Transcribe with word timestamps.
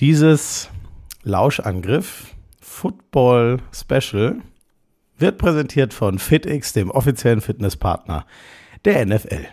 Dieses 0.00 0.68
Lauschangriff 1.22 2.34
Football 2.60 3.60
Special 3.72 4.42
wird 5.16 5.38
präsentiert 5.38 5.94
von 5.94 6.18
FitX, 6.18 6.74
dem 6.74 6.90
offiziellen 6.90 7.40
Fitnesspartner 7.40 8.26
der 8.84 9.06
NFL. 9.06 9.46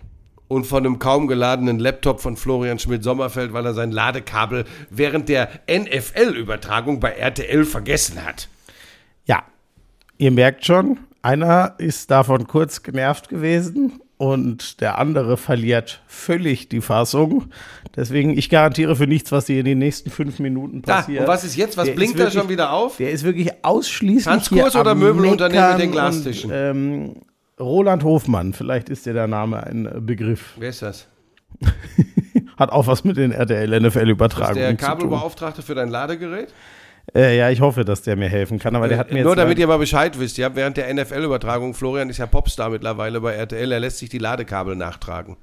Und 0.49 0.67
von 0.67 0.85
einem 0.85 0.99
kaum 0.99 1.27
geladenen 1.27 1.79
Laptop 1.79 2.19
von 2.19 2.35
Florian 2.35 2.77
Schmidt-Sommerfeld, 2.77 3.53
weil 3.53 3.65
er 3.65 3.73
sein 3.73 3.93
Ladekabel 3.93 4.65
während 4.89 5.29
der 5.29 5.49
NFL-Übertragung 5.71 6.99
bei 6.99 7.11
RTL 7.11 7.63
vergessen 7.63 8.25
hat. 8.25 8.49
Ja, 9.23 9.43
ihr 10.17 10.31
merkt 10.31 10.65
schon, 10.65 10.99
einer 11.21 11.75
ist 11.77 12.11
davon 12.11 12.47
kurz 12.47 12.83
genervt 12.83 13.29
gewesen 13.29 14.02
und 14.23 14.79
der 14.79 14.99
andere 14.99 15.35
verliert 15.35 16.01
völlig 16.07 16.69
die 16.69 16.79
Fassung. 16.79 17.45
Deswegen, 17.93 18.37
ich 18.37 18.49
garantiere 18.49 18.95
für 18.95 19.05
nichts, 19.05 19.33
was 19.33 19.47
hier 19.47 19.59
in 19.59 19.65
den 19.65 19.79
nächsten 19.79 20.09
fünf 20.09 20.39
Minuten 20.39 20.81
passiert. 20.81 21.19
Da, 21.19 21.23
und 21.23 21.27
was 21.27 21.43
ist 21.43 21.57
jetzt? 21.57 21.75
Was 21.75 21.87
Der 21.87 21.93
blinkt 21.93 22.17
da 22.17 22.31
schon 22.31 22.47
wieder 22.47 22.71
auf? 22.71 22.95
Der 22.95 23.11
ist 23.11 23.25
wirklich 23.25 23.51
ausschließlich 23.63 24.23
Tanzkurs 24.23 24.77
oder 24.77 24.95
Möbelunternehmen 24.95 25.71
mit 25.73 25.81
den 25.81 25.91
Glastischen? 25.91 26.51
Und, 26.51 26.57
ähm, 26.57 27.15
Roland 27.59 28.05
Hofmann, 28.05 28.53
vielleicht 28.53 28.87
ist 28.87 29.05
dir 29.05 29.13
der 29.13 29.27
Name 29.27 29.61
ein 29.61 29.85
äh, 29.87 29.99
Begriff. 29.99 30.53
Wer 30.57 30.69
ist 30.69 30.81
das? 30.81 31.07
Hat 32.57 32.71
auch 32.71 32.87
was 32.87 33.03
mit 33.03 33.17
den 33.17 33.31
der 33.31 33.39
RTL-NFL-Übertragungen 33.39 34.77
zu 34.79 34.85
tun. 34.85 34.87
Kabelbeauftragte 34.87 35.61
für 35.61 35.75
dein 35.75 35.89
Ladegerät? 35.89 36.53
Äh, 37.13 37.37
ja, 37.37 37.49
ich 37.49 37.61
hoffe, 37.61 37.83
dass 37.83 38.01
der 38.01 38.15
mir 38.15 38.29
helfen 38.29 38.59
kann, 38.59 38.75
aber 38.75 38.87
der 38.87 38.97
hat 38.97 39.11
mir 39.11 39.23
Nur 39.23 39.33
jetzt 39.33 39.39
damit 39.39 39.59
ihr 39.59 39.67
mal 39.67 39.77
Bescheid 39.77 40.17
wisst, 40.19 40.37
ja, 40.37 40.55
während 40.55 40.77
der 40.77 40.91
NFL-Übertragung, 40.93 41.73
Florian 41.73 42.09
ist 42.09 42.17
ja 42.17 42.25
Popstar 42.25 42.69
mittlerweile 42.69 43.19
bei 43.21 43.33
RTL, 43.33 43.71
er 43.71 43.79
lässt 43.79 43.97
sich 43.97 44.09
die 44.09 44.19
Ladekabel 44.19 44.75
nachtragen. 44.75 45.37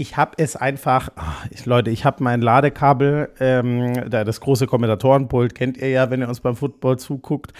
Ich 0.00 0.16
habe 0.16 0.32
es 0.36 0.54
einfach, 0.54 1.08
ah, 1.16 1.34
ich, 1.50 1.66
Leute, 1.66 1.90
ich 1.90 2.04
habe 2.04 2.22
mein 2.22 2.40
Ladekabel, 2.40 3.30
ähm, 3.40 4.08
da 4.08 4.22
das 4.22 4.40
große 4.40 4.68
Kommentatorenpult 4.68 5.56
kennt 5.56 5.76
ihr 5.76 5.88
ja, 5.88 6.08
wenn 6.10 6.20
ihr 6.20 6.28
uns 6.28 6.38
beim 6.38 6.54
Football 6.54 7.00
zuguckt. 7.00 7.52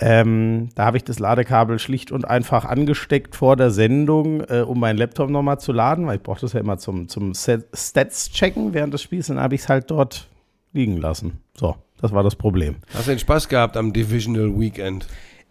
Ähm, 0.00 0.70
da 0.76 0.86
habe 0.86 0.96
ich 0.96 1.04
das 1.04 1.18
Ladekabel 1.18 1.78
schlicht 1.78 2.10
und 2.10 2.24
einfach 2.24 2.64
angesteckt 2.64 3.36
vor 3.36 3.56
der 3.56 3.70
Sendung, 3.70 4.40
äh, 4.48 4.60
um 4.66 4.80
meinen 4.80 4.96
Laptop 4.96 5.28
nochmal 5.28 5.60
zu 5.60 5.72
laden, 5.72 6.06
weil 6.06 6.16
ich 6.16 6.22
brauche 6.22 6.40
das 6.40 6.54
ja 6.54 6.60
immer 6.60 6.78
zum, 6.78 7.08
zum 7.08 7.34
Set- 7.34 7.66
Stats-Checken 7.74 8.72
während 8.72 8.94
des 8.94 9.02
Spiels. 9.02 9.26
Dann 9.26 9.38
habe 9.38 9.54
ich 9.54 9.60
es 9.60 9.68
halt 9.68 9.90
dort 9.90 10.28
liegen 10.72 10.96
lassen. 10.96 11.40
So, 11.54 11.76
das 12.00 12.12
war 12.12 12.22
das 12.22 12.36
Problem. 12.36 12.76
Hast 12.92 13.06
du 13.06 13.12
den 13.12 13.18
Spaß 13.18 13.48
gehabt 13.48 13.76
am 13.76 13.92
Divisional 13.92 14.58
Weekend? 14.58 15.06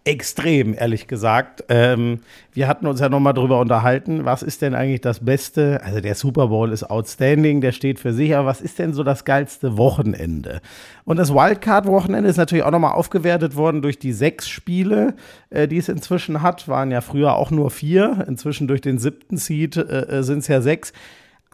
Extrem, 0.06 0.74
ehrlich 0.74 1.06
gesagt. 1.06 1.64
Ähm, 1.70 2.20
wir 2.52 2.68
hatten 2.68 2.86
uns 2.86 3.00
ja 3.00 3.08
nochmal 3.08 3.32
drüber 3.32 3.58
unterhalten, 3.58 4.26
was 4.26 4.42
ist 4.42 4.60
denn 4.60 4.74
eigentlich 4.74 5.00
das 5.00 5.24
Beste? 5.24 5.80
Also 5.82 6.00
der 6.00 6.14
Super 6.14 6.48
Bowl 6.48 6.72
ist 6.72 6.84
outstanding, 6.84 7.62
der 7.62 7.72
steht 7.72 7.98
für 7.98 8.12
sich, 8.12 8.36
aber 8.36 8.46
was 8.46 8.60
ist 8.60 8.78
denn 8.78 8.92
so 8.92 9.02
das 9.02 9.24
geilste 9.24 9.78
Wochenende? 9.78 10.60
Und 11.06 11.16
das 11.16 11.32
Wildcard-Wochenende 11.32 12.28
ist 12.28 12.36
natürlich 12.36 12.64
auch 12.64 12.70
nochmal 12.70 12.92
aufgewertet 12.92 13.56
worden 13.56 13.80
durch 13.80 13.98
die 13.98 14.12
sechs 14.12 14.46
Spiele, 14.46 15.14
äh, 15.48 15.66
die 15.66 15.78
es 15.78 15.88
inzwischen 15.88 16.42
hat. 16.42 16.68
Waren 16.68 16.90
ja 16.90 17.00
früher 17.00 17.36
auch 17.36 17.50
nur 17.50 17.70
vier, 17.70 18.26
inzwischen 18.28 18.68
durch 18.68 18.82
den 18.82 18.98
siebten 18.98 19.38
Seed 19.38 19.78
äh, 19.78 20.22
sind 20.22 20.40
es 20.40 20.48
ja 20.48 20.60
sechs. 20.60 20.92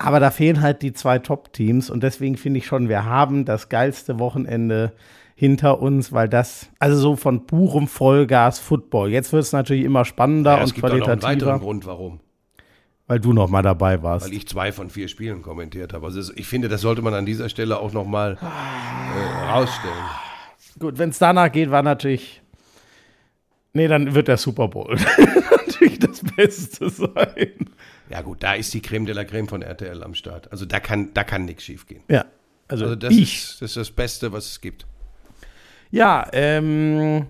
Aber 0.03 0.19
da 0.19 0.31
fehlen 0.31 0.63
halt 0.63 0.81
die 0.81 0.95
zwei 0.95 1.19
Top-Teams 1.19 1.91
und 1.91 2.03
deswegen 2.03 2.37
finde 2.39 2.59
ich 2.59 2.67
schon, 2.67 2.89
wir 2.89 3.05
haben 3.05 3.45
das 3.45 3.69
geilste 3.69 4.19
Wochenende 4.19 4.93
hinter 5.35 5.81
uns, 5.83 6.11
weil 6.11 6.27
das, 6.27 6.71
also 6.79 6.97
so 6.99 7.17
von 7.17 7.47
purem 7.47 7.87
Vollgas 7.87 8.59
Football. 8.59 9.11
Jetzt 9.11 9.33
wird 9.35 9.43
es 9.43 9.53
natürlich 9.53 9.85
immer 9.85 10.07
spannender 10.07 10.53
Ja, 10.57 10.63
es 10.63 10.71
und 10.71 10.75
gibt 10.75 10.87
auch 10.87 10.89
noch 10.89 10.95
einen 10.95 11.03
weiteren 11.03 11.21
qualitativer, 11.21 11.59
Grund, 11.59 11.87
warum. 11.87 12.21
weil 13.09 13.21
du 13.21 13.35
noch 13.35 13.51
mal 13.51 13.61
dabei 13.63 14.03
warst. 14.03 14.25
Weil 14.27 14.33
ich 14.35 14.49
zwei 14.49 14.73
von 14.73 14.89
vier 14.89 15.07
Spielen 15.09 15.43
kommentiert 15.43 15.93
habe. 15.93 16.07
Also 16.07 16.19
es- 16.21 16.33
ich 16.35 16.47
finde, 16.47 16.69
das 16.69 16.81
sollte 16.81 17.03
man 17.03 17.13
an 17.13 17.27
dieser 17.27 17.51
Stelle 17.51 17.79
auch 17.79 17.93
nochmal 17.93 18.39
äh, 18.41 19.51
rausstellen. 19.51 19.95
Gut, 20.79 20.97
wenn 20.97 21.11
es 21.11 21.19
danach 21.19 21.53
geht, 21.53 21.71
war 21.71 21.83
natürlich, 21.83 22.41
nee, 23.75 23.87
dann 23.87 24.15
wird 24.15 24.29
der 24.29 24.39
Super 24.39 24.69
Bowl 24.69 24.97
natürlich 25.67 25.99
das 25.99 26.21
Beste 26.37 26.89
sein. 26.89 27.67
Ja 28.11 28.23
gut, 28.23 28.43
da 28.43 28.55
ist 28.55 28.75
die 28.75 28.83
Creme 28.83 29.07
de 29.07 29.15
la 29.15 29.25
Creme 29.25 29.49
von 29.49 29.63
RTL 29.63 30.03
am 30.03 30.15
Start. 30.15 30.51
Also 30.53 30.67
da 30.67 30.81
kann, 30.81 31.11
da 31.15 31.23
kann 31.25 31.45
nichts 31.45 31.65
schief 31.65 31.87
gehen. 31.87 32.03
Ja, 32.09 32.25
also, 32.69 32.85
Also 32.85 32.97
das 32.97 33.15
ich. 33.15 33.35
ist, 33.45 33.63
das 33.63 33.71
ist 33.71 33.77
das 33.77 33.91
Beste, 33.91 34.33
was 34.33 34.47
es 34.47 34.61
gibt. 34.61 34.87
Ja, 35.93 36.27
ähm, 36.33 37.27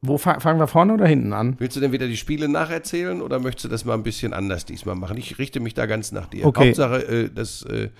wo 0.00 0.16
fa 0.16 0.38
fangen 0.38 0.60
wir 0.60 0.68
vorne 0.68 0.94
oder 0.94 1.06
hinten 1.06 1.32
an? 1.32 1.56
Willst 1.58 1.76
du 1.76 1.80
denn 1.80 1.90
wieder 1.92 2.06
die 2.06 2.16
Spiele 2.16 2.48
nacherzählen 2.48 3.20
oder 3.20 3.40
möchtest 3.40 3.64
du 3.64 3.68
das 3.68 3.84
mal 3.84 3.94
ein 3.94 4.02
bisschen 4.04 4.32
anders 4.32 4.64
diesmal 4.64 4.94
machen? 4.94 5.16
Ich 5.16 5.38
richte 5.38 5.58
mich 5.60 5.74
da 5.74 5.86
ganz 5.86 6.12
nach 6.12 6.26
dir. 6.28 6.46
Okay. 6.46 6.68
Hauptsache, 6.68 7.02
äh, 7.06 7.30
das 7.34 7.62
äh, 7.62 7.90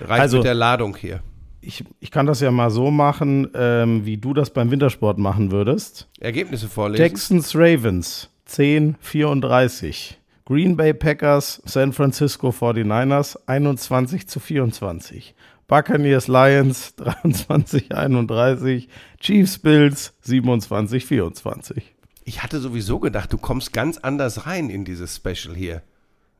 reicht 0.00 0.20
Also- 0.20 0.36
mit 0.38 0.46
der 0.46 0.54
Ladung 0.54 0.94
hier. 0.96 1.22
Ich, 1.60 1.84
ich 2.00 2.10
kann 2.12 2.26
das 2.26 2.40
ja 2.40 2.50
mal 2.52 2.70
so 2.70 2.90
machen, 2.90 3.48
ähm, 3.54 4.06
wie 4.06 4.16
du 4.16 4.32
das 4.32 4.50
beim 4.50 4.70
Wintersport 4.70 5.18
machen 5.18 5.50
würdest. 5.50 6.06
Ergebnisse 6.20 6.68
vorlesen. 6.68 7.02
Texans 7.02 7.54
Ravens 7.56 8.30
10 8.44 8.96
34. 9.00 10.17
Green 10.48 10.78
Bay 10.78 10.94
Packers 10.94 11.60
San 11.66 11.92
Francisco 11.92 12.48
49ers 12.48 13.38
21 13.44 14.26
zu 14.28 14.40
24. 14.40 15.34
Buccaneers 15.66 16.26
Lions 16.26 16.94
23 16.96 17.94
31. 17.94 18.88
Chiefs 19.20 19.58
Bills 19.58 20.14
27 20.22 21.04
24. 21.04 21.94
Ich 22.24 22.42
hatte 22.42 22.60
sowieso 22.60 22.98
gedacht, 22.98 23.30
du 23.30 23.36
kommst 23.36 23.74
ganz 23.74 23.98
anders 23.98 24.46
rein 24.46 24.70
in 24.70 24.86
dieses 24.86 25.16
Special 25.16 25.54
hier. 25.54 25.82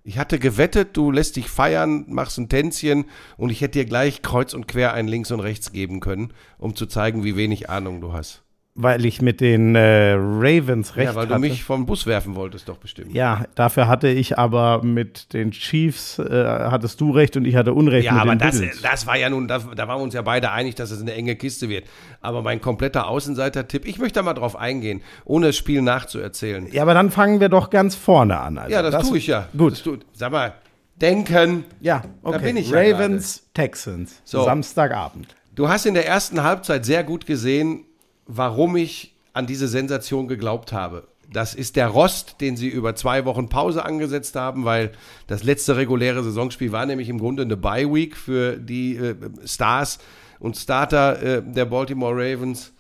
Ich 0.05 0.17
hatte 0.17 0.39
gewettet, 0.39 0.97
du 0.97 1.11
lässt 1.11 1.37
dich 1.37 1.51
feiern, 1.51 2.07
machst 2.09 2.39
ein 2.39 2.49
Tänzchen 2.49 3.05
und 3.37 3.51
ich 3.51 3.61
hätte 3.61 3.79
dir 3.79 3.85
gleich 3.85 4.23
kreuz 4.23 4.55
und 4.55 4.67
quer 4.67 4.95
ein 4.95 5.07
links 5.07 5.31
und 5.33 5.41
rechts 5.41 5.71
geben 5.71 6.01
können, 6.01 6.33
um 6.57 6.75
zu 6.75 6.87
zeigen, 6.87 7.25
wie 7.25 7.37
wenig 7.37 7.69
Ahnung 7.69 8.01
du 8.01 8.15
hast. 8.15 8.43
Weil 8.81 9.05
ich 9.05 9.21
mit 9.21 9.41
den 9.41 9.75
äh, 9.75 10.13
Ravens 10.13 10.95
recht 10.95 11.11
ja, 11.11 11.15
weil 11.17 11.27
du 11.27 11.35
hatte. 11.35 11.41
mich 11.41 11.65
vom 11.65 11.85
Bus 11.85 12.07
werfen 12.07 12.37
wolltest, 12.37 12.69
doch 12.69 12.77
bestimmt. 12.77 13.13
ja, 13.13 13.45
dafür 13.57 13.89
hatte 13.89 14.07
ich 14.07 14.39
aber 14.39 14.85
mit 14.85 15.33
den 15.33 15.51
Chiefs, 15.51 16.21
äh, 16.21 16.45
hattest 16.47 17.01
du 17.01 17.11
recht 17.11 17.37
und 17.37 17.45
ich 17.45 17.57
hatte 17.57 17.75
Unrecht 17.75 18.07
Ja, 18.07 18.13
aber 18.13 18.37
das, 18.37 18.63
das 18.81 19.05
war 19.07 19.17
ja 19.17 19.31
nun, 19.31 19.49
da, 19.49 19.59
da 19.59 19.89
waren 19.89 19.99
wir 19.99 20.05
uns 20.05 20.15
ja 20.15 20.23
beide 20.23 20.53
einig, 20.53 20.77
dass 20.77 20.93
es 20.93 21.03
eine 21.03 21.13
enge 21.13 21.35
Kiste 21.35 21.69
wird. 21.69 21.87
Aber 22.21 22.43
mein 22.43 22.61
kompletter 22.61 23.09
Außenseiter-Tipp, 23.09 23.85
ich 23.85 23.99
möchte 23.99 24.21
da 24.21 24.23
mal 24.23 24.35
drauf 24.35 24.55
eingehen, 24.55 25.03
ohne 25.25 25.47
das 25.47 25.57
Spiel 25.57 25.83
nachzuerzählen. 25.83 26.69
Ja, 26.71 26.83
aber 26.83 26.95
dann 26.95 27.11
fangen 27.11 27.41
wir 27.41 27.49
doch 27.49 27.71
ganz 27.71 27.97
vorne 27.97 28.39
an. 28.39 28.59
Also. 28.59 28.73
Ja, 28.73 28.89
das, 28.89 29.09
tue 29.09 29.19
ich 29.19 29.27
ja. 29.27 29.49
Gut. 29.59 29.73
Das 29.73 29.83
tu, 29.83 29.97
sag 30.13 30.31
mal, 30.31 30.55
denken. 31.01 31.65
Ja, 31.81 32.03
okay. 32.23 32.39
bin 32.45 32.57
ich 32.57 32.71
ja 32.71 32.79
Ravens, 32.79 33.49
Texans. 33.55 34.21
So. 34.25 34.45
Samstagabend. 34.45 35.35
Du 35.55 35.69
hast 35.69 35.87
in 35.87 35.95
der 35.95 36.07
ersten 36.07 36.45
Halbzeit 36.45 36.85
sehr 36.85 37.03
gut 37.03 37.27
gesehen, 37.27 37.85
warum 38.29 38.77
ich 38.77 39.15
an 39.33 39.47
diese 39.47 39.67
Sensation 39.67 40.29
geglaubt 40.29 40.73
habe. 40.73 41.09
Das 41.31 41.55
ist 41.55 41.77
der 41.77 41.89
Rost, 41.89 42.41
den 42.41 42.57
sie 42.57 42.69
über 42.69 42.95
zwei 42.95 43.25
Wochen 43.27 43.49
Pause 43.51 43.85
angesetzt 43.85 44.35
haben, 44.37 44.65
weil 44.65 44.93
das 45.27 45.43
letzte 45.43 45.77
reguläre 45.77 46.23
Saisonspiel 46.23 46.73
war 46.73 46.87
nämlich 46.87 47.09
im 47.11 47.19
Grunde 47.19 47.43
eine 47.43 47.57
Bye-Week 47.57 48.17
für 48.17 48.57
die 48.57 48.97
äh, 48.97 49.15
Stars 49.45 49.99
und 50.39 50.57
Starter 50.57 51.21
äh, 51.23 51.43
der 51.45 51.67
Baltimore 51.67 52.15
Ravens. 52.15 52.73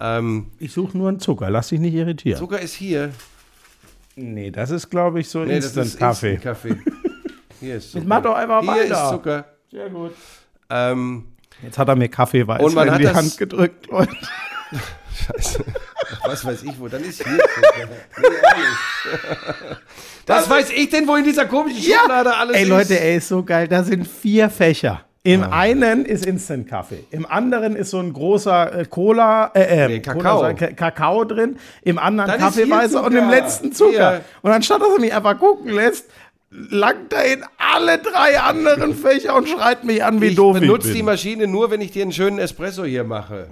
Ähm, 0.00 0.52
Ich 0.60 0.72
suche 0.72 0.96
nur 0.96 1.08
einen 1.08 1.18
Zucker, 1.18 1.50
lass 1.50 1.68
dich 1.68 1.80
nicht 1.80 1.94
irritieren. 1.94 2.38
Zucker 2.38 2.60
ist 2.60 2.74
hier. 2.74 3.10
Nee, 4.14 4.50
das 4.52 4.70
ist, 4.70 4.88
glaube 4.90 5.18
ich, 5.20 5.28
so 5.28 5.40
Nee, 5.44 5.56
das 5.56 5.66
ist 5.66 5.76
Instant-Kaffee. 5.76 6.34
Instant-Kaffee. 6.34 6.76
Hier 7.60 7.76
ist 7.76 7.90
Zucker. 7.92 8.04
mach 8.06 8.22
doch 8.22 8.34
einfach 8.36 8.60
Hier 8.62 8.70
weiter. 8.70 9.04
ist 9.04 9.10
Zucker. 9.10 9.44
Sehr 9.70 9.90
gut. 9.90 10.12
Ähm, 10.70 11.24
Jetzt 11.62 11.76
hat 11.76 11.88
er 11.88 11.96
mir 11.96 12.08
Kaffee 12.08 12.46
weiß 12.46 12.62
Und 12.62 12.74
man 12.74 12.86
in 12.86 12.94
hat 12.94 13.00
die 13.00 13.04
das- 13.04 13.16
Hand 13.16 13.36
gedrückt, 13.36 13.88
Leute. 13.88 14.12
Scheiße. 14.72 15.64
Was 16.26 16.44
weiß 16.44 16.62
ich 16.62 16.78
wo, 16.78 16.88
dann 16.88 17.02
ist 17.04 17.22
hier. 17.22 17.32
Nee. 17.34 18.28
Was 20.26 20.48
weiß 20.48 20.70
ich 20.70 20.88
denn, 20.90 21.08
wo 21.08 21.16
in 21.16 21.24
dieser 21.24 21.46
komischen 21.46 21.82
Schublade 21.82 22.34
alles 22.36 22.56
Ey, 22.56 22.62
ist? 22.62 22.68
Leute, 22.68 23.00
ey, 23.00 23.16
ist 23.16 23.28
so 23.28 23.42
geil. 23.42 23.66
Da 23.68 23.82
sind 23.82 24.06
vier 24.06 24.48
Fächer. 24.50 25.04
Im 25.22 25.42
einen 25.42 26.06
ist 26.06 26.24
Instant-Kaffee. 26.24 27.04
Im 27.10 27.26
anderen 27.26 27.76
ist 27.76 27.90
so 27.90 27.98
ein 27.98 28.12
großer 28.12 28.74
äh, 28.80 28.84
Cola, 28.86 29.50
äh, 29.54 29.84
äh, 29.84 29.88
Nee, 29.88 30.00
Kakao. 30.00 30.38
Cola, 30.38 30.52
Ka- 30.54 30.72
Kakao 30.72 31.24
drin. 31.24 31.58
Im 31.82 31.98
anderen 31.98 32.30
Dann 32.30 32.40
Kaffeeweiße 32.40 33.02
und 33.02 33.14
im 33.14 33.28
letzten 33.28 33.72
Zucker. 33.72 33.90
Hier. 34.12 34.20
Und 34.40 34.52
anstatt 34.52 34.80
dass 34.80 34.88
er 34.94 34.98
mich 35.00 35.12
einfach 35.12 35.38
gucken 35.38 35.72
lässt, 35.72 36.06
langt 36.50 37.12
er 37.12 37.24
in 37.34 37.44
alle 37.58 37.98
drei 37.98 38.40
anderen 38.40 38.94
Fächer 38.94 39.36
und 39.36 39.46
schreit 39.46 39.84
mich 39.84 40.02
an, 40.02 40.22
wie 40.22 40.28
ich 40.28 40.36
doof 40.36 40.56
ich 40.56 40.62
benutze 40.62 40.88
bin. 40.88 40.96
die 40.96 41.02
Maschine 41.02 41.46
nur, 41.46 41.70
wenn 41.70 41.82
ich 41.82 41.90
dir 41.90 42.02
einen 42.02 42.12
schönen 42.12 42.38
Espresso 42.38 42.84
hier 42.84 43.04
mache. 43.04 43.50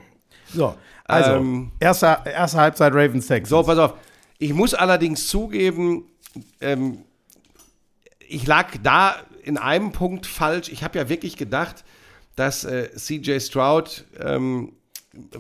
So, 0.54 0.74
also, 1.08 1.30
Ähm, 1.32 1.72
erste, 1.80 2.18
erste 2.24 2.58
Halbzeit 2.58 2.92
Ravens 2.92 3.26
Texans. 3.26 3.48
So, 3.48 3.62
pass 3.62 3.78
auf. 3.78 3.94
Ich 4.38 4.52
muss 4.52 4.74
allerdings 4.74 5.26
zugeben, 5.26 6.04
ähm, 6.60 6.98
ich 8.28 8.46
lag 8.46 8.68
da 8.82 9.16
in 9.42 9.58
einem 9.58 9.92
Punkt 9.92 10.26
falsch. 10.26 10.68
Ich 10.68 10.84
habe 10.84 10.98
ja 10.98 11.08
wirklich 11.08 11.36
gedacht, 11.36 11.84
dass 12.36 12.64
äh, 12.64 12.90
CJ 12.94 13.40
Stroud 13.40 14.04
ähm, 14.20 14.74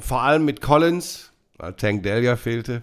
vor 0.00 0.22
allem 0.22 0.44
mit 0.44 0.60
Collins, 0.60 1.30
weil 1.58 1.74
Tank 1.74 2.02
Dell 2.02 2.24
ja 2.24 2.36
fehlte, 2.36 2.80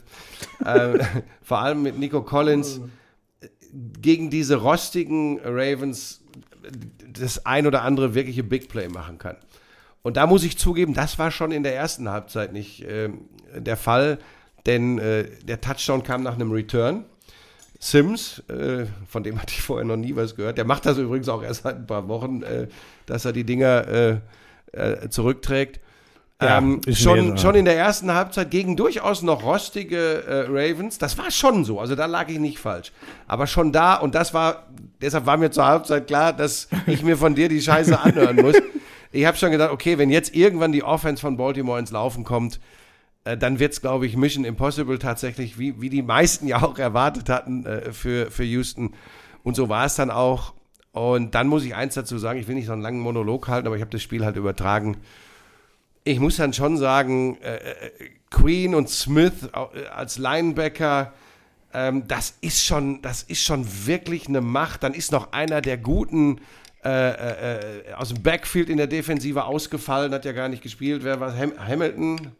äh, 0.64 1.00
vor 1.42 1.60
allem 1.60 1.82
mit 1.82 1.98
Nico 1.98 2.22
Collins 2.22 2.82
äh, 3.42 3.48
gegen 4.00 4.30
diese 4.30 4.58
rostigen 4.58 5.40
Ravens 5.44 6.22
das 7.12 7.46
ein 7.46 7.68
oder 7.68 7.82
andere 7.82 8.14
wirkliche 8.14 8.44
Big 8.44 8.70
Play 8.70 8.88
machen 8.88 9.18
kann. 9.18 9.38
Und 10.06 10.18
da 10.18 10.28
muss 10.28 10.44
ich 10.44 10.60
zugeben, 10.60 10.94
das 10.94 11.18
war 11.18 11.31
schon 11.31 11.52
in 11.52 11.63
der 11.63 11.75
ersten 11.75 12.12
Halbzeit 12.12 12.54
nicht 12.54 12.84
äh, 12.84 13.10
der 13.57 13.75
Fall, 13.75 14.19
denn 14.68 15.00
äh, 15.00 15.25
der 15.44 15.62
Touchdown 15.62 16.04
kam 16.04 16.22
nach 16.22 16.36
einem 16.36 16.52
Return. 16.52 17.06
Sims, 17.80 18.44
äh, 18.48 18.86
von 19.07 19.24
dem 19.24 19.42
hatte 19.42 19.54
ich 19.54 19.63
vorher 19.63 19.84
noch 19.84 19.96
nie 19.96 20.16
was 20.16 20.36
gehört, 20.36 20.60
der 20.60 20.66
macht 20.66 20.86
das 20.86 21.00
übrigens 21.00 21.28
auch 21.28 21.42
erst 21.42 21.63
seit 21.63 21.78
ein 21.78 21.88
paar 21.88 22.07
Wochen, 22.07 22.44
äh, 22.44 22.68
dass 23.07 23.25
er 23.25 23.34
die 23.34 23.46
Dinger 23.46 23.88
äh, 23.88 24.18
äh, 24.74 25.10
zurückträgt. 25.10 25.80
Ja, 26.40 26.60
ähm, 26.60 26.81
schon, 26.92 27.40
schon 27.40 27.56
in 27.56 27.66
der 27.66 27.75
ersten 27.75 28.13
Halbzeit 28.13 28.51
gegen 28.51 28.78
durchaus 28.78 29.24
noch 29.24 29.42
rostige 29.42 30.24
äh, 30.24 30.46
Ravens. 30.48 31.00
Das 31.00 31.18
war 31.18 31.31
schon 31.31 31.66
so. 31.66 31.80
Also 31.80 31.96
da 31.96 32.06
lag 32.06 32.30
ich 32.30 32.38
nicht 32.38 32.60
falsch. 32.60 32.92
Aber 33.28 33.48
schon 33.48 33.72
da, 33.72 33.96
und 33.96 34.13
das 34.13 34.36
war, 34.36 34.68
deshalb 35.01 35.25
war 35.25 35.38
mir 35.38 35.50
zur 35.50 35.66
Halbzeit 35.66 36.06
klar, 36.06 36.31
dass 36.31 36.68
ich 36.86 37.01
mir 37.01 37.18
von 37.18 37.34
dir 37.34 37.50
die 37.50 37.60
Scheiße 37.60 38.00
anhören 38.00 38.36
muss. 38.36 38.56
Ich 39.15 39.25
habe 39.25 39.38
schon 39.38 39.51
gedacht, 39.51 39.71
okay, 39.71 39.97
wenn 39.97 40.09
jetzt 40.09 40.35
irgendwann 40.35 40.71
die 40.71 40.83
Offense 40.83 41.21
von 41.21 41.38
Baltimore 41.38 41.79
ins 41.79 41.91
Laufen 41.91 42.23
kommt, 42.23 42.59
äh, 43.23 43.38
dann 43.38 43.59
wird 43.59 43.73
es, 43.73 43.81
glaube 43.81 44.06
ich, 44.06 44.17
Mission 44.17 44.45
Impossible 44.45 45.00
tatsächlich, 45.00 45.57
wie, 45.57 45.81
wie 45.81 45.89
die 45.89 46.01
meisten 46.01 46.47
ja 46.50 46.62
auch 46.62 46.77
erwartet 46.77 47.29
hatten 47.29 47.65
äh, 47.65 47.91
für, 47.91 48.31
für 48.31 48.44
Houston. 48.44 48.94
Und 49.44 49.56
so 49.56 49.69
war 49.69 49.85
es 49.85 49.95
dann 49.95 50.12
auch. 50.12 50.53
Und 50.91 51.35
dann 51.35 51.47
muss 51.47 51.65
ich 51.65 51.75
eins 51.75 51.94
dazu 51.94 52.17
sagen, 52.17 52.39
ich 52.39 52.47
will 52.47 52.56
nicht 52.56 52.67
so 52.67 52.73
einen 52.73 52.81
langen 52.81 53.01
Monolog 53.01 53.47
halten, 53.47 53.67
aber 53.67 53.75
ich 53.75 53.81
habe 53.81 53.91
das 53.91 54.01
Spiel 54.01 54.23
halt 54.23 54.38
übertragen 54.38 54.97
ich 56.06 56.19
muss 56.19 56.38
dann 56.38 56.53
schon 56.53 56.77
sagen, 56.77 57.38
äh, 57.41 57.56
äh, 57.56 57.91
Queen 58.29 58.75
und 58.75 58.89
Smith 58.89 59.50
äh, 59.53 59.88
als 59.88 60.17
Linebacker, 60.17 61.13
ähm, 61.73 62.07
das 62.07 62.35
ist 62.41 62.63
schon, 62.63 63.01
das 63.01 63.23
ist 63.23 63.41
schon 63.41 63.65
wirklich 63.85 64.27
eine 64.27 64.39
Macht. 64.39 64.83
Dann 64.83 64.94
ist 64.94 65.12
noch 65.12 65.33
einer 65.33 65.62
der 65.62 65.77
guten 65.77 66.39
äh, 66.86 66.90
äh, 66.90 67.90
äh 67.90 67.94
aus 67.94 68.10
dem 68.10 68.22
Backfield 68.22 68.70
in 68.70 68.78
der 68.78 68.88
Defensive 68.88 69.44
ausgefallen, 69.44 70.14
hat 70.14 70.26
ja 70.26 70.32
gar 70.32 70.50
nicht 70.50 70.64
gespielt. 70.64 71.04
Wer 71.04 71.20
war 71.20 71.36
Ham 71.36 71.54
Hamilton? 71.58 72.32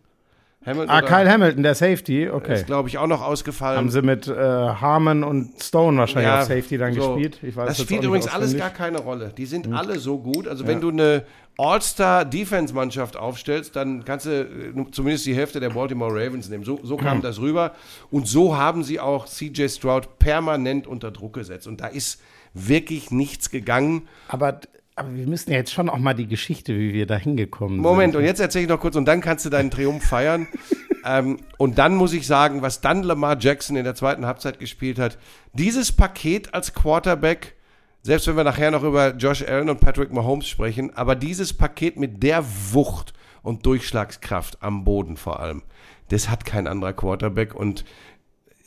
Hamilton 0.66 0.90
ah, 0.90 1.02
Kyle 1.04 1.30
Hamilton, 1.30 1.62
der 1.62 1.76
Safety, 1.76 2.28
okay. 2.28 2.56
Ist, 2.56 2.66
glaube 2.66 2.90
ich, 2.90 2.98
auch 2.98 3.06
noch 3.06 3.22
ausgefallen. 3.22 3.78
Haben 3.78 3.92
sie 3.92 4.02
mit 4.02 4.28
äh, 4.28 4.34
Harmon 4.34 5.24
und 5.24 5.62
Stone 5.62 5.98
wahrscheinlich 5.98 6.28
ja, 6.28 6.42
auf 6.42 6.48
Safety 6.48 6.78
dann 6.80 6.94
so. 6.94 7.16
gespielt. 7.16 7.40
das 7.56 7.80
spielt 7.80 8.04
übrigens 8.04 8.28
alles 8.28 8.58
gar 8.58 8.72
keine 8.72 9.00
Rolle. 9.00 9.32
Die 9.38 9.46
sind 9.46 9.68
mhm. 9.68 9.76
alle 9.76 10.00
so 10.00 10.18
gut. 10.18 10.48
Also, 10.48 10.64
ja. 10.64 10.70
wenn 10.70 10.82
du 10.82 10.90
eine 10.90 11.24
All-Star-Defense-Mannschaft 11.58 13.16
aufstellst, 13.16 13.76
dann 13.76 14.06
kannst 14.06 14.26
du 14.26 14.42
äh, 14.42 14.92
zumindest 14.92 15.28
die 15.28 15.36
Hälfte 15.36 15.60
der 15.60 15.70
Baltimore 15.70 16.12
Ravens 16.12 16.50
nehmen. 16.50 16.64
So, 16.64 16.80
so 16.82 16.98
kam 16.98 17.18
mhm. 17.18 17.22
das 17.22 17.40
rüber. 17.40 17.74
Und 18.10 18.28
so 18.28 18.58
haben 18.58 18.84
sie 18.84 19.00
auch 19.00 19.28
CJ 19.28 19.68
Stroud 19.68 20.18
permanent 20.18 20.88
unter 20.88 21.12
Druck 21.12 21.34
gesetzt. 21.34 21.68
Und 21.68 21.80
da 21.80 21.88
ist 21.88 22.20
wirklich 22.56 23.12
nichts 23.12 23.52
gegangen. 23.52 24.08
Aber 24.28 24.60
aber 24.98 25.14
wir 25.14 25.28
müssen 25.28 25.52
ja 25.52 25.58
jetzt 25.58 25.74
schon 25.74 25.90
auch 25.90 25.98
mal 25.98 26.14
die 26.14 26.28
Geschichte, 26.28 26.74
wie 26.78 26.94
wir 26.94 27.06
da 27.06 27.18
hingekommen 27.18 27.76
sind. 27.76 27.82
Moment, 27.82 28.16
und 28.16 28.24
jetzt 28.24 28.40
erzähle 28.40 28.64
ich 28.64 28.70
noch 28.70 28.80
kurz 28.80 28.96
und 28.96 29.06
dann 29.06 29.20
kannst 29.20 29.46
du 29.46 29.50
deinen 29.50 29.70
Triumph 29.70 30.06
feiern. 30.06 30.48
ähm, 31.06 31.38
und 31.58 31.78
dann 31.78 31.96
muss 31.96 32.14
ich 32.14 32.26
sagen, 32.26 32.62
was 32.62 32.80
dann 32.80 33.04
Lamar 33.04 33.38
Jackson 33.38 33.76
in 33.76 33.84
der 33.84 33.96
zweiten 33.96 34.26
Halbzeit 34.26 34.58
gespielt 34.58 34.98
hat, 34.98 35.18
dieses 35.52 35.92
Paket 35.92 36.54
als 36.54 36.74
Quarterback, 36.74 37.56
selbst 38.04 38.26
wenn 38.28 38.38
wir 38.38 38.46
nachher 38.46 38.72
noch 38.72 38.84
über 38.84 39.14
Josh 39.16 39.44
Allen 39.44 39.70
und 39.70 39.82
Patrick 39.82 40.14
Mahomes 40.14 40.48
sprechen, 40.48 40.96
aber 40.96 41.16
dieses 41.16 41.52
Paket 41.52 41.98
mit 41.98 42.24
der 42.24 42.46
Wucht 42.72 43.14
und 43.44 43.66
Durchschlagskraft 43.66 44.64
am 44.64 44.86
Boden 44.86 45.18
vor 45.18 45.42
allem, 45.42 45.64
das 46.08 46.30
hat 46.30 46.46
kein 46.46 46.68
anderer 46.68 46.94
Quarterback 46.94 47.54
und 47.54 47.84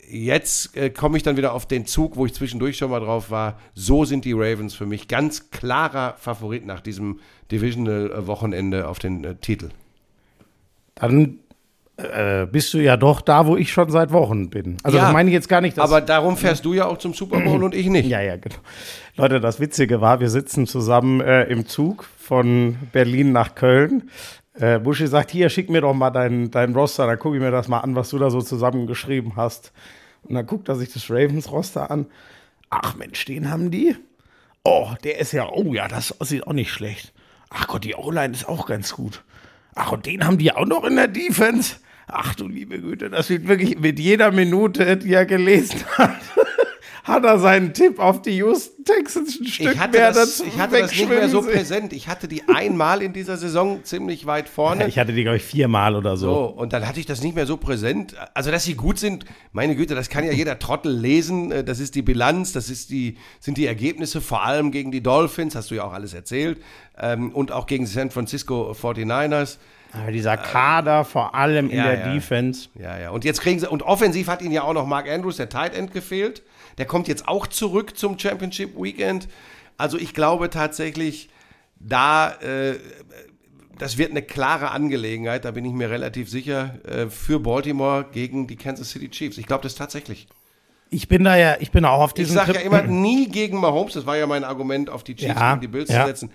jetzt 0.09 0.75
äh, 0.75 0.89
komme 0.89 1.17
ich 1.17 1.23
dann 1.23 1.37
wieder 1.37 1.53
auf 1.53 1.67
den 1.67 1.85
Zug, 1.85 2.15
wo 2.15 2.25
ich 2.25 2.33
zwischendurch 2.33 2.77
schon 2.77 2.91
mal 2.91 2.99
drauf 2.99 3.31
war. 3.31 3.59
So 3.73 4.05
sind 4.05 4.25
die 4.25 4.33
Ravens 4.33 4.73
für 4.73 4.85
mich 4.85 5.07
ganz 5.07 5.51
klarer 5.51 6.15
Favorit 6.17 6.65
nach 6.65 6.81
diesem 6.81 7.19
Divisional-Wochenende 7.51 8.87
auf 8.87 8.99
den 8.99 9.23
äh, 9.23 9.35
Titel. 9.35 9.69
Dann 10.95 11.39
äh, 11.97 12.45
bist 12.45 12.73
du 12.73 12.79
ja 12.79 12.97
doch 12.97 13.21
da, 13.21 13.45
wo 13.45 13.57
ich 13.57 13.71
schon 13.71 13.89
seit 13.89 14.11
Wochen 14.11 14.49
bin. 14.49 14.77
Also 14.83 14.97
ja, 14.97 15.05
das 15.05 15.13
meine 15.13 15.29
ich 15.29 15.33
jetzt 15.33 15.49
gar 15.49 15.61
nicht. 15.61 15.77
aber 15.79 16.01
darum 16.01 16.37
fährst 16.37 16.65
du 16.65 16.73
ja 16.73 16.85
auch 16.85 16.97
zum 16.97 17.13
Super 17.13 17.39
Bowl 17.41 17.63
und 17.63 17.75
ich 17.75 17.87
nicht. 17.87 18.07
Ja, 18.07 18.21
ja, 18.21 18.37
genau. 18.37 18.55
Leute, 19.17 19.39
das 19.39 19.59
Witzige 19.59 19.99
war, 19.99 20.19
wir 20.19 20.29
sitzen 20.29 20.65
zusammen 20.65 21.19
äh, 21.21 21.43
im 21.45 21.65
Zug 21.65 22.05
von 22.17 22.77
Berlin 22.93 23.31
nach 23.31 23.55
Köln. 23.55 24.09
Äh, 24.59 24.79
Buschi 24.79 25.07
sagt, 25.07 25.31
hier, 25.31 25.49
schick 25.49 25.69
mir 25.69 25.81
doch 25.81 25.93
mal 25.93 26.11
deinen 26.11 26.51
dein 26.51 26.73
Roster, 26.73 27.07
dann 27.07 27.17
gucke 27.17 27.37
ich 27.37 27.41
mir 27.41 27.51
das 27.51 27.69
mal 27.69 27.79
an, 27.79 27.95
was 27.95 28.09
du 28.09 28.17
da 28.17 28.29
so 28.29 28.41
zusammengeschrieben 28.41 29.37
hast. 29.37 29.71
Und 30.23 30.35
dann 30.35 30.45
guckt 30.45 30.67
er 30.67 30.75
sich 30.75 30.91
das 30.91 31.09
Ravens-Roster 31.09 31.89
an. 31.89 32.07
Ach 32.69 32.95
Mensch, 32.95 33.23
den 33.23 33.49
haben 33.49 33.71
die? 33.71 33.95
Oh, 34.65 34.89
der 35.03 35.19
ist 35.19 35.31
ja, 35.31 35.47
oh 35.49 35.73
ja, 35.73 35.87
das 35.87 36.13
sieht 36.19 36.45
auch 36.45 36.53
nicht 36.53 36.71
schlecht. 36.71 37.13
Ach 37.49 37.67
Gott, 37.67 37.85
die 37.85 37.95
O-Line 37.95 38.33
ist 38.33 38.47
auch 38.47 38.67
ganz 38.67 38.93
gut. 38.93 39.23
Ach, 39.75 39.93
und 39.93 40.05
den 40.05 40.25
haben 40.25 40.37
die 40.37 40.51
auch 40.51 40.65
noch 40.65 40.83
in 40.83 40.97
der 40.97 41.07
Defense. 41.07 41.77
Ach 42.07 42.35
du 42.35 42.47
liebe 42.47 42.79
Güte, 42.81 43.09
das 43.09 43.29
wird 43.29 43.47
wirklich 43.47 43.79
mit 43.79 43.97
jeder 43.97 44.31
Minute, 44.31 44.97
die 44.97 45.13
er 45.13 45.25
gelesen 45.25 45.85
hat 45.97 46.19
hat 47.03 47.23
er 47.23 47.39
seinen 47.39 47.73
Tipp 47.73 47.99
auf 47.99 48.21
die 48.21 48.37
Houston 48.37 48.83
Texans 48.83 49.39
ein 49.39 49.45
Stück 49.45 49.73
ich 49.73 49.79
hatte 49.79 49.97
mehr 49.97 50.11
das, 50.11 50.37
dazu. 50.37 50.49
Ich 50.49 50.59
hatte 50.59 50.79
das 50.79 50.91
nicht 50.91 51.09
mehr 51.09 51.29
so 51.29 51.41
präsent. 51.41 51.93
Ich 51.93 52.07
hatte 52.07 52.27
die 52.27 52.47
einmal 52.47 53.01
in 53.01 53.13
dieser 53.13 53.37
Saison 53.37 53.83
ziemlich 53.83 54.25
weit 54.25 54.49
vorne. 54.49 54.87
Ich 54.87 54.97
hatte 54.97 55.13
die, 55.13 55.23
glaube 55.23 55.37
ich, 55.37 55.43
viermal 55.43 55.95
oder 55.95 56.17
so. 56.17 56.33
so. 56.33 56.45
Und 56.45 56.73
dann 56.73 56.87
hatte 56.87 56.99
ich 56.99 57.05
das 57.05 57.21
nicht 57.21 57.35
mehr 57.35 57.45
so 57.45 57.57
präsent. 57.57 58.15
Also, 58.33 58.51
dass 58.51 58.63
sie 58.63 58.75
gut 58.75 58.99
sind, 58.99 59.25
meine 59.51 59.75
Güte, 59.75 59.95
das 59.95 60.09
kann 60.09 60.23
ja 60.23 60.31
jeder 60.31 60.59
Trottel 60.59 60.91
lesen. 60.91 61.51
Äh, 61.51 61.63
das 61.63 61.79
ist 61.79 61.95
die 61.95 62.01
Bilanz, 62.01 62.53
das 62.53 62.69
ist 62.69 62.89
die, 62.89 63.17
sind 63.39 63.57
die 63.57 63.65
Ergebnisse, 63.65 64.21
vor 64.21 64.43
allem 64.43 64.71
gegen 64.71 64.91
die 64.91 65.01
Dolphins, 65.01 65.55
hast 65.55 65.71
du 65.71 65.75
ja 65.75 65.83
auch 65.83 65.93
alles 65.93 66.13
erzählt. 66.13 66.61
Ähm, 66.99 67.31
und 67.31 67.51
auch 67.51 67.65
gegen 67.65 67.85
die 67.85 67.91
San 67.91 68.11
Francisco 68.11 68.71
49ers. 68.71 69.57
Aber 69.91 70.11
dieser 70.11 70.37
Kader, 70.37 71.03
vor 71.03 71.33
allem 71.33 71.69
in 71.69 71.77
ja, 71.77 71.83
der 71.87 71.99
ja. 71.99 72.13
Defense. 72.13 72.69
Ja, 72.75 72.97
ja. 72.99 73.09
Und 73.09 73.25
jetzt 73.25 73.41
kriegen 73.41 73.59
sie, 73.59 73.67
und 73.67 73.81
offensiv 73.81 74.27
hat 74.27 74.41
ihnen 74.41 74.51
ja 74.51 74.63
auch 74.63 74.73
noch 74.73 74.85
Mark 74.85 75.09
Andrews, 75.09 75.37
der 75.37 75.49
Tight 75.49 75.75
End, 75.75 75.91
gefehlt. 75.91 76.43
Der 76.79 76.85
kommt 76.85 77.07
jetzt 77.07 77.27
auch 77.27 77.45
zurück 77.45 77.97
zum 77.97 78.17
Championship 78.17 78.75
Weekend. 78.75 79.27
Also 79.77 79.97
ich 79.97 80.13
glaube 80.13 80.49
tatsächlich, 80.49 81.29
da, 81.79 82.31
äh, 82.41 82.79
das 83.77 83.97
wird 83.97 84.11
eine 84.11 84.21
klare 84.21 84.71
Angelegenheit, 84.71 85.45
da 85.45 85.51
bin 85.51 85.65
ich 85.65 85.73
mir 85.73 85.89
relativ 85.89 86.29
sicher, 86.29 86.79
äh, 86.85 87.07
für 87.09 87.39
Baltimore 87.39 88.05
gegen 88.11 88.47
die 88.47 88.55
Kansas 88.55 88.89
City 88.91 89.09
Chiefs. 89.09 89.37
Ich 89.37 89.45
glaube 89.45 89.63
das 89.63 89.75
tatsächlich. 89.75 90.27
Ich 90.89 91.07
bin 91.07 91.23
da 91.23 91.35
ja, 91.37 91.57
ich 91.59 91.71
bin 91.71 91.85
auch 91.85 92.01
auf 92.01 92.13
diesem 92.13 92.35
Ich 92.35 92.45
sage 92.45 92.53
ja 92.53 92.61
immer 92.61 92.81
nie 92.81 93.27
gegen 93.27 93.59
Mahomes, 93.59 93.93
das 93.93 94.05
war 94.05 94.17
ja 94.17 94.25
mein 94.25 94.43
Argument, 94.43 94.89
auf 94.89 95.03
die 95.03 95.15
Chiefs 95.15 95.35
ja, 95.35 95.51
gegen 95.51 95.61
die 95.61 95.67
Bills 95.67 95.89
ja. 95.89 96.01
zu 96.01 96.07
setzen. 96.07 96.31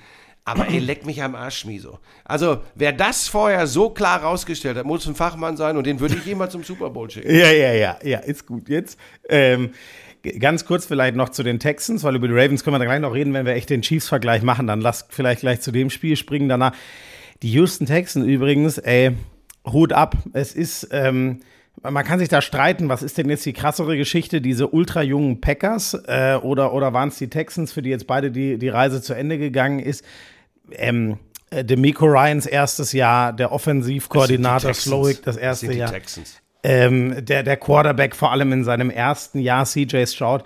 Aber 0.46 0.69
ey, 0.69 0.79
leck 0.79 1.06
mich 1.06 1.23
am 1.23 1.35
Arsch, 1.35 1.61
Schmieso. 1.61 2.00
Also, 2.23 2.58
wer 2.75 2.93
das 2.93 3.29
vorher 3.29 3.67
so 3.67 3.88
klar 3.88 4.23
rausgestellt 4.23 4.77
hat, 4.77 4.84
muss 4.84 5.06
ein 5.06 5.15
Fachmann 5.15 5.56
sein 5.56 5.79
und 5.79 5.86
den 5.86 6.01
würde 6.01 6.17
ich 6.17 6.27
immer 6.27 6.51
zum 6.51 6.63
Super 6.63 6.91
Bowl 6.91 7.10
schicken. 7.10 7.34
Ja, 7.34 7.51
ja, 7.51 7.72
ja, 7.72 7.96
ja, 8.03 8.19
ist 8.19 8.46
gut. 8.46 8.69
Jetzt, 8.69 8.98
ähm, 9.31 9.70
Ganz 10.38 10.64
kurz 10.64 10.86
vielleicht 10.86 11.16
noch 11.16 11.28
zu 11.28 11.43
den 11.43 11.58
Texans, 11.58 12.02
weil 12.02 12.16
über 12.16 12.28
die 12.28 12.34
Ravens 12.34 12.64
können 12.64 12.74
wir 12.74 12.78
da 12.78 12.86
gleich 12.86 13.00
noch 13.00 13.12
reden, 13.12 13.34
wenn 13.34 13.44
wir 13.44 13.52
echt 13.54 13.69
den 13.69 13.82
Chiefs-Vergleich 13.82 14.43
machen. 14.43 14.66
Dann 14.66 14.81
lass 14.81 15.06
vielleicht 15.10 15.40
gleich 15.40 15.60
zu 15.60 15.70
dem 15.70 15.90
Spiel 15.90 16.16
springen 16.16 16.48
danach. 16.48 16.72
Die 17.43 17.50
Houston 17.52 17.86
Texans 17.86 18.26
übrigens, 18.26 18.78
ey, 18.78 19.12
Hut 19.66 19.93
ab. 19.93 20.16
Es 20.32 20.54
ist, 20.54 20.88
ähm, 20.93 21.40
man 21.82 22.04
kann 22.04 22.19
sich 22.19 22.28
da 22.28 22.40
streiten, 22.40 22.88
was 22.88 23.02
ist 23.02 23.19
denn 23.19 23.28
jetzt 23.28 23.44
die 23.44 23.52
krassere 23.52 23.96
Geschichte, 23.98 24.40
diese 24.40 24.69
ultra 24.69 25.02
jungen 25.02 25.40
Packers 25.40 25.94
äh, 26.06 26.38
oder, 26.40 26.72
oder 26.72 26.94
waren 26.94 27.10
es 27.10 27.19
die 27.19 27.28
Texans, 27.28 27.72
für 27.72 27.82
die 27.82 27.90
jetzt 27.90 28.06
beide 28.06 28.31
die, 28.31 28.58
die 28.58 28.69
Reise 28.69 29.02
zu 29.02 29.14
Ende 29.14 29.36
gegangen 29.36 29.78
ist? 29.78 30.04
Ähm, 30.72 31.19
äh, 31.50 31.64
Demico 31.64 32.06
Ryans 32.06 32.46
erstes 32.46 32.93
Jahr, 32.93 33.32
der 33.34 33.52
Offensivkoordinator 33.52 34.72
Slowick 34.72 35.22
das 35.22 35.36
erste 35.36 35.66
das 35.66 35.76
Jahr. 35.76 35.90
Texans 35.90 36.40
ähm, 36.64 37.24
der, 37.24 37.42
der 37.42 37.56
Quarterback 37.56 38.16
vor 38.16 38.32
allem 38.32 38.52
in 38.52 38.64
seinem 38.64 38.90
ersten 38.90 39.38
Jahr, 39.38 39.64
CJ 39.64 40.06
Stroud, 40.06 40.42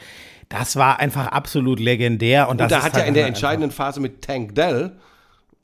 das 0.49 0.77
war 0.77 0.99
einfach 0.99 1.29
absolut 1.29 1.81
legendär. 1.81 2.49
Und, 2.49 2.61
und 2.61 2.71
da 2.71 2.83
hat 2.83 2.93
ja 2.93 2.99
halt 3.01 3.09
in 3.09 3.15
der 3.15 3.27
entscheidenden 3.27 3.71
Phase 3.71 4.01
mit 4.01 4.23
Tank 4.23 4.55
Dell 4.55 4.93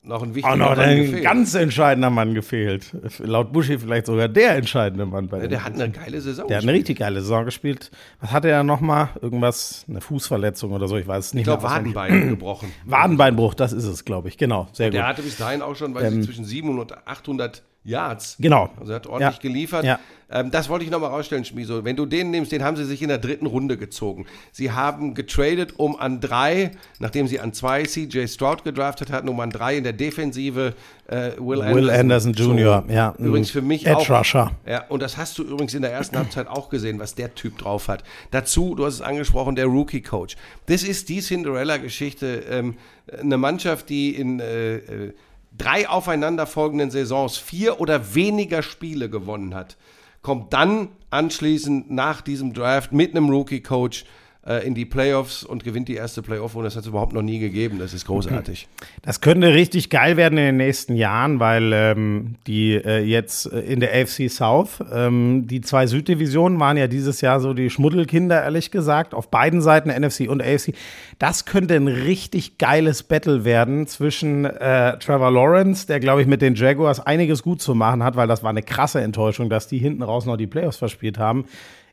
noch 0.07 0.21
ein 0.21 0.35
wichtiger 0.35 0.53
Auch 0.53 0.57
noch 0.57 0.69
Mann 0.75 0.79
ein 0.79 0.97
gefehlt. 0.97 1.23
ganz 1.23 1.55
entscheidender 1.55 2.09
Mann 2.09 2.33
gefehlt. 2.33 2.95
Laut 3.19 3.51
Buschi 3.51 3.79
vielleicht 3.79 4.05
sogar 4.05 4.27
der 4.27 4.55
entscheidende 4.55 5.05
Mann 5.05 5.27
bei 5.27 5.39
ja, 5.39 5.47
Der 5.47 5.63
hat 5.63 5.73
eine 5.73 5.89
geile 5.89 6.21
Saison 6.21 6.47
Der 6.47 6.57
gespielt. 6.57 6.57
hat 6.57 6.63
eine 6.69 6.73
richtig 6.73 6.99
geile 6.99 7.21
Saison 7.21 7.45
gespielt. 7.45 7.91
Was 8.21 8.31
hatte 8.31 8.49
er 8.49 8.63
nochmal? 8.63 9.09
Irgendwas, 9.21 9.85
eine 9.89 10.01
Fußverletzung 10.01 10.71
oder 10.73 10.87
so, 10.87 10.97
ich 10.97 11.07
weiß 11.07 11.25
es 11.27 11.33
nicht. 11.33 11.41
Ich 11.41 11.45
glaube, 11.45 11.63
Wadenbein 11.63 12.29
gebrochen. 12.29 12.71
Wadenbeinbruch, 12.85 13.55
das 13.55 13.73
ist 13.73 13.85
es, 13.85 14.05
glaube 14.05 14.27
ich. 14.27 14.37
Genau, 14.37 14.67
sehr 14.73 14.91
der 14.91 15.01
gut. 15.01 15.05
Der 15.05 15.07
hatte 15.07 15.21
bis 15.23 15.37
dahin 15.37 15.61
auch 15.61 15.75
schon, 15.75 15.95
weiß 15.95 16.13
ähm, 16.13 16.19
ich, 16.19 16.25
zwischen 16.25 16.45
700 16.45 16.91
und 16.91 17.07
800 17.07 17.63
Yards. 17.85 18.35
Genau. 18.39 18.69
Also 18.79 18.91
er 18.91 18.95
hat 18.95 19.07
ordentlich 19.07 19.35
ja. 19.35 19.41
geliefert. 19.41 19.85
Ja. 19.85 19.99
Ähm, 20.31 20.49
das 20.49 20.69
wollte 20.69 20.83
ich 20.83 20.91
nochmal 20.91 21.11
rausstellen, 21.11 21.45
Schmieso. 21.45 21.85
Wenn 21.85 21.95
du 21.95 22.07
den 22.07 22.31
nimmst, 22.31 22.51
den 22.51 22.63
haben 22.63 22.75
sie 22.75 22.83
sich 22.83 23.01
in 23.03 23.09
der 23.09 23.19
dritten 23.19 23.45
Runde 23.45 23.77
gezogen. 23.77 24.25
Sie 24.51 24.71
haben 24.71 25.13
getradet, 25.13 25.75
um 25.77 25.99
an 25.99 26.19
drei, 26.19 26.71
nachdem 26.99 27.27
sie 27.27 27.39
an 27.39 27.53
zwei 27.53 27.83
CJ 27.83 28.25
Stroud 28.25 28.63
gedraftet 28.63 29.11
hatten, 29.11 29.29
um 29.29 29.39
an 29.39 29.51
drei 29.51 29.77
in 29.77 29.83
der 29.83 29.93
Defensive 29.93 30.73
äh, 31.07 31.31
Will, 31.37 31.59
Will 31.59 31.91
Anderson, 31.91 31.99
Anderson 31.99 32.33
Jr., 32.33 32.83
ja. 32.89 33.13
Übrigens 33.19 33.51
für 33.51 33.61
mich 33.61 33.85
Edge 33.85 33.97
auch. 33.97 34.19
Rusher. 34.21 34.51
Ja, 34.65 34.85
und 34.89 35.03
das 35.03 35.17
hast 35.17 35.37
du 35.37 35.43
übrigens 35.43 35.75
in 35.75 35.83
der 35.83 35.91
ersten 35.91 36.17
Halbzeit 36.17 36.47
auch 36.47 36.69
gesehen, 36.69 36.97
was 36.97 37.13
der 37.13 37.35
Typ 37.35 37.59
drauf 37.59 37.87
hat. 37.87 38.03
Dazu, 38.31 38.73
du 38.73 38.85
hast 38.85 38.95
es 38.95 39.01
angesprochen, 39.01 39.55
der 39.55 39.67
Rookie-Coach. 39.67 40.37
Das 40.65 40.81
ist 40.81 41.09
die 41.09 41.19
Cinderella-Geschichte. 41.19 42.43
Ähm, 42.49 42.77
eine 43.21 43.37
Mannschaft, 43.37 43.89
die 43.89 44.15
in 44.15 44.39
äh, 44.39 44.77
äh 44.77 45.13
drei 45.57 45.87
aufeinanderfolgenden 45.89 46.91
Saisons 46.91 47.37
vier 47.37 47.79
oder 47.79 48.15
weniger 48.15 48.61
Spiele 48.61 49.09
gewonnen 49.09 49.53
hat, 49.55 49.77
kommt 50.21 50.53
dann 50.53 50.89
anschließend 51.09 51.91
nach 51.91 52.21
diesem 52.21 52.53
Draft 52.53 52.91
mit 52.91 53.11
einem 53.11 53.29
Rookie-Coach 53.29 54.05
äh, 54.45 54.65
in 54.65 54.75
die 54.75 54.85
Playoffs 54.85 55.43
und 55.43 55.63
gewinnt 55.63 55.87
die 55.87 55.95
erste 55.95 56.21
Playoff 56.21 56.55
und 56.55 56.63
das 56.63 56.75
hat 56.75 56.83
es 56.83 56.87
überhaupt 56.87 57.13
noch 57.13 57.21
nie 57.21 57.39
gegeben. 57.39 57.79
Das 57.79 57.93
ist 57.93 58.05
großartig. 58.05 58.67
Das 59.01 59.21
könnte 59.21 59.53
richtig 59.53 59.91
geil 59.91 60.17
werden 60.17 60.37
in 60.39 60.45
den 60.45 60.57
nächsten 60.57 60.95
Jahren, 60.95 61.39
weil 61.39 61.71
ähm, 61.73 62.35
die 62.47 62.73
äh, 62.73 63.03
jetzt 63.03 63.51
äh, 63.51 63.59
in 63.59 63.79
der 63.79 63.93
AFC 63.93 64.31
South, 64.31 64.83
ähm, 64.91 65.45
die 65.47 65.61
zwei 65.61 65.85
Süddivisionen 65.85 66.59
waren 66.59 66.75
ja 66.75 66.87
dieses 66.87 67.21
Jahr 67.21 67.39
so 67.39 67.53
die 67.53 67.69
Schmuddelkinder, 67.69 68.43
ehrlich 68.43 68.71
gesagt, 68.71 69.13
auf 69.13 69.29
beiden 69.29 69.61
Seiten, 69.61 69.89
NFC 69.89 70.27
und 70.27 70.41
AFC. 70.41 70.73
Das 71.19 71.45
könnte 71.45 71.75
ein 71.75 71.87
richtig 71.87 72.57
geiles 72.57 73.03
Battle 73.03 73.45
werden 73.45 73.85
zwischen 73.85 74.45
äh, 74.45 74.97
Trevor 74.97 75.31
Lawrence, 75.31 75.85
der, 75.85 75.99
glaube 75.99 76.21
ich, 76.21 76.27
mit 76.27 76.41
den 76.41 76.55
Jaguars 76.55 76.99
einiges 76.99 77.43
gut 77.43 77.61
zu 77.61 77.75
machen 77.75 78.03
hat, 78.03 78.15
weil 78.15 78.27
das 78.27 78.41
war 78.41 78.49
eine 78.49 78.63
krasse 78.63 79.01
Enttäuschung, 79.01 79.49
dass 79.49 79.67
die 79.67 79.77
hinten 79.77 80.01
raus 80.01 80.25
noch 80.25 80.37
die 80.37 80.47
Playoffs 80.47 80.77
verspielt 80.77 81.19
haben 81.19 81.45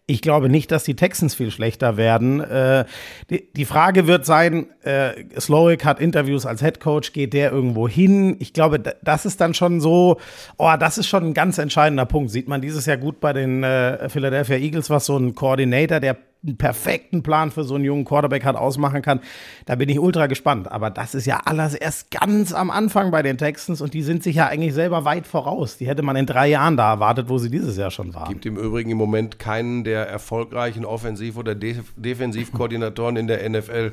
ich 0.07 0.21
glaube 0.21 0.49
nicht, 0.49 0.71
dass 0.73 0.85
die 0.85 0.97
Texans 0.97 1.35
viel 1.35 1.51
schlechter 1.51 1.97
werden. 1.97 2.41
Äh, 2.41 2.85
die, 3.31 3.53
die, 3.53 3.65
Frage 3.65 4.07
wird 4.07 4.27
sein, 4.27 4.67
äh, 4.83 5.13
Slowick 5.39 5.85
hat 5.85 6.01
Interviews 6.01 6.45
als 6.45 6.61
Head 6.61 6.81
Coach, 6.81 7.13
geht 7.13 7.33
der 7.33 7.53
irgendwo 7.53 7.89
hin? 7.89 8.37
Ich 8.41 8.53
glaube, 8.53 8.81
das 8.81 9.25
ist 9.27 9.41
dann 9.41 9.55
schon 9.55 9.81
so, 9.81 10.19
oh, 10.59 10.73
das 10.79 10.99
ist 10.99 11.07
schon 11.07 11.27
ein 11.27 11.35
ganz 11.35 11.59
entscheidender 11.59 12.05
Punkt. 12.05 12.31
Sieht 12.31 12.49
man 12.49 12.61
dieses 12.61 12.87
Jahr 12.87 12.97
gut 12.97 13.21
bei 13.21 13.33
den 13.33 13.63
äh, 13.63 14.09
Philadelphia 14.09 14.57
Eagles, 14.57 14.91
was 14.91 15.07
so 15.07 15.17
ein 15.17 15.35
Coordinator, 15.35 16.01
der 16.01 16.17
einen 16.45 16.57
perfekten 16.57 17.23
Plan 17.23 17.53
für 17.53 17.63
so 17.63 17.77
einen 17.77 17.85
jungen 17.85 18.05
Quarterback 18.05 18.45
hat 18.45 18.57
ausmachen 18.57 19.01
kann. 19.01 19.21
Da 19.65 19.77
bin 19.77 19.89
ich 19.89 20.01
ultra 20.01 20.27
gespannt. 20.27 20.71
Aber 20.71 20.91
das 20.91 21.15
ist 21.15 21.27
ja 21.27 21.41
alles 21.45 21.75
erst 21.75 22.11
ganz 22.11 22.53
am 22.53 22.71
Anfang 22.71 23.13
bei 23.13 23.23
den 23.23 23.39
Texans 23.39 23.81
und 23.81 23.95
die 23.95 24.03
sind 24.03 24.25
sich 24.25 24.37
ja 24.37 24.49
eigentlich 24.49 24.75
selber 24.75 25.05
weit 25.05 25.27
voraus. 25.27 25.77
Die 25.77 25.87
hätte 25.87 26.03
man 26.03 26.17
in 26.17 26.27
drei 26.27 26.49
Jahren 26.49 26.77
da 26.77 26.91
erwartet, 26.91 27.29
wo 27.29 27.39
sie 27.39 27.49
dieses 27.49 27.77
Jahr 27.77 27.93
schon 27.93 28.13
waren. 28.15 28.29
Gibt 28.29 28.47
im 28.47 28.57
Übrigen 28.57 28.91
im 28.91 28.99
Moment 28.99 29.39
keinen 29.39 29.85
der 29.85 30.09
erfolgreichen 30.09 30.85
Offensiv- 30.85 31.37
oder 31.37 31.55
De 31.55 31.77
Defensivkoordinatoren 31.97 33.17
in 33.17 33.29
der 33.29 33.49
NFL, 33.49 33.93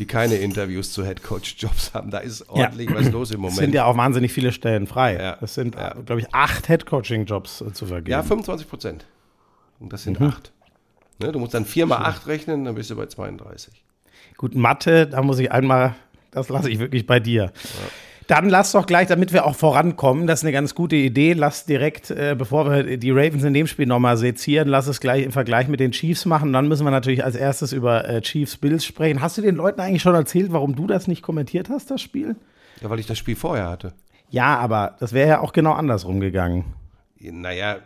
die 0.00 0.06
keine 0.06 0.34
Interviews 0.34 0.92
zu 0.92 1.04
Headcoach-Jobs 1.04 1.94
haben. 1.94 2.10
Da 2.10 2.18
ist 2.18 2.48
ordentlich 2.48 2.90
ja. 2.90 2.96
was 2.96 3.12
los 3.12 3.30
im 3.30 3.40
Moment. 3.40 3.58
Es 3.58 3.64
sind 3.64 3.74
ja 3.74 3.84
auch 3.84 3.96
wahnsinnig 3.96 4.32
viele 4.32 4.50
Stellen 4.50 4.88
frei. 4.88 5.16
Ja. 5.16 5.38
Es 5.40 5.54
sind, 5.54 5.76
ja. 5.76 5.94
glaube 6.04 6.22
ich, 6.22 6.34
acht 6.34 6.68
Headcoaching-Jobs 6.68 7.60
äh, 7.60 7.72
zu 7.72 7.86
vergeben. 7.86 8.10
Ja, 8.10 8.24
25 8.24 8.68
Prozent. 8.68 9.06
Und 9.78 9.92
das 9.92 10.02
sind 10.02 10.18
mhm. 10.18 10.26
acht. 10.26 10.53
Ne, 11.20 11.32
du 11.32 11.38
musst 11.38 11.54
dann 11.54 11.64
4 11.64 11.86
mal 11.86 11.98
8 11.98 12.26
rechnen, 12.26 12.64
dann 12.64 12.74
bist 12.74 12.90
du 12.90 12.96
bei 12.96 13.06
32. 13.06 13.84
Gut, 14.36 14.54
Mathe, 14.54 15.06
da 15.06 15.22
muss 15.22 15.38
ich 15.38 15.52
einmal, 15.52 15.94
das 16.30 16.48
lasse 16.48 16.70
ich 16.70 16.78
wirklich 16.78 17.06
bei 17.06 17.20
dir. 17.20 17.44
Ja. 17.44 17.50
Dann 18.26 18.48
lass 18.48 18.72
doch 18.72 18.86
gleich, 18.86 19.08
damit 19.08 19.34
wir 19.34 19.44
auch 19.44 19.54
vorankommen, 19.54 20.26
das 20.26 20.40
ist 20.40 20.44
eine 20.44 20.52
ganz 20.52 20.74
gute 20.74 20.96
Idee, 20.96 21.34
lass 21.34 21.66
direkt, 21.66 22.10
äh, 22.10 22.34
bevor 22.36 22.70
wir 22.70 22.96
die 22.96 23.10
Ravens 23.10 23.44
in 23.44 23.52
dem 23.52 23.66
Spiel 23.66 23.86
nochmal 23.86 24.16
sezieren, 24.16 24.66
lass 24.68 24.86
es 24.86 25.00
gleich 25.00 25.24
im 25.24 25.32
Vergleich 25.32 25.68
mit 25.68 25.78
den 25.78 25.92
Chiefs 25.92 26.24
machen. 26.24 26.52
Dann 26.52 26.66
müssen 26.66 26.84
wir 26.84 26.90
natürlich 26.90 27.22
als 27.22 27.36
erstes 27.36 27.72
über 27.72 28.08
äh, 28.08 28.22
Chiefs 28.22 28.56
Bills 28.56 28.84
sprechen. 28.84 29.20
Hast 29.20 29.36
du 29.36 29.42
den 29.42 29.56
Leuten 29.56 29.80
eigentlich 29.80 30.02
schon 30.02 30.14
erzählt, 30.14 30.52
warum 30.52 30.74
du 30.74 30.86
das 30.86 31.06
nicht 31.06 31.22
kommentiert 31.22 31.68
hast, 31.68 31.90
das 31.90 32.00
Spiel? 32.00 32.36
Ja, 32.80 32.88
weil 32.88 32.98
ich 32.98 33.06
das 33.06 33.18
Spiel 33.18 33.36
vorher 33.36 33.68
hatte. 33.68 33.92
Ja, 34.30 34.56
aber 34.58 34.96
das 35.00 35.12
wäre 35.12 35.28
ja 35.28 35.40
auch 35.40 35.52
genau 35.52 35.72
andersrum 35.72 36.20
gegangen. 36.20 36.64
Naja, 37.20 37.76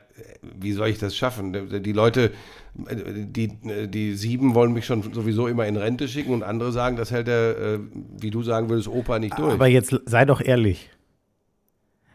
wie 0.43 0.73
soll 0.73 0.89
ich 0.89 0.99
das 0.99 1.17
schaffen? 1.17 1.83
Die 1.83 1.93
Leute, 1.93 2.33
die, 2.75 3.59
die 3.89 4.15
sieben 4.15 4.55
wollen 4.55 4.73
mich 4.73 4.87
schon 4.87 5.03
sowieso 5.13 5.47
immer 5.47 5.67
in 5.67 5.77
Rente 5.77 6.09
schicken 6.09 6.33
und 6.33 6.43
andere 6.43 6.73
sagen, 6.73 6.97
das 6.97 7.11
hält 7.11 7.27
der, 7.27 7.59
äh, 7.59 7.79
wie 8.19 8.31
du 8.31 8.43
sagen 8.43 8.69
würdest, 8.69 8.89
Opa 8.89 9.19
nicht 9.19 9.39
durch. 9.39 9.53
Aber 9.53 9.67
jetzt 9.67 9.95
sei 10.07 10.25
doch 10.25 10.41
ehrlich. 10.41 10.91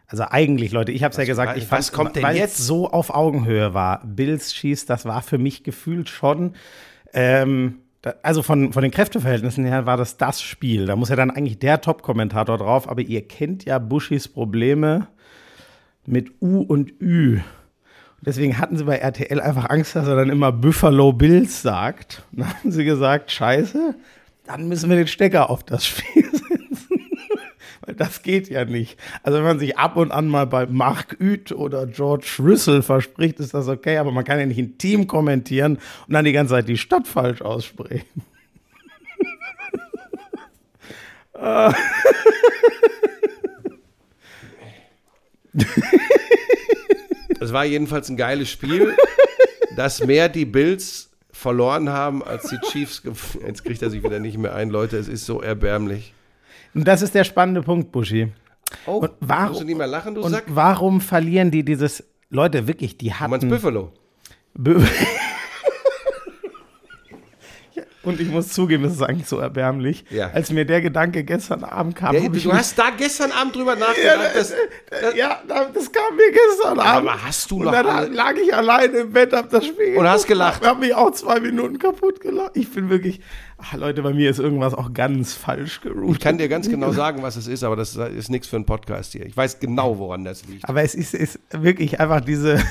Also 0.07 0.25
eigentlich, 0.29 0.71
Leute, 0.71 0.91
ich 0.91 1.03
habe 1.03 1.11
es 1.11 1.17
ja 1.17 1.25
gesagt, 1.25 1.57
ich 1.57 1.65
fand, 1.65 1.91
kommt 1.91 2.15
denn 2.15 2.23
weil 2.23 2.37
jetzt 2.37 2.57
so 2.57 2.89
auf 2.89 3.09
Augenhöhe 3.09 3.73
war. 3.73 4.05
Bills 4.05 4.53
schießt, 4.53 4.89
das 4.89 5.05
war 5.05 5.21
für 5.21 5.37
mich 5.39 5.63
gefühlt 5.63 6.07
schon. 6.07 6.53
Ähm, 7.13 7.79
also 8.21 8.43
von, 8.43 8.73
von 8.73 8.83
den 8.83 8.91
Kräfteverhältnissen 8.91 9.65
her 9.65 9.85
war 9.85 9.97
das 9.97 10.17
das 10.17 10.41
Spiel. 10.41 10.85
Da 10.85 10.95
muss 10.95 11.09
ja 11.09 11.15
dann 11.15 11.31
eigentlich 11.31 11.57
der 11.59 11.81
Top-Kommentator 11.81 12.57
drauf. 12.57 12.87
Aber 12.87 13.01
ihr 13.01 13.27
kennt 13.27 13.65
ja 13.65 13.79
Bushis 13.79 14.27
Probleme 14.27 15.07
mit 16.05 16.31
U 16.41 16.61
und 16.61 17.01
Ü. 17.01 17.39
Deswegen 18.25 18.57
hatten 18.57 18.77
sie 18.77 18.85
bei 18.85 18.97
RTL 18.97 19.41
einfach 19.41 19.69
Angst, 19.69 19.97
dass 19.97 20.07
er 20.07 20.15
dann 20.15 20.29
immer 20.29 20.53
Buffalo 20.53 21.11
Bills 21.11 21.61
sagt. 21.61 22.23
dann 22.31 22.47
haben 22.47 22.71
sie 22.71 22.85
gesagt, 22.85 23.31
scheiße, 23.31 23.95
dann 24.45 24.67
müssen 24.69 24.89
wir 24.89 24.95
den 24.95 25.07
Stecker 25.07 25.49
auf 25.49 25.63
das 25.63 25.85
Spiel 25.85 26.23
setzen. 26.31 27.01
Weil 27.81 27.95
das 27.95 28.23
geht 28.23 28.49
ja 28.49 28.63
nicht. 28.63 28.97
Also 29.23 29.39
wenn 29.39 29.45
man 29.45 29.59
sich 29.59 29.77
ab 29.77 29.97
und 29.97 30.13
an 30.13 30.29
mal 30.29 30.47
bei 30.47 30.65
Mark 30.67 31.17
Üth 31.19 31.51
oder 31.51 31.85
George 31.85 32.35
Rüssel 32.39 32.81
verspricht, 32.81 33.41
ist 33.41 33.53
das 33.53 33.67
okay, 33.67 33.97
aber 33.97 34.11
man 34.11 34.23
kann 34.23 34.39
ja 34.39 34.45
nicht 34.45 34.57
ein 34.59 34.77
Team 34.77 35.05
kommentieren 35.05 35.79
und 36.07 36.13
dann 36.13 36.23
die 36.23 36.31
ganze 36.31 36.53
Zeit 36.53 36.69
die 36.69 36.77
Stadt 36.77 37.09
falsch 37.09 37.41
aussprechen. 37.41 38.07
Es 47.43 47.53
war 47.53 47.65
jedenfalls 47.65 48.09
ein 48.09 48.17
geiles 48.17 48.49
Spiel, 48.49 48.95
dass 49.75 50.03
mehr 50.05 50.29
die 50.29 50.45
Bills 50.45 51.09
verloren 51.31 51.89
haben 51.89 52.23
als 52.23 52.49
die 52.49 52.57
Chiefs. 52.71 53.03
Jetzt 53.45 53.63
kriegt 53.65 53.81
er 53.81 53.89
sich 53.89 54.03
wieder 54.03 54.19
nicht 54.19 54.37
mehr 54.37 54.55
ein, 54.55 54.69
Leute. 54.69 54.97
Es 54.97 55.07
ist 55.07 55.25
so 55.25 55.41
erbärmlich. 55.41 56.13
Und 56.73 56.87
das 56.87 57.01
ist 57.01 57.13
der 57.13 57.23
spannende 57.23 57.61
Punkt, 57.61 57.91
Buschi. 57.91 58.31
Oh, 58.85 58.97
und 58.97 59.11
warum, 59.19 59.49
musst 59.49 59.61
du 59.61 59.65
nicht 59.65 59.77
mehr 59.77 59.87
lachen, 59.87 60.15
du 60.15 60.21
und 60.21 60.31
Sack? 60.31 60.45
warum 60.47 61.01
verlieren 61.01 61.51
die 61.51 61.63
dieses, 61.63 62.03
Leute, 62.29 62.67
wirklich, 62.67 62.97
die 62.97 63.13
hatten... 63.13 63.39
Du 63.39 63.47
meinst 63.47 63.63
Buffalo? 63.63 63.91
Und 68.03 68.19
ich 68.19 68.27
muss 68.27 68.49
zugeben, 68.49 68.83
das 68.83 68.93
ist 68.93 69.01
eigentlich 69.01 69.29
so 69.29 69.39
erbärmlich. 69.39 70.03
Ja. 70.09 70.29
Als 70.31 70.51
mir 70.51 70.65
der 70.65 70.81
Gedanke 70.81 71.23
gestern 71.23 71.63
Abend 71.63 71.95
kam. 71.95 72.13
Ja, 72.13 72.27
du 72.27 72.53
hast 72.53 72.77
da 72.77 72.89
gestern 72.89 73.31
Abend 73.31 73.55
drüber 73.55 73.77
nachgedacht. 73.77 74.03
Ja, 74.03 74.39
das, 74.39 74.53
das, 74.89 75.15
ja, 75.15 75.41
das 75.47 75.91
kam 75.91 76.15
mir 76.17 76.31
gestern 76.31 76.79
Abend. 76.79 77.09
Aber 77.09 77.23
hast 77.23 77.49
du 77.49 77.63
noch. 77.63 77.67
Und 77.67 77.85
dann 77.85 78.13
lag 78.13 78.33
ich 78.35 78.53
alleine 78.53 78.97
im 78.97 79.13
Bett, 79.13 79.31
hab 79.31 79.49
das 79.49 79.65
Spiel. 79.65 79.95
Und 79.95 80.05
hast 80.05 80.27
gelacht. 80.27 80.61
Ich 80.61 80.67
hab 80.67 80.79
mich 80.79 80.93
auch 80.93 81.11
zwei 81.11 81.39
Minuten 81.39 81.79
kaputt 81.79 82.19
gelacht. 82.19 82.51
Ich 82.55 82.69
bin 82.71 82.89
wirklich. 82.89 83.21
Ach, 83.57 83.73
Leute, 83.75 84.01
bei 84.01 84.13
mir 84.13 84.29
ist 84.29 84.39
irgendwas 84.39 84.73
auch 84.73 84.93
ganz 84.93 85.33
falsch 85.33 85.79
geroutet. 85.79 86.11
Ich 86.11 86.19
kann 86.19 86.37
dir 86.37 86.49
ganz 86.49 86.67
genau 86.67 86.91
sagen, 86.91 87.23
was 87.23 87.37
es 87.37 87.47
ist, 87.47 87.63
aber 87.63 87.77
das 87.77 87.95
ist 87.95 88.29
nichts 88.29 88.47
für 88.47 88.57
einen 88.57 88.65
Podcast 88.65 89.13
hier. 89.13 89.25
Ich 89.25 89.37
weiß 89.37 89.59
genau, 89.59 89.97
woran 89.97 90.25
das 90.25 90.45
liegt. 90.45 90.67
Aber 90.67 90.83
es 90.83 90.93
ist, 90.93 91.13
ist 91.13 91.39
wirklich 91.51 92.01
einfach 92.01 92.19
diese. 92.19 92.61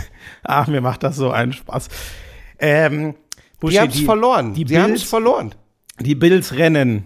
Ach, 0.43 0.67
mir 0.67 0.83
macht 0.83 1.03
das 1.03 1.17
so 1.17 1.31
einen 1.31 1.55
Spaß. 1.55 1.89
Ähm, 2.59 3.15
Buschi, 3.63 3.75
die 3.75 3.81
haben 3.81 3.91
es 3.91 4.01
verloren. 4.01 4.55
Die, 4.55 4.65
die 4.65 4.79
haben 4.79 4.93
es 4.93 5.03
verloren. 5.05 5.55
Die 6.01 6.17
Bills 6.17 6.55
rennen. 6.55 7.05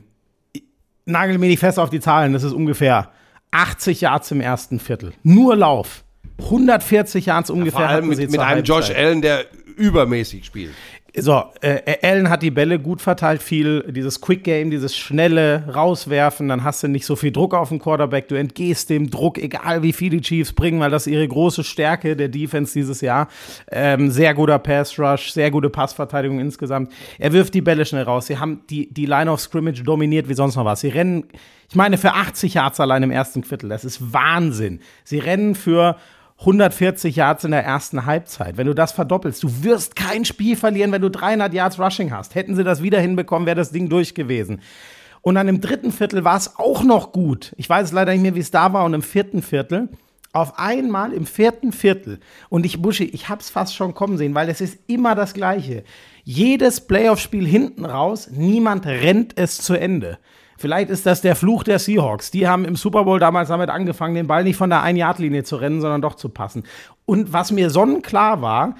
Nagel 1.05 1.37
mir 1.37 1.49
nicht 1.49 1.61
fest 1.61 1.79
auf 1.79 1.91
die 1.91 2.01
Zahlen. 2.01 2.33
Das 2.33 2.43
ist 2.43 2.53
ungefähr 2.53 3.11
80 3.51 4.01
Yards 4.01 4.31
im 4.31 4.41
ersten 4.41 4.81
Viertel. 4.81 5.13
Nur 5.23 5.55
Lauf. 5.55 6.03
140 6.39 7.27
Yards 7.27 7.51
ungefähr. 7.51 7.81
Ja, 7.81 7.87
vor 7.89 7.95
allem 7.95 8.09
mit, 8.09 8.19
mit 8.19 8.41
einem 8.41 8.65
Josh 8.65 8.91
Allen, 8.91 9.21
der 9.21 9.45
übermäßig 9.77 10.47
spielt. 10.47 10.73
So, 11.19 11.45
äh, 11.63 11.97
Allen 12.03 12.29
hat 12.29 12.43
die 12.43 12.51
Bälle 12.51 12.79
gut 12.79 13.01
verteilt, 13.01 13.43
viel 13.43 13.91
dieses 13.91 14.21
Quick 14.21 14.45
Game, 14.45 14.71
dieses 14.71 14.95
schnelle 14.95 15.65
Rauswerfen, 15.67 16.47
dann 16.49 16.63
hast 16.63 16.83
du 16.83 16.89
nicht 16.89 17.07
so 17.07 17.17
viel 17.17 17.33
Druck 17.33 17.55
auf 17.55 17.71
den 17.71 17.79
Quarterback, 17.79 18.29
du 18.29 18.35
entgehst 18.35 18.91
dem 18.91 19.09
Druck, 19.09 19.39
egal 19.39 19.83
wie 19.83 19.95
viel 19.95 20.11
die 20.11 20.21
Chiefs 20.21 20.53
bringen, 20.53 20.79
weil 20.79 20.91
das 20.91 21.07
ihre 21.07 21.27
große 21.27 21.65
Stärke 21.65 22.17
der 22.17 22.29
Defense 22.29 22.75
dieses 22.75 23.01
Jahr. 23.01 23.29
Ähm, 23.73 24.11
sehr 24.11 24.35
guter 24.35 24.59
Pass 24.59 24.99
Rush, 24.99 25.33
sehr 25.33 25.51
gute 25.51 25.71
Passverteidigung 25.71 26.39
insgesamt. 26.39 26.93
Er 27.19 27.33
wirft 27.33 27.55
die 27.55 27.63
Bälle 27.63 27.87
schnell 27.87 28.03
raus. 28.03 28.27
Sie 28.27 28.37
haben 28.37 28.61
die, 28.69 28.93
die 28.93 29.07
Line 29.07 29.31
of 29.31 29.41
Scrimmage 29.41 29.83
dominiert 29.83 30.29
wie 30.29 30.35
sonst 30.35 30.57
noch 30.57 30.67
was. 30.67 30.81
Sie 30.81 30.89
rennen, 30.89 31.25
ich 31.71 31.77
meine, 31.77 31.97
für 31.97 32.13
80 32.13 32.53
Yards 32.53 32.79
allein 32.79 33.03
im 33.03 33.11
ersten 33.11 33.43
Viertel. 33.43 33.71
Das 33.71 33.87
ist 33.87 34.13
Wahnsinn. 34.13 34.81
Sie 35.03 35.19
rennen 35.19 35.55
für 35.55 35.97
140 36.39 37.17
Yards 37.17 37.45
in 37.45 37.51
der 37.51 37.65
ersten 37.65 38.05
Halbzeit. 38.05 38.57
Wenn 38.57 38.67
du 38.67 38.75
das 38.75 38.93
verdoppelst, 38.93 39.43
du 39.43 39.63
wirst 39.63 39.97
kein 39.97 40.25
Spiel 40.25 40.57
verlieren, 40.57 40.93
wenn 40.93 41.03
du 41.03 41.11
300 41.11 41.53
Yards 41.53 41.79
Rushing 41.79 42.13
hast. 42.13 42.35
Hätten 42.35 42.55
sie 42.55 42.65
das 42.65 42.83
wieder 42.83 43.01
hinbekommen, 43.01 43.47
wäre 43.47 43.57
das 43.57 43.71
Ding 43.71 43.89
durch 43.89 44.15
gewesen. 44.15 44.61
Und 45.23 45.37
dann 45.37 45.49
im 45.49 45.61
dritten 45.61 45.93
Viertel 45.93 46.25
war 46.25 46.37
es 46.37 46.57
auch 46.57 46.85
noch 46.85 47.11
gut. 47.13 47.53
Ich 47.57 47.69
weiß 47.69 47.93
leider 47.93 48.13
nicht 48.13 48.23
mehr, 48.23 48.35
wie 48.35 48.41
es 48.41 48.51
da 48.51 48.73
war. 48.73 48.85
Und 48.85 48.95
im 48.95 49.03
vierten 49.03 49.43
Viertel, 49.43 49.89
auf 50.33 50.59
einmal 50.59 51.15
im 51.15 51.27
vierten 51.27 51.73
Viertel. 51.73 52.21
Und 52.51 52.67
ich, 52.67 52.83
Buschi, 52.83 53.05
ich 53.05 53.31
hab's 53.31 53.49
fast 53.49 53.75
schon 53.75 53.95
kommen 53.95 54.19
sehen, 54.19 54.35
weil 54.35 54.51
es 54.51 54.61
ist 54.61 54.79
immer 54.87 55.15
das 55.15 55.33
Gleiche. 55.33 55.83
Jedes 56.25 56.83
Playoff-Spiel 56.83 57.47
hinten 57.47 57.87
raus, 57.87 58.29
niemand 58.31 58.85
rennt 58.85 59.33
es 59.39 59.57
zu 59.59 59.75
Ende. 59.75 60.19
Vielleicht 60.59 60.91
ist 60.91 61.07
das 61.07 61.21
der 61.21 61.37
Fluch 61.37 61.65
der 61.65 61.79
Seahawks. 61.79 62.31
Die 62.31 62.49
haben 62.49 62.65
im 62.65 62.77
Super 62.77 63.05
Bowl 63.05 63.19
damals 63.19 63.49
damit 63.49 63.71
angefangen, 63.71 64.15
den 64.15 64.27
Ball 64.27 64.45
nicht 64.45 64.57
von 64.57 64.71
der 64.71 64.83
Ein-Yard-Linie 64.83 65.45
zu 65.45 65.57
rennen, 65.57 65.81
sondern 65.81 66.03
doch 66.03 66.15
zu 66.15 66.29
passen. 66.29 66.65
Und 67.05 67.33
was 67.33 67.53
mir 67.53 67.71
sonnenklar 67.71 68.43
war, 68.43 68.75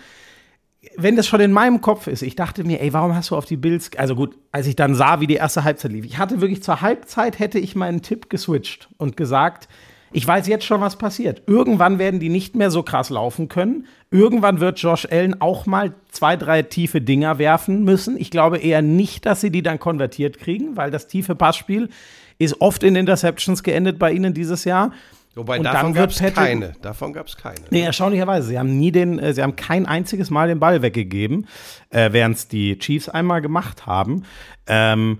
wenn 0.97 1.17
das 1.17 1.27
schon 1.27 1.41
in 1.41 1.53
meinem 1.53 1.81
Kopf 1.81 2.07
ist, 2.07 2.23
ich 2.23 2.37
dachte 2.37 2.65
mir, 2.65 2.81
ey, 2.81 2.93
warum 2.93 3.15
hast 3.15 3.31
du 3.31 3.37
auf 3.37 3.45
die 3.45 3.57
Bills, 3.57 3.91
also 3.97 4.15
gut, 4.15 4.37
als 4.53 4.67
ich 4.67 4.77
dann 4.77 4.95
sah, 4.95 5.21
wie 5.21 5.27
die 5.27 5.35
erste 5.35 5.65
Halbzeit 5.65 5.93
lief, 5.93 6.05
ich 6.05 6.19
hatte 6.19 6.41
wirklich 6.41 6.63
zur 6.63 6.81
Halbzeit 6.81 7.39
hätte 7.39 7.59
ich 7.59 7.75
meinen 7.75 8.03
Tipp 8.03 8.31
geswitcht 8.31 8.89
und 8.97 9.17
gesagt, 9.17 9.69
Ich 10.17 10.27
weiß 10.27 10.47
jetzt 10.47 10.65
schon, 10.65 10.81
was 10.81 10.97
passiert. 10.97 11.43
Irgendwann 11.47 11.99
werden 11.99 12.21
die 12.21 12.31
nicht 12.31 12.57
mehr 12.57 12.71
so 12.71 12.83
krass 12.83 13.11
laufen 13.11 13.51
können. 13.51 13.87
Irgendwann 14.11 14.61
wird 14.61 14.79
Josh 14.79 15.07
Allen 15.11 15.43
auch 15.43 15.67
mal 15.67 15.93
zwei, 16.11 16.37
drei 16.37 16.63
tiefe 16.63 17.03
Dinger 17.03 17.39
werfen 17.39 17.85
müssen. 17.85 18.17
Ich 18.17 18.31
glaube 18.31 18.57
eher 18.57 18.81
nicht, 18.81 19.27
dass 19.27 19.43
sie 19.43 19.51
die 19.51 19.63
dann 19.63 19.79
konvertiert 19.79 20.39
kriegen, 20.39 20.75
weil 20.75 20.91
das 20.91 21.07
tiefe 21.07 21.35
Passspiel 21.35 21.91
ist 22.39 22.63
oft 22.63 22.83
in 22.83 22.97
Interceptions 22.97 23.63
geendet 23.63 23.99
bei 23.99 24.11
ihnen 24.11 24.33
dieses 24.33 24.65
Jahr. 24.65 24.93
Wobei 25.35 25.59
Und 25.59 25.65
davon 25.65 25.93
gab 25.93 26.09
es 26.09 26.19
keine. 26.19 26.73
Davon 26.81 27.13
gab 27.13 27.27
es 27.27 27.37
keine. 27.37 27.61
Nee, 27.69 27.83
erstaunlicherweise. 27.83 28.49
Sie 28.49 28.59
haben 28.59 28.79
nie 28.79 28.93
den, 28.93 29.19
äh, 29.19 29.35
sie 29.35 29.43
haben 29.43 29.55
kein 29.55 29.85
einziges 29.85 30.31
Mal 30.31 30.49
den 30.49 30.61
Ball 30.61 30.81
weggegeben, 30.81 31.47
äh, 31.91 32.11
während 32.13 32.37
es 32.37 32.49
die 32.49 32.79
Chiefs 32.79 33.11
einmal 33.11 33.43
gemacht 33.43 33.85
haben. 33.85 34.25
Ähm, 34.67 35.19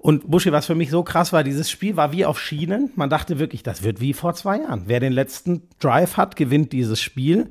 und 0.00 0.30
Buschi, 0.30 0.52
was 0.52 0.66
für 0.66 0.74
mich 0.74 0.90
so 0.90 1.02
krass 1.02 1.32
war, 1.32 1.42
dieses 1.42 1.70
Spiel 1.70 1.96
war 1.96 2.12
wie 2.12 2.24
auf 2.24 2.40
Schienen. 2.40 2.90
Man 2.94 3.10
dachte 3.10 3.38
wirklich, 3.38 3.62
das 3.62 3.82
wird 3.82 4.00
wie 4.00 4.12
vor 4.12 4.34
zwei 4.34 4.58
Jahren. 4.58 4.84
Wer 4.86 5.00
den 5.00 5.12
letzten 5.12 5.62
Drive 5.80 6.16
hat, 6.16 6.36
gewinnt 6.36 6.72
dieses 6.72 7.00
Spiel. 7.00 7.50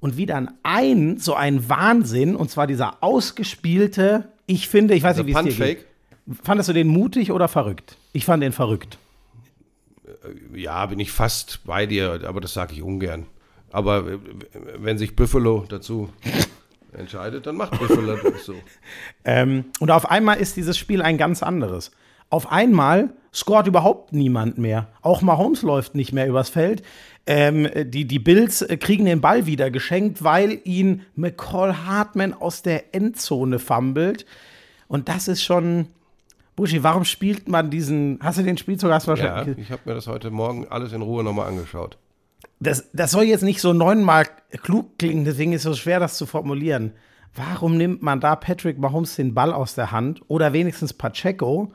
Und 0.00 0.16
wie 0.16 0.26
dann 0.26 0.50
ein, 0.62 1.18
so 1.18 1.34
ein 1.34 1.68
Wahnsinn, 1.68 2.36
und 2.36 2.50
zwar 2.50 2.66
dieser 2.66 3.02
ausgespielte, 3.02 4.28
ich 4.46 4.68
finde, 4.68 4.94
ich 4.94 5.02
weiß 5.02 5.16
nicht, 5.18 5.26
wie 5.26 5.32
es 5.32 5.56
dir 5.56 5.74
geht. 5.74 5.86
Fandest 6.42 6.68
du 6.68 6.72
den 6.72 6.88
mutig 6.88 7.30
oder 7.30 7.48
verrückt? 7.48 7.96
Ich 8.12 8.24
fand 8.24 8.42
den 8.42 8.52
verrückt. 8.52 8.98
Ja, 10.54 10.86
bin 10.86 10.98
ich 10.98 11.12
fast 11.12 11.60
bei 11.64 11.86
dir, 11.86 12.20
aber 12.26 12.40
das 12.40 12.52
sage 12.52 12.74
ich 12.74 12.82
ungern. 12.82 13.26
Aber 13.70 14.06
äh, 14.06 14.18
wenn 14.78 14.98
sich 14.98 15.14
Buffalo 15.14 15.66
dazu 15.68 16.10
entscheidet, 16.96 17.46
dann 17.46 17.56
macht 17.56 17.78
Buffalo 17.78 18.16
das 18.16 18.44
so. 18.44 18.54
Ähm, 19.24 19.66
und 19.80 19.90
auf 19.90 20.10
einmal 20.10 20.38
ist 20.38 20.56
dieses 20.56 20.78
Spiel 20.78 21.02
ein 21.02 21.18
ganz 21.18 21.42
anderes. 21.42 21.90
Auf 22.30 22.50
einmal 22.50 23.10
scoret 23.32 23.66
überhaupt 23.66 24.12
niemand 24.12 24.58
mehr. 24.58 24.88
Auch 25.02 25.20
Mahomes 25.22 25.62
läuft 25.62 25.94
nicht 25.94 26.12
mehr 26.12 26.26
übers 26.26 26.48
Feld. 26.48 26.82
Ähm, 27.26 27.68
die, 27.84 28.06
die 28.06 28.18
Bills 28.18 28.62
äh, 28.62 28.76
kriegen 28.76 29.04
den 29.04 29.20
Ball 29.20 29.46
wieder 29.46 29.70
geschenkt, 29.70 30.22
weil 30.24 30.60
ihn 30.64 31.02
McCall 31.16 31.86
Hartman 31.86 32.32
aus 32.34 32.62
der 32.62 32.94
Endzone 32.94 33.58
fummelt. 33.58 34.26
Und 34.88 35.08
das 35.08 35.28
ist 35.28 35.42
schon. 35.42 35.88
Buschi, 36.54 36.82
warum 36.82 37.04
spielt 37.04 37.48
man 37.48 37.70
diesen. 37.70 38.18
Hast 38.22 38.38
du 38.38 38.42
den 38.42 38.56
Spielzug? 38.56 38.90
Hast 38.90 39.06
du 39.06 39.12
Ja, 39.12 39.24
wahrscheinlich. 39.24 39.58
ich 39.58 39.70
habe 39.70 39.82
mir 39.84 39.94
das 39.94 40.06
heute 40.06 40.30
Morgen 40.30 40.66
alles 40.68 40.92
in 40.92 41.02
Ruhe 41.02 41.22
nochmal 41.22 41.48
angeschaut. 41.48 41.98
Das, 42.58 42.90
das 42.92 43.10
soll 43.10 43.24
jetzt 43.24 43.42
nicht 43.42 43.60
so 43.60 43.72
neunmal 43.72 44.26
klug 44.62 44.98
klingen, 44.98 45.24
deswegen 45.24 45.52
ist 45.52 45.60
es 45.60 45.64
so 45.64 45.74
schwer, 45.74 46.00
das 46.00 46.16
zu 46.16 46.26
formulieren. 46.26 46.92
Warum 47.34 47.76
nimmt 47.76 48.02
man 48.02 48.20
da 48.20 48.34
Patrick 48.34 48.78
Mahomes 48.78 49.16
den 49.16 49.34
Ball 49.34 49.52
aus 49.52 49.74
der 49.74 49.92
Hand 49.92 50.22
oder 50.28 50.52
wenigstens 50.52 50.94
Pacheco 50.94 51.72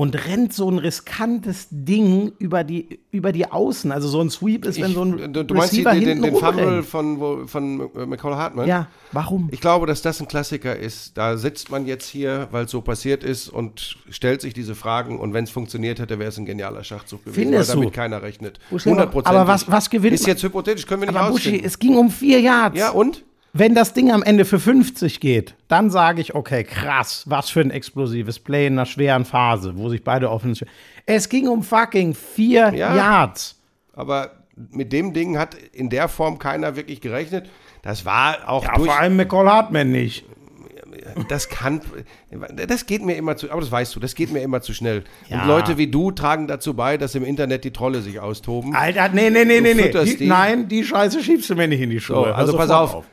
und 0.00 0.14
rennt 0.26 0.54
so 0.54 0.70
ein 0.70 0.78
riskantes 0.78 1.66
Ding 1.70 2.32
über 2.38 2.64
die, 2.64 3.00
über 3.10 3.32
die 3.32 3.44
Außen? 3.52 3.92
Also 3.92 4.08
so 4.08 4.22
ein 4.22 4.30
Sweep 4.30 4.64
ist, 4.64 4.80
wenn 4.80 4.94
so 4.94 5.02
ein 5.02 5.30
du, 5.30 5.44
du 5.44 5.54
meinst 5.54 5.74
die, 5.74 5.82
Receiver 5.82 5.94
den, 5.94 6.22
den, 6.22 6.36
Fumble 6.36 6.82
von, 6.82 7.46
von 7.46 7.90
äh, 7.94 8.06
McCall 8.06 8.34
Hartman? 8.34 8.66
Ja, 8.66 8.86
warum? 9.12 9.50
Ich 9.52 9.60
glaube, 9.60 9.86
dass 9.86 10.00
das 10.00 10.18
ein 10.22 10.26
Klassiker 10.26 10.74
ist. 10.74 11.18
Da 11.18 11.36
sitzt 11.36 11.70
man 11.70 11.84
jetzt 11.84 12.08
hier, 12.08 12.48
weil 12.50 12.64
es 12.64 12.70
so 12.70 12.80
passiert 12.80 13.22
ist 13.24 13.50
und 13.50 13.98
stellt 14.08 14.40
sich 14.40 14.54
diese 14.54 14.74
Fragen. 14.74 15.20
Und 15.20 15.34
wenn 15.34 15.44
es 15.44 15.50
funktioniert 15.50 15.98
hätte, 15.98 16.18
wäre 16.18 16.30
es 16.30 16.38
ein 16.38 16.46
genialer 16.46 16.82
Schachzug 16.82 17.22
gewesen, 17.26 17.34
Findest 17.34 17.68
weil 17.68 17.76
damit 17.76 17.88
du? 17.90 17.94
keiner 17.94 18.22
rechnet. 18.22 18.58
Buschi, 18.70 18.88
100 18.88 19.26
aber 19.26 19.46
was- 19.46 19.70
was 19.70 19.90
gewinnt 19.90 20.14
Ist 20.14 20.26
jetzt 20.26 20.42
hypothetisch, 20.42 20.86
können 20.86 21.02
wir 21.02 21.08
nicht 21.10 21.18
Aber 21.18 21.30
Buschi, 21.30 21.62
es 21.62 21.78
ging 21.78 21.98
um 21.98 22.08
vier 22.08 22.40
Yards. 22.40 22.78
Ja, 22.78 22.88
und? 22.88 23.22
Wenn 23.52 23.74
das 23.74 23.92
Ding 23.94 24.12
am 24.12 24.22
Ende 24.22 24.44
für 24.44 24.60
50 24.60 25.18
geht, 25.18 25.54
dann 25.66 25.90
sage 25.90 26.20
ich, 26.20 26.34
okay, 26.36 26.62
krass, 26.62 27.24
was 27.26 27.50
für 27.50 27.60
ein 27.60 27.70
explosives 27.72 28.38
Play 28.38 28.66
in 28.68 28.74
einer 28.74 28.86
schweren 28.86 29.24
Phase, 29.24 29.76
wo 29.76 29.88
sich 29.88 30.04
beide 30.04 30.30
offensiv. 30.30 30.68
Es 31.06 31.28
ging 31.28 31.48
um 31.48 31.62
fucking 31.64 32.14
vier 32.14 32.72
Ja. 32.74 32.94
Yards. 32.94 33.60
Aber 33.92 34.30
mit 34.70 34.92
dem 34.92 35.12
Ding 35.12 35.36
hat 35.36 35.56
in 35.72 35.90
der 35.90 36.08
Form 36.08 36.38
keiner 36.38 36.76
wirklich 36.76 37.00
gerechnet. 37.00 37.50
Das 37.82 38.04
war 38.04 38.48
auch 38.48 38.62
Ja, 38.64 38.74
durch. 38.76 38.88
vor 38.88 38.98
allem 39.00 39.16
McCall 39.16 39.48
Hartman 39.50 39.90
nicht. 39.90 40.24
Das 41.28 41.48
kann, 41.48 41.80
das 42.68 42.86
geht 42.86 43.04
mir 43.04 43.14
immer 43.16 43.36
zu, 43.36 43.50
aber 43.50 43.60
das 43.60 43.72
weißt 43.72 43.96
du, 43.96 44.00
das 44.00 44.14
geht 44.14 44.32
mir 44.32 44.40
immer 44.42 44.60
zu 44.60 44.74
schnell. 44.74 45.04
Ja. 45.28 45.42
Und 45.42 45.48
Leute 45.48 45.78
wie 45.78 45.86
du 45.88 46.10
tragen 46.12 46.46
dazu 46.46 46.74
bei, 46.74 46.98
dass 46.98 47.14
im 47.14 47.24
Internet 47.24 47.64
die 47.64 47.72
Trolle 47.72 48.00
sich 48.02 48.20
austoben. 48.20 48.74
Alter, 48.76 49.08
nee, 49.08 49.30
nee, 49.30 49.44
nee, 49.44 49.60
nee, 49.60 49.74
nee. 49.74 49.82
fütterst 49.84 50.20
Die. 50.20 50.26
Nein, 50.26 50.68
die 50.68 50.84
Scheiße 50.84 51.22
schiebst 51.22 51.48
du 51.50 51.54
mir 51.56 51.66
nicht 51.68 51.80
in 51.80 51.90
die 51.90 52.00
Schuhe. 52.00 52.16
So, 52.16 52.24
also 52.32 52.52
Hör 52.52 52.58
pass 52.58 52.68
sofort 52.68 52.94
auf. 52.96 53.04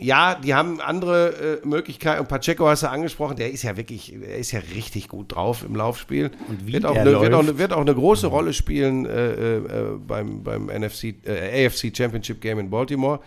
Ja, 0.00 0.36
die 0.36 0.54
haben 0.54 0.80
andere 0.80 1.60
äh, 1.62 1.66
Möglichkeiten. 1.66 2.20
Und 2.20 2.28
Pacheco 2.28 2.68
hast 2.68 2.84
du 2.84 2.90
angesprochen, 2.90 3.36
der 3.36 3.50
ist 3.50 3.62
ja 3.64 3.76
wirklich, 3.76 4.14
er 4.14 4.36
ist 4.38 4.52
ja 4.52 4.60
richtig 4.74 5.08
gut 5.08 5.34
drauf 5.34 5.64
im 5.66 5.74
Laufspiel. 5.74 6.30
Und 6.48 6.66
wie 6.68 6.74
wird 6.74 6.86
auch, 6.86 6.94
eine, 6.94 7.20
wird, 7.20 7.34
auch, 7.34 7.40
eine- 7.40 7.58
wird 7.58 7.72
auch 7.72 7.80
eine 7.80 7.94
große 7.94 8.28
Rolle 8.28 8.52
spielen 8.52 9.06
äh, 9.06 9.56
äh, 9.56 9.60
beim, 10.06 10.44
beim 10.44 10.66
NFC, 10.66 11.14
äh, 11.26 11.66
AFC 11.66 11.92
Championship 11.96 12.40
Game 12.40 12.60
in 12.60 12.70
Baltimore. 12.70 13.18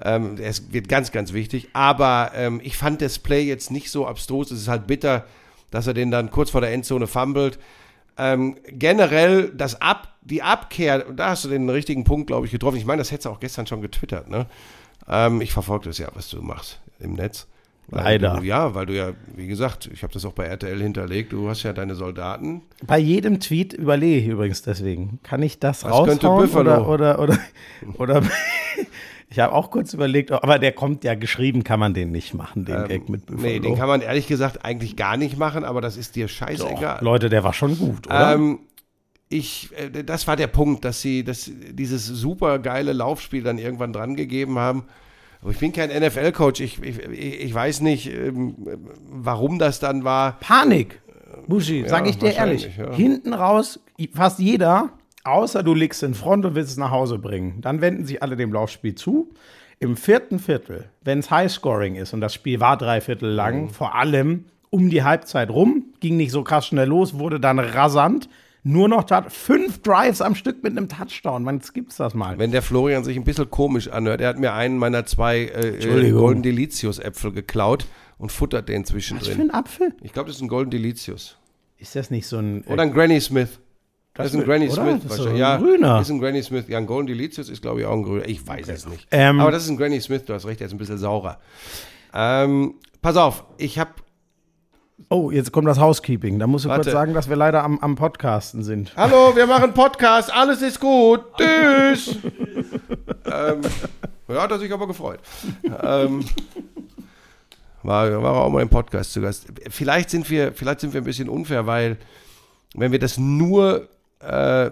Ähm, 0.00 0.36
es 0.40 0.72
wird 0.72 0.88
ganz, 0.88 1.10
ganz 1.10 1.32
wichtig. 1.32 1.68
Aber 1.72 2.30
ähm, 2.36 2.60
ich 2.62 2.76
fand 2.76 3.02
das 3.02 3.18
Play 3.18 3.42
jetzt 3.42 3.70
nicht 3.72 3.90
so 3.90 4.06
abstrus. 4.06 4.52
Es 4.52 4.60
ist 4.60 4.68
halt 4.68 4.86
bitter, 4.86 5.24
dass 5.72 5.88
er 5.88 5.94
den 5.94 6.10
dann 6.12 6.30
kurz 6.30 6.50
vor 6.50 6.60
der 6.60 6.72
Endzone 6.72 7.08
fummelt. 7.08 7.58
Ähm, 8.16 8.56
generell 8.68 9.48
das 9.56 9.80
Ab, 9.80 10.14
die 10.20 10.42
Abkehr, 10.42 11.00
da 11.16 11.30
hast 11.30 11.44
du 11.46 11.48
den 11.48 11.68
richtigen 11.68 12.04
Punkt, 12.04 12.26
glaube 12.28 12.46
ich, 12.46 12.52
getroffen. 12.52 12.76
Ich 12.76 12.84
meine, 12.84 12.98
das 13.00 13.10
hättest 13.10 13.26
du 13.26 13.30
auch 13.30 13.40
gestern 13.40 13.66
schon 13.66 13.80
getwittert, 13.82 14.28
ne? 14.30 14.46
Ähm, 15.12 15.40
ich 15.40 15.52
verfolge 15.52 15.86
das 15.88 15.98
ja, 15.98 16.08
was 16.14 16.30
du 16.30 16.40
machst 16.42 16.80
im 16.98 17.12
Netz. 17.12 17.46
Weil 17.88 18.04
Leider. 18.04 18.36
Du, 18.38 18.44
ja, 18.44 18.74
weil 18.74 18.86
du 18.86 18.96
ja, 18.96 19.12
wie 19.36 19.46
gesagt, 19.46 19.90
ich 19.92 20.02
habe 20.02 20.12
das 20.12 20.24
auch 20.24 20.32
bei 20.32 20.46
RTL 20.46 20.80
hinterlegt, 20.80 21.32
du 21.32 21.48
hast 21.48 21.62
ja 21.62 21.74
deine 21.74 21.94
Soldaten. 21.94 22.62
Bei 22.86 22.98
jedem 22.98 23.38
Tweet 23.38 23.74
überlege 23.74 24.18
ich 24.20 24.26
übrigens 24.28 24.62
deswegen. 24.62 25.18
Kann 25.22 25.42
ich 25.42 25.58
das 25.58 25.82
könnte 25.82 26.26
raushauen? 26.26 26.54
Oder, 26.54 26.88
oder, 26.88 27.18
oder, 27.18 27.38
oder 27.98 28.22
ich 29.30 29.38
habe 29.40 29.52
auch 29.52 29.70
kurz 29.70 29.92
überlegt, 29.92 30.32
aber 30.32 30.58
der 30.58 30.72
kommt 30.72 31.04
ja 31.04 31.14
geschrieben, 31.14 31.64
kann 31.64 31.80
man 31.80 31.92
den 31.92 32.12
nicht 32.12 32.32
machen, 32.32 32.64
den 32.64 32.88
Gag 32.88 33.10
mit 33.10 33.26
Buffalo. 33.26 33.46
Ähm, 33.46 33.52
Nee, 33.52 33.60
den 33.60 33.76
kann 33.76 33.88
man 33.88 34.00
ehrlich 34.00 34.26
gesagt 34.26 34.64
eigentlich 34.64 34.96
gar 34.96 35.18
nicht 35.18 35.36
machen, 35.36 35.64
aber 35.64 35.82
das 35.82 35.98
ist 35.98 36.16
dir 36.16 36.28
scheißegal. 36.28 36.96
Doch, 36.96 37.02
Leute, 37.02 37.28
der 37.28 37.44
war 37.44 37.52
schon 37.52 37.76
gut, 37.76 38.06
oder? 38.06 38.34
Ähm, 38.34 38.60
ich, 39.28 39.70
äh, 39.76 40.04
das 40.04 40.26
war 40.26 40.36
der 40.36 40.46
Punkt, 40.46 40.84
dass 40.84 41.02
sie 41.02 41.24
dass 41.24 41.44
sie 41.44 41.74
dieses 41.74 42.06
super 42.06 42.58
geile 42.58 42.92
Laufspiel 42.92 43.42
dann 43.42 43.58
irgendwann 43.58 43.92
dran 43.92 44.14
gegeben 44.14 44.58
haben. 44.58 44.84
Aber 45.42 45.50
ich 45.50 45.58
bin 45.58 45.72
kein 45.72 45.90
NFL-Coach. 45.90 46.60
Ich, 46.60 46.80
ich, 46.82 46.98
ich 47.10 47.52
weiß 47.54 47.80
nicht, 47.80 48.06
ähm, 48.12 48.54
warum 49.10 49.58
das 49.58 49.80
dann 49.80 50.04
war. 50.04 50.38
Panik. 50.40 51.00
Buschi, 51.48 51.80
Ja, 51.82 51.88
sag 51.88 52.08
ich 52.08 52.16
dir 52.18 52.32
ehrlich. 52.34 52.70
ja. 52.76 52.92
Hinten 52.94 53.34
raus, 53.34 53.80
fast 54.14 54.38
jeder, 54.38 54.90
außer 55.24 55.62
du 55.64 55.74
liegst 55.74 56.02
in 56.04 56.14
Front 56.14 56.46
und 56.46 56.54
willst 56.54 56.70
es 56.70 56.76
nach 56.76 56.90
Hause 56.92 57.18
bringen. 57.18 57.60
Dann 57.60 57.80
wenden 57.80 58.04
sich 58.04 58.22
alle 58.22 58.36
dem 58.36 58.52
Laufspiel 58.52 58.94
zu. 58.94 59.30
Im 59.80 59.96
vierten 59.96 60.38
Viertel, 60.38 60.84
wenn 61.02 61.18
es 61.18 61.30
Highscoring 61.32 61.96
ist 61.96 62.12
und 62.14 62.20
das 62.20 62.32
Spiel 62.34 62.60
war 62.60 62.76
drei 62.76 63.00
Viertel 63.00 63.30
lang, 63.30 63.62
Mhm. 63.64 63.70
vor 63.70 63.96
allem 63.96 64.44
um 64.70 64.88
die 64.90 65.02
Halbzeit 65.02 65.50
rum, 65.50 65.86
ging 65.98 66.16
nicht 66.16 66.30
so 66.30 66.44
krass 66.44 66.66
schnell 66.68 66.86
los, 66.88 67.18
wurde 67.18 67.40
dann 67.40 67.58
rasant. 67.58 68.28
Nur 68.64 68.88
noch 68.88 69.04
fünf 69.28 69.82
Drives 69.82 70.20
am 70.20 70.36
Stück 70.36 70.62
mit 70.62 70.76
einem 70.76 70.88
Touchdown. 70.88 71.44
Wann 71.44 71.60
gibt's 71.74 71.96
das 71.96 72.14
mal? 72.14 72.38
Wenn 72.38 72.52
der 72.52 72.62
Florian 72.62 73.02
sich 73.02 73.16
ein 73.16 73.24
bisschen 73.24 73.50
komisch 73.50 73.88
anhört, 73.88 74.20
er 74.20 74.28
hat 74.28 74.38
mir 74.38 74.52
einen 74.52 74.78
meiner 74.78 75.04
zwei 75.04 75.40
äh, 75.40 75.78
äh. 75.78 76.10
Golden 76.12 76.42
Delicious-Äpfel 76.42 77.32
geklaut 77.32 77.86
und 78.18 78.30
futtert 78.30 78.68
den 78.68 78.82
Was 78.82 78.90
für 78.90 78.96
zwischendrin. 78.98 79.40
ein 79.40 79.50
Apfel? 79.50 79.94
Ich 80.02 80.12
glaube, 80.12 80.28
das 80.28 80.36
ist 80.36 80.42
ein 80.42 80.48
Golden 80.48 80.70
Delicious. 80.70 81.36
Ist 81.78 81.96
das 81.96 82.12
nicht 82.12 82.28
so 82.28 82.38
ein. 82.38 82.62
Oder 82.62 82.82
ein 82.82 82.92
Granny 82.92 83.20
Smith. 83.20 83.58
Das, 84.14 84.28
ist 84.28 84.34
ein 84.34 84.44
Granny 84.44 84.68
oder? 84.68 84.74
Smith. 84.74 85.02
Das 85.02 85.04
ist 85.04 85.10
wahrscheinlich. 85.10 85.32
ein 85.32 85.38
ja, 85.38 85.56
grüner. 85.56 86.00
ist 86.00 86.10
ein 86.10 86.20
Granny 86.20 86.42
Smith. 86.42 86.64
Ja, 86.68 86.78
ein 86.78 86.86
Golden 86.86 87.08
Delicious 87.08 87.48
ist, 87.48 87.62
glaube 87.62 87.80
ich, 87.80 87.86
auch 87.86 87.94
ein 87.94 88.04
grüner. 88.04 88.28
Ich 88.28 88.46
weiß 88.46 88.68
es 88.68 88.86
nicht. 88.86 89.08
Ähm, 89.10 89.40
Aber 89.40 89.50
das 89.50 89.64
ist 89.64 89.70
ein 89.70 89.76
Granny 89.76 90.00
Smith, 90.00 90.24
du 90.24 90.34
hast 90.34 90.46
recht, 90.46 90.60
der 90.60 90.68
ist 90.68 90.72
ein 90.72 90.78
bisschen 90.78 90.98
saurer. 90.98 91.40
Ähm, 92.14 92.74
pass 93.00 93.16
auf, 93.16 93.44
ich 93.58 93.78
habe 93.80 93.90
oh, 95.08 95.30
jetzt 95.30 95.52
kommt 95.52 95.68
das 95.68 95.78
Housekeeping. 95.78 96.38
Da 96.38 96.46
musst 96.46 96.64
du 96.64 96.68
Warte. 96.68 96.82
kurz 96.82 96.92
sagen, 96.92 97.14
dass 97.14 97.28
wir 97.28 97.36
leider 97.36 97.62
am, 97.62 97.78
am 97.80 97.94
Podcasten 97.94 98.62
sind. 98.62 98.94
Hallo, 98.96 99.34
wir 99.34 99.46
machen 99.46 99.72
Podcast, 99.72 100.32
alles 100.32 100.62
ist 100.62 100.80
gut. 100.80 101.20
Tschüss. 101.36 102.16
ähm, 103.26 103.60
ja, 104.28 104.42
hat 104.42 104.50
er 104.50 104.58
sich 104.58 104.72
aber 104.72 104.86
gefreut. 104.86 105.20
ähm, 105.82 106.24
war, 107.82 108.22
war 108.22 108.34
auch 108.34 108.50
mal 108.50 108.62
im 108.62 108.68
Podcast 108.68 109.12
zu 109.12 109.20
Gast. 109.20 109.46
Vielleicht 109.68 110.10
sind 110.10 110.30
wir, 110.30 110.52
vielleicht 110.52 110.80
sind 110.80 110.94
wir 110.94 111.00
ein 111.00 111.04
bisschen 111.04 111.28
unfair, 111.28 111.66
weil 111.66 111.96
wenn 112.74 112.92
wir 112.92 112.98
das 112.98 113.18
nur 113.18 113.88
äh, 114.20 114.70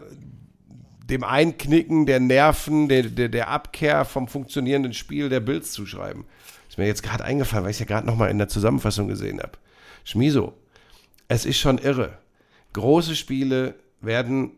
dem 1.11 1.25
Einknicken 1.25 2.07
der 2.07 2.21
Nerven, 2.21 2.89
der, 2.89 3.03
der, 3.03 3.29
der 3.29 3.49
Abkehr 3.49 4.05
vom 4.05 4.29
funktionierenden 4.29 4.95
Spiel 4.95 5.29
der 5.29 5.41
Bills 5.41 5.73
zuschreiben. 5.73 6.25
Ist 6.69 6.79
mir 6.79 6.87
jetzt 6.87 7.03
gerade 7.03 7.25
eingefallen, 7.25 7.65
weil 7.65 7.73
ich 7.73 7.77
es 7.77 7.81
ja 7.81 7.87
gerade 7.87 8.07
nochmal 8.07 8.31
in 8.31 8.39
der 8.39 8.49
Zusammenfassung 8.49 9.09
gesehen 9.09 9.41
habe. 9.41 9.53
Schmiso, 10.11 10.55
es 11.29 11.45
ist 11.47 11.59
schon 11.59 11.79
irre. 11.79 12.19
Große 12.73 13.15
Spiele 13.15 13.75
werden 14.01 14.53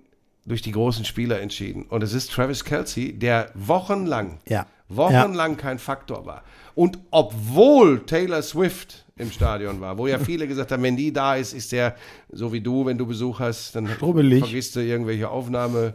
durch 0.46 0.62
die 0.62 0.72
großen 0.72 1.04
Spieler 1.04 1.40
entschieden. 1.40 1.84
Und 1.88 2.02
es 2.02 2.14
ist 2.14 2.32
Travis 2.32 2.64
Kelsey, 2.64 3.12
der 3.18 3.50
wochenlang, 3.54 4.40
Ja. 4.48 4.66
wochenlang 4.88 5.56
kein 5.56 5.78
Faktor 5.78 6.24
war. 6.26 6.42
Und 6.74 6.98
obwohl 7.10 8.04
Taylor 8.06 8.40
Swift 8.42 9.04
im 9.16 9.30
Stadion 9.30 9.80
war, 9.82 9.98
wo 9.98 10.06
ja 10.06 10.18
viele 10.30 10.48
gesagt 10.48 10.72
haben, 10.72 10.82
wenn 10.82 10.96
die 10.96 11.12
da 11.12 11.36
ist, 11.36 11.52
ist 11.52 11.70
der 11.72 11.96
so 12.30 12.52
wie 12.52 12.60
du, 12.60 12.86
wenn 12.86 12.96
du 12.98 13.06
Besuch 13.06 13.38
hast, 13.40 13.76
dann 13.76 13.86
Strubbelig. 13.88 14.40
vergisst 14.42 14.74
du 14.74 14.80
irgendwelche 14.80 15.28
Aufnahme. 15.28 15.94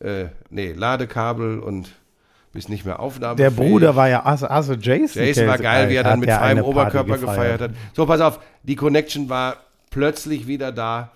äh, 0.00 0.26
nee, 0.50 0.72
Ladekabel 0.72 1.58
und 1.58 1.90
bist 2.58 2.68
nicht 2.68 2.84
mehr 2.84 2.98
aufnahmefähig. 2.98 3.54
Der 3.54 3.62
Bruder 3.62 3.94
war 3.94 4.08
ja 4.08 4.24
also, 4.24 4.48
also 4.48 4.74
Jason. 4.74 5.22
Jason 5.22 5.46
war 5.46 5.58
geil, 5.58 5.88
wie 5.90 5.94
er 5.94 6.02
dann 6.02 6.18
mit 6.18 6.28
ja 6.28 6.38
freiem 6.38 6.60
Oberkörper 6.60 7.16
gefeiert 7.16 7.60
hat. 7.60 7.70
So, 7.92 8.04
pass 8.04 8.20
auf, 8.20 8.40
die 8.64 8.74
Connection 8.74 9.28
war 9.28 9.58
plötzlich 9.90 10.48
wieder 10.48 10.72
da. 10.72 11.12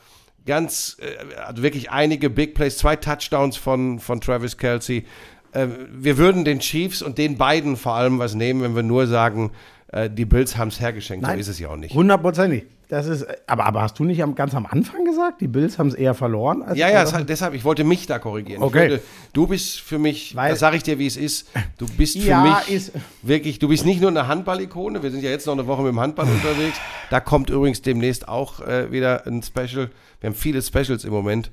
Ganz, 0.46 0.98
äh, 1.00 1.40
also 1.42 1.64
wirklich 1.64 1.90
einige 1.90 2.30
Big 2.30 2.54
Plays, 2.54 2.78
zwei 2.78 2.94
Touchdowns 2.94 3.56
von, 3.56 3.98
von 3.98 4.20
Travis 4.20 4.56
Kelsey. 4.56 5.04
Äh, 5.50 5.66
wir 5.92 6.16
würden 6.16 6.44
den 6.44 6.60
Chiefs 6.60 7.02
und 7.02 7.18
den 7.18 7.36
beiden 7.36 7.76
vor 7.76 7.94
allem 7.94 8.20
was 8.20 8.34
nehmen, 8.34 8.62
wenn 8.62 8.76
wir 8.76 8.84
nur 8.84 9.08
sagen, 9.08 9.50
äh, 9.88 10.08
die 10.08 10.24
Bills 10.24 10.56
haben 10.56 10.68
es 10.68 10.80
hergeschenkt. 10.80 11.22
Nein. 11.22 11.34
So 11.34 11.40
ist 11.40 11.48
es 11.48 11.58
ja 11.58 11.70
auch 11.70 11.76
nicht. 11.76 11.92
Hundertprozentig. 11.92 12.66
Das 12.92 13.06
ist, 13.06 13.24
aber, 13.48 13.64
aber 13.64 13.80
hast 13.80 13.98
du 13.98 14.04
nicht 14.04 14.22
am, 14.22 14.34
ganz 14.34 14.54
am 14.54 14.66
Anfang 14.66 15.06
gesagt, 15.06 15.40
die 15.40 15.48
Bills 15.48 15.78
haben 15.78 15.86
es 15.88 15.94
eher 15.94 16.12
verloren? 16.12 16.62
als- 16.62 16.76
Ja, 16.78 16.90
ja, 16.90 17.10
hat- 17.10 17.26
deshalb, 17.26 17.54
ich 17.54 17.64
wollte 17.64 17.84
mich 17.84 18.06
da 18.06 18.18
korrigieren. 18.18 18.62
Okay. 18.62 18.90
Würde, 18.90 19.02
du 19.32 19.46
bist 19.46 19.80
für 19.80 19.98
mich, 19.98 20.36
Weil- 20.36 20.50
das 20.50 20.58
sage 20.58 20.76
ich 20.76 20.82
dir, 20.82 20.98
wie 20.98 21.06
es 21.06 21.16
ist, 21.16 21.48
du 21.78 21.86
bist 21.86 22.18
für 22.18 22.28
Ja, 22.28 22.42
mich 22.42 22.68
ist- 22.68 22.92
wirklich, 23.22 23.58
du 23.58 23.68
bist 23.68 23.86
nicht 23.86 24.02
nur 24.02 24.10
eine 24.10 24.28
Handball-Ikone, 24.28 25.02
wir 25.02 25.10
sind 25.10 25.22
ja 25.22 25.30
jetzt 25.30 25.46
noch 25.46 25.54
eine 25.54 25.66
Woche 25.66 25.80
mit 25.80 25.92
dem 25.92 26.00
Handball 26.00 26.26
unterwegs, 26.30 26.76
da 27.08 27.20
kommt 27.20 27.48
übrigens 27.48 27.80
demnächst 27.80 28.28
auch 28.28 28.60
äh, 28.60 28.92
wieder 28.92 29.26
ein 29.26 29.42
Special, 29.42 29.88
wir 30.20 30.28
haben 30.28 30.34
viele 30.36 30.60
Specials 30.60 31.04
im 31.04 31.12
Moment, 31.14 31.50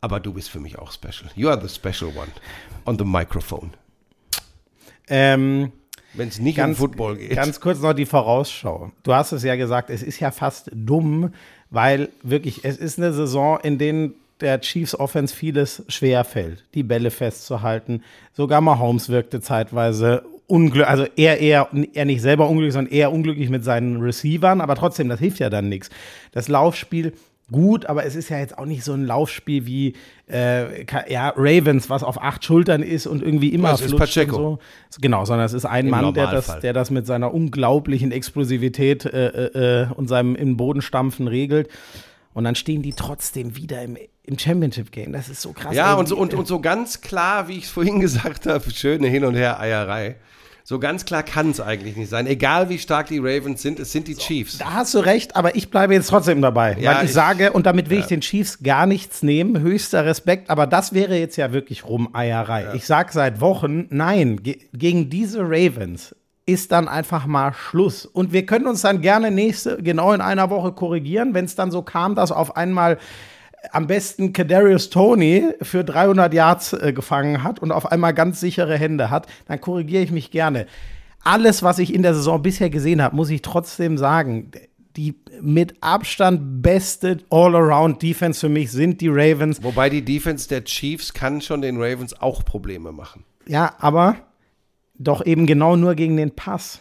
aber 0.00 0.20
du 0.20 0.32
bist 0.32 0.48
für 0.48 0.58
mich 0.58 0.78
auch 0.78 0.90
special. 0.90 1.30
You 1.34 1.50
are 1.50 1.60
the 1.60 1.68
special 1.68 2.10
one 2.16 2.28
on 2.86 2.96
the 2.98 3.04
microphone. 3.04 3.72
Ähm, 5.08 5.70
Wenn 6.14 6.28
es 6.28 6.38
nicht 6.38 6.56
ganz, 6.56 6.78
um 6.78 6.86
Football 6.86 7.16
geht. 7.16 7.34
Ganz 7.36 7.60
kurz 7.60 7.80
noch 7.80 7.92
die 7.92 8.06
Vorausschau. 8.06 8.90
Du 9.02 9.14
hast 9.14 9.32
es 9.32 9.42
ja 9.42 9.56
gesagt, 9.56 9.90
es 9.90 10.02
ist 10.02 10.20
ja 10.20 10.30
fast 10.30 10.70
dumm, 10.72 11.32
weil 11.70 12.08
wirklich, 12.22 12.64
es 12.64 12.78
ist 12.78 12.98
eine 12.98 13.12
Saison, 13.12 13.58
in 13.62 13.78
denen 13.78 14.14
der 14.40 14.60
Chiefs 14.60 14.94
Offense 14.94 15.34
vieles 15.34 15.82
schwer 15.88 16.24
fällt, 16.24 16.64
die 16.74 16.82
Bälle 16.82 17.10
festzuhalten. 17.10 18.02
Sogar 18.32 18.60
Mahomes 18.60 19.08
wirkte 19.08 19.40
zeitweise 19.40 20.24
unglücklich, 20.46 20.88
also 20.88 21.06
er 21.16 21.40
eher, 21.40 21.68
er 21.92 22.04
nicht 22.04 22.22
selber 22.22 22.48
unglücklich, 22.48 22.72
sondern 22.72 22.92
eher 22.92 23.12
unglücklich 23.12 23.50
mit 23.50 23.64
seinen 23.64 24.00
Receivern, 24.00 24.60
aber 24.60 24.76
trotzdem, 24.76 25.08
das 25.08 25.20
hilft 25.20 25.40
ja 25.40 25.50
dann 25.50 25.68
nichts. 25.68 25.90
Das 26.32 26.48
Laufspiel 26.48 27.12
gut, 27.50 27.86
aber 27.86 28.04
es 28.04 28.14
ist 28.14 28.28
ja 28.28 28.38
jetzt 28.38 28.58
auch 28.58 28.66
nicht 28.66 28.84
so 28.84 28.92
ein 28.92 29.04
Laufspiel 29.06 29.66
wie 29.66 29.94
äh, 30.30 30.84
ja, 31.10 31.32
Ravens, 31.36 31.88
was 31.88 32.02
auf 32.02 32.20
acht 32.22 32.44
Schultern 32.44 32.82
ist 32.82 33.06
und 33.06 33.22
irgendwie 33.22 33.48
immer 33.48 33.70
Das 33.70 33.80
ist 33.80 33.88
flutscht 33.94 34.16
und 34.18 34.26
Pacheco. 34.26 34.36
so. 34.90 35.00
Genau, 35.00 35.24
sondern 35.24 35.46
es 35.46 35.52
ist 35.54 35.64
ein 35.64 35.86
Im 35.86 35.90
Mann, 35.90 36.14
der 36.14 36.26
das, 36.30 36.60
der 36.60 36.72
das 36.72 36.90
mit 36.90 37.06
seiner 37.06 37.32
unglaublichen 37.32 38.12
Explosivität 38.12 39.04
äh, 39.06 39.26
äh, 39.28 39.82
äh, 39.82 39.86
und 39.94 40.08
seinem 40.08 40.36
in 40.36 40.50
den 40.50 40.56
Boden 40.56 40.82
stampfen 40.82 41.28
regelt. 41.28 41.68
Und 42.34 42.44
dann 42.44 42.54
stehen 42.54 42.82
die 42.82 42.92
trotzdem 42.92 43.56
wieder 43.56 43.82
im, 43.82 43.96
im 44.22 44.38
Championship-Game. 44.38 45.12
Das 45.12 45.28
ist 45.28 45.40
so 45.42 45.52
krass. 45.52 45.74
Ja, 45.74 45.96
Also 45.96 45.98
und 46.00 46.06
so, 46.08 46.16
und, 46.16 46.34
und 46.34 46.46
so 46.46 46.60
ganz 46.60 47.00
klar, 47.00 47.48
wie 47.48 47.56
ich 47.56 47.64
es 47.64 47.70
vorhin 47.70 47.98
gesagt 48.00 48.46
habe, 48.46 48.70
schöne 48.70 49.08
Hin- 49.08 49.24
und 49.24 49.34
Her-Eierei. 49.34 50.16
So 50.68 50.78
ganz 50.78 51.06
klar 51.06 51.22
kann 51.22 51.48
es 51.48 51.62
eigentlich 51.62 51.96
nicht 51.96 52.10
sein. 52.10 52.26
Egal 52.26 52.68
wie 52.68 52.78
stark 52.78 53.06
die 53.06 53.16
Ravens 53.16 53.62
sind, 53.62 53.80
es 53.80 53.90
sind 53.90 54.06
die 54.06 54.16
Chiefs. 54.16 54.58
Da 54.58 54.74
hast 54.74 54.92
du 54.92 54.98
recht, 54.98 55.34
aber 55.34 55.56
ich 55.56 55.70
bleibe 55.70 55.94
jetzt 55.94 56.08
trotzdem 56.08 56.42
dabei. 56.42 56.76
Ja, 56.78 56.90
weil 56.90 57.04
ich, 57.04 57.08
ich- 57.08 57.14
sage, 57.14 57.54
und 57.54 57.64
damit 57.64 57.88
will 57.88 58.00
ich 58.00 58.04
den 58.04 58.20
Chiefs 58.20 58.62
gar 58.62 58.84
nichts 58.84 59.22
nehmen, 59.22 59.62
höchster 59.62 60.04
Respekt, 60.04 60.50
aber 60.50 60.66
das 60.66 60.92
wäre 60.92 61.16
jetzt 61.16 61.36
ja 61.36 61.54
wirklich 61.54 61.86
Rumeierei. 61.86 62.66
Ich 62.74 62.84
sage 62.84 63.14
seit 63.14 63.40
Wochen, 63.40 63.86
nein, 63.88 64.42
ge 64.42 64.58
gegen 64.74 65.08
diese 65.08 65.40
Ravens 65.40 66.14
ist 66.44 66.70
dann 66.70 66.86
einfach 66.86 67.24
mal 67.24 67.54
Schluss. 67.54 68.04
Und 68.04 68.34
wir 68.34 68.44
können 68.44 68.66
uns 68.66 68.82
dann 68.82 69.00
gerne 69.00 69.30
nächste, 69.30 69.82
genau 69.82 70.12
in 70.12 70.20
einer 70.20 70.50
Woche 70.50 70.72
korrigieren, 70.72 71.32
wenn 71.32 71.46
es 71.46 71.54
dann 71.54 71.70
so 71.70 71.80
kam, 71.80 72.14
dass 72.14 72.30
auf 72.30 72.58
einmal 72.58 72.98
am 73.72 73.86
besten 73.86 74.32
Kadarius 74.32 74.90
Tony 74.90 75.50
für 75.62 75.84
300 75.84 76.32
Yards 76.32 76.72
äh, 76.72 76.92
gefangen 76.92 77.42
hat 77.42 77.60
und 77.60 77.72
auf 77.72 77.90
einmal 77.90 78.14
ganz 78.14 78.40
sichere 78.40 78.76
Hände 78.76 79.10
hat, 79.10 79.26
dann 79.46 79.60
korrigiere 79.60 80.02
ich 80.02 80.10
mich 80.10 80.30
gerne. 80.30 80.66
Alles, 81.24 81.62
was 81.62 81.78
ich 81.78 81.92
in 81.92 82.02
der 82.02 82.14
Saison 82.14 82.40
bisher 82.40 82.70
gesehen 82.70 83.02
habe, 83.02 83.16
muss 83.16 83.30
ich 83.30 83.42
trotzdem 83.42 83.98
sagen, 83.98 84.50
die 84.96 85.14
mit 85.40 85.76
Abstand 85.80 86.62
beste 86.62 87.18
All-Around-Defense 87.30 88.40
für 88.40 88.48
mich 88.48 88.72
sind 88.72 89.00
die 89.00 89.08
Ravens. 89.08 89.62
Wobei 89.62 89.90
die 89.90 90.04
Defense 90.04 90.48
der 90.48 90.64
Chiefs 90.64 91.12
kann 91.12 91.40
schon 91.40 91.62
den 91.62 91.80
Ravens 91.80 92.20
auch 92.20 92.44
Probleme 92.44 92.92
machen. 92.92 93.24
Ja, 93.46 93.74
aber 93.78 94.16
doch 94.98 95.24
eben 95.24 95.46
genau 95.46 95.76
nur 95.76 95.94
gegen 95.94 96.16
den 96.16 96.34
Pass. 96.34 96.80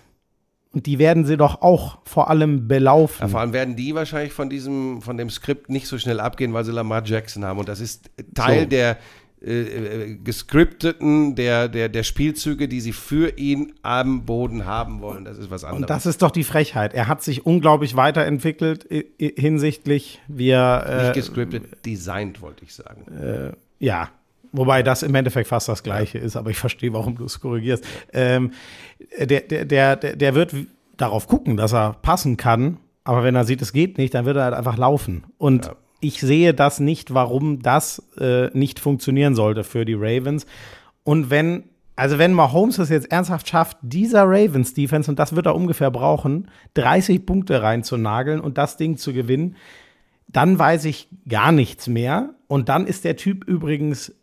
Und 0.73 0.85
die 0.85 0.99
werden 0.99 1.25
sie 1.25 1.37
doch 1.37 1.61
auch 1.61 1.99
vor 2.03 2.29
allem 2.29 2.67
belaufen. 2.67 3.21
Ja, 3.21 3.27
vor 3.29 3.39
allem 3.39 3.53
werden 3.53 3.75
die 3.75 3.95
wahrscheinlich 3.95 4.33
von 4.33 4.49
diesem, 4.49 5.01
von 5.01 5.17
dem 5.17 5.29
Skript 5.29 5.69
nicht 5.69 5.87
so 5.87 5.97
schnell 5.97 6.19
abgehen, 6.19 6.53
weil 6.53 6.65
sie 6.65 6.71
Lamar 6.71 7.03
Jackson 7.05 7.45
haben. 7.45 7.59
Und 7.59 7.69
das 7.69 7.79
ist 7.79 8.09
Teil 8.35 8.63
So. 8.63 8.69
der 8.69 8.97
äh, 9.39 9.61
äh, 9.61 10.15
gescripteten, 10.15 11.35
der, 11.35 11.67
der, 11.69 11.89
der 11.89 12.03
Spielzüge, 12.03 12.67
die 12.67 12.81
sie 12.81 12.91
für 12.91 13.37
ihn 13.37 13.73
am 13.83 14.25
Boden 14.25 14.65
haben 14.65 14.99
wollen. 15.01 15.25
Das 15.25 15.37
ist 15.37 15.49
was 15.51 15.63
anderes. 15.63 15.83
Und 15.83 15.89
das 15.89 16.05
ist 16.05 16.21
doch 16.21 16.31
die 16.31 16.43
Frechheit. 16.43 16.93
Er 16.93 17.07
hat 17.07 17.21
sich 17.23 17.45
unglaublich 17.45 17.95
weiterentwickelt 17.95 18.87
hinsichtlich, 19.19 20.19
wie 20.27 20.49
er. 20.49 20.85
nicht 21.01 21.09
Äh, 21.11 21.13
gescriptet, 21.13 21.85
designt, 21.85 22.41
wollte 22.41 22.65
ich 22.65 22.73
sagen. 22.73 23.53
ja. 23.79 24.09
Wobei 24.51 24.83
das 24.83 25.03
im 25.03 25.13
Endeffekt 25.15 25.47
fast 25.49 25.67
das 25.67 25.83
Gleiche 25.83 26.17
ist, 26.17 26.35
aber 26.35 26.49
ich 26.49 26.57
verstehe, 26.57 26.93
warum 26.93 27.15
du 27.15 27.25
es 27.25 27.39
korrigierst. 27.39 27.85
Ähm, 28.13 28.51
der, 29.19 29.41
der, 29.41 29.65
der, 29.65 29.95
der 29.95 30.35
wird 30.35 30.53
darauf 30.97 31.27
gucken, 31.27 31.57
dass 31.57 31.73
er 31.73 31.93
passen 32.01 32.37
kann, 32.37 32.77
aber 33.03 33.23
wenn 33.23 33.35
er 33.35 33.45
sieht, 33.45 33.61
es 33.61 33.71
geht 33.73 33.97
nicht, 33.97 34.13
dann 34.13 34.25
wird 34.25 34.37
er 34.37 34.45
halt 34.45 34.53
einfach 34.55 34.77
laufen. 34.77 35.23
Und 35.37 35.65
Ja. 35.65 35.75
ich 36.01 36.19
sehe 36.19 36.53
das 36.53 36.79
nicht, 36.79 37.13
warum 37.13 37.61
das 37.61 38.01
äh, 38.19 38.47
nicht 38.57 38.79
funktionieren 38.79 39.35
sollte 39.35 39.63
für 39.63 39.85
die 39.85 39.93
Ravens. 39.95 40.45
Und 41.03 41.29
wenn, 41.29 41.63
also 41.95 42.17
wenn 42.17 42.33
Mahomes 42.33 42.79
es 42.79 42.89
jetzt 42.89 43.11
ernsthaft 43.11 43.47
schafft, 43.47 43.77
dieser 43.81 44.23
Ravens-Defense, 44.23 45.09
und 45.09 45.19
das 45.19 45.35
wird 45.35 45.45
er 45.45 45.55
ungefähr 45.55 45.91
brauchen, 45.91 46.49
30 46.73 47.25
Punkte 47.25 47.61
reinzunageln 47.61 48.39
und 48.41 48.57
das 48.57 48.75
Ding 48.77 48.97
zu 48.97 49.13
gewinnen, 49.13 49.55
dann 50.27 50.59
weiß 50.59 50.83
ich 50.85 51.07
gar 51.29 51.51
nichts 51.53 51.87
mehr. 51.87 52.31
Und 52.47 52.67
dann 52.69 52.85
ist 52.87 53.05
der 53.05 53.15
Typ 53.15 53.45
übrigens 53.45 54.13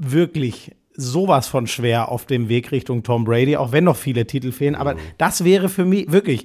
wirklich 0.00 0.72
sowas 0.94 1.46
von 1.46 1.66
schwer 1.66 2.10
auf 2.10 2.26
dem 2.26 2.48
Weg 2.48 2.72
Richtung 2.72 3.02
Tom 3.02 3.24
Brady, 3.24 3.56
auch 3.56 3.72
wenn 3.72 3.84
noch 3.84 3.96
viele 3.96 4.26
Titel 4.26 4.52
fehlen. 4.52 4.74
Aber 4.74 4.96
das 5.18 5.44
wäre 5.44 5.68
für 5.68 5.84
mich 5.84 6.10
wirklich, 6.10 6.44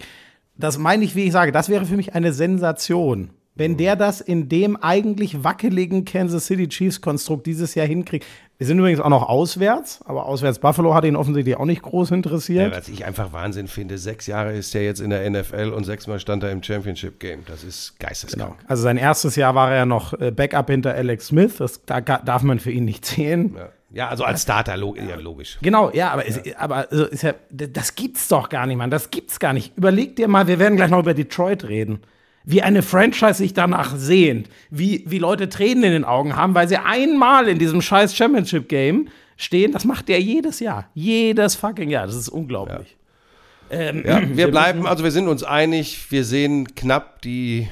das 0.57 0.77
meine 0.77 1.03
ich, 1.03 1.15
wie 1.15 1.23
ich 1.23 1.31
sage, 1.31 1.51
das 1.51 1.69
wäre 1.69 1.85
für 1.85 1.95
mich 1.95 2.13
eine 2.13 2.33
Sensation. 2.33 3.31
Wenn 3.55 3.77
der 3.77 3.95
das 3.95 4.19
in 4.19 4.49
dem 4.49 4.75
eigentlich 4.75 5.43
wackeligen 5.43 6.03
Kansas 6.03 6.47
City 6.47 6.67
Chiefs 6.67 6.99
Konstrukt 6.99 7.47
dieses 7.47 7.73
Jahr 7.73 7.87
hinkriegt. 7.87 8.25
Wir 8.57 8.65
sind 8.67 8.79
übrigens 8.79 9.01
auch 9.01 9.09
noch 9.09 9.27
auswärts, 9.27 9.99
aber 10.05 10.25
auswärts 10.27 10.59
Buffalo 10.59 10.93
hat 10.93 11.03
ihn 11.03 11.17
offensichtlich 11.17 11.57
auch 11.57 11.65
nicht 11.65 11.81
groß 11.81 12.11
Ja, 12.11 12.15
interessiert. 12.15 12.75
was 12.75 12.87
ich 12.87 13.03
einfach 13.05 13.33
Wahnsinn 13.33 13.67
finde, 13.67 13.97
sechs 13.97 14.27
Jahre 14.27 14.53
ist 14.53 14.73
er 14.75 14.83
jetzt 14.83 15.01
in 15.01 15.09
der 15.09 15.29
NFL 15.29 15.73
und 15.75 15.83
sechsmal 15.83 16.19
stand 16.19 16.43
er 16.43 16.51
im 16.51 16.63
Championship 16.63 17.19
Game. 17.19 17.43
Das 17.47 17.65
ist 17.65 17.99
geisteskrank. 17.99 18.55
Also 18.67 18.83
sein 18.83 18.95
erstes 18.97 19.35
Jahr 19.35 19.55
war 19.55 19.71
er 19.71 19.77
ja 19.79 19.85
noch 19.85 20.13
äh, 20.13 20.31
Backup 20.31 20.69
hinter 20.69 20.93
Alex 20.93 21.27
Smith. 21.27 21.57
Das 21.57 21.81
da 21.85 21.99
darf 21.99 22.43
man 22.43 22.59
für 22.59 22.71
ihn 22.71 22.85
nicht 22.85 23.03
zählen. 23.03 23.53
Ja. 23.57 23.69
ja, 23.91 24.07
also 24.07 24.23
als 24.23 24.43
Starter, 24.43 24.77
log 24.77 24.97
ja, 24.97 25.15
logisch. 25.15 25.57
Genau, 25.61 25.91
ja, 25.91 26.11
aber, 26.11 26.25
Es, 26.25 26.39
aber 26.55 26.87
also 26.89 27.05
ist 27.05 27.23
ja, 27.23 27.33
das 27.49 27.95
gibt's 27.95 28.29
doch 28.29 28.47
gar 28.47 28.67
nicht, 28.67 28.77
Mann. 28.77 28.89
Das 28.89 29.11
gibt's 29.11 29.37
gar 29.39 29.51
nicht. 29.51 29.75
Überleg 29.77 30.15
dir 30.15 30.29
mal, 30.29 30.47
wir 30.47 30.59
werden 30.59 30.77
gleich 30.77 30.89
noch 30.91 30.99
über 30.99 31.13
Detroit 31.13 31.65
reden. 31.65 31.99
Wie 32.45 32.61
eine 32.61 32.81
Franchise 32.83 33.35
sich 33.35 33.53
danach 33.53 33.95
sehnt. 33.97 34.49
Wie, 34.69 35.03
wie 35.07 35.19
Leute 35.19 35.49
Tränen 35.49 35.83
in 35.83 35.91
den 35.91 36.03
Augen 36.03 36.35
haben, 36.35 36.53
weil 36.53 36.67
sie 36.67 36.77
einmal 36.77 37.47
in 37.47 37.57
diesem 37.59 37.81
scheiß 37.81 38.15
Championship-Game 38.15 39.07
stehen. 39.37 39.71
Das 39.71 39.83
macht 39.85 40.07
der 40.07 40.21
jedes 40.21 40.59
Jahr. 40.59 40.89
Jedes 40.93 41.55
fucking 41.55 41.89
Jahr. 41.89 42.05
Das 42.05 42.15
ist 42.15 42.29
unglaublich. 42.29 42.95
Ähm, 43.69 44.03
Ja, 44.05 44.21
wir 44.25 44.47
bleiben, 44.51 44.85
also 44.85 45.03
wir 45.03 45.11
sind 45.11 45.27
uns 45.27 45.43
einig, 45.43 46.11
wir 46.11 46.23
sehen 46.23 46.75
knapp 46.75 47.21
die, 47.23 47.67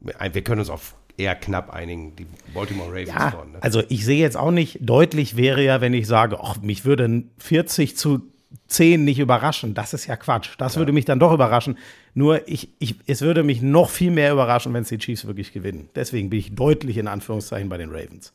wir 0.00 0.42
können 0.42 0.60
uns 0.60 0.70
auf 0.70 0.94
eher 1.16 1.34
knapp 1.36 1.70
einigen, 1.70 2.16
die 2.16 2.26
Baltimore 2.52 2.90
Ravens 2.90 3.08
Ja, 3.08 3.30
vorne. 3.30 3.52
Ne? 3.52 3.58
also 3.60 3.82
ich 3.88 4.04
sehe 4.04 4.18
jetzt 4.18 4.36
auch 4.36 4.50
nicht, 4.50 4.78
deutlich 4.80 5.36
wäre 5.36 5.62
ja, 5.62 5.80
wenn 5.80 5.94
ich 5.94 6.06
sage, 6.06 6.38
ach, 6.42 6.60
mich 6.60 6.84
würde 6.84 7.04
ein 7.04 7.30
40 7.38 7.96
zu 7.96 8.22
10 8.68 9.04
nicht 9.04 9.18
überraschen. 9.18 9.74
Das 9.74 9.94
ist 9.94 10.06
ja 10.06 10.16
Quatsch. 10.16 10.50
Das 10.58 10.76
würde 10.76 10.92
mich 10.92 11.04
dann 11.04 11.18
doch 11.18 11.32
überraschen. 11.32 11.78
Nur 12.14 12.46
ich, 12.48 12.70
ich, 12.78 12.96
es 13.06 13.20
würde 13.22 13.42
mich 13.42 13.62
noch 13.62 13.90
viel 13.90 14.10
mehr 14.10 14.32
überraschen, 14.32 14.72
wenn 14.74 14.82
es 14.82 14.88
die 14.88 14.98
Chiefs 14.98 15.26
wirklich 15.26 15.52
gewinnen. 15.52 15.88
Deswegen 15.94 16.30
bin 16.30 16.38
ich 16.38 16.54
deutlich 16.54 16.96
in 16.96 17.08
Anführungszeichen 17.08 17.68
bei 17.68 17.78
den 17.78 17.90
Ravens. 17.90 18.32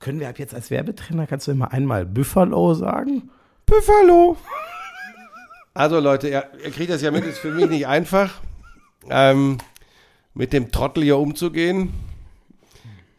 Können 0.00 0.20
wir 0.20 0.28
ab 0.28 0.38
jetzt 0.38 0.54
als 0.54 0.70
Werbetrainer, 0.70 1.26
kannst 1.26 1.48
du 1.48 1.50
immer 1.50 1.72
einmal 1.72 2.06
Buffalo 2.06 2.74
sagen? 2.74 3.30
Buffalo. 3.66 4.36
Also 5.74 6.00
Leute, 6.00 6.28
ihr, 6.28 6.44
ihr 6.64 6.70
kriegt 6.70 6.90
das 6.90 7.02
ja 7.02 7.10
mit, 7.10 7.24
ist 7.24 7.38
für 7.38 7.50
mich 7.50 7.68
nicht 7.68 7.86
einfach, 7.86 8.40
ähm, 9.10 9.58
mit 10.34 10.52
dem 10.52 10.70
Trottel 10.70 11.02
hier 11.02 11.18
umzugehen. 11.18 11.92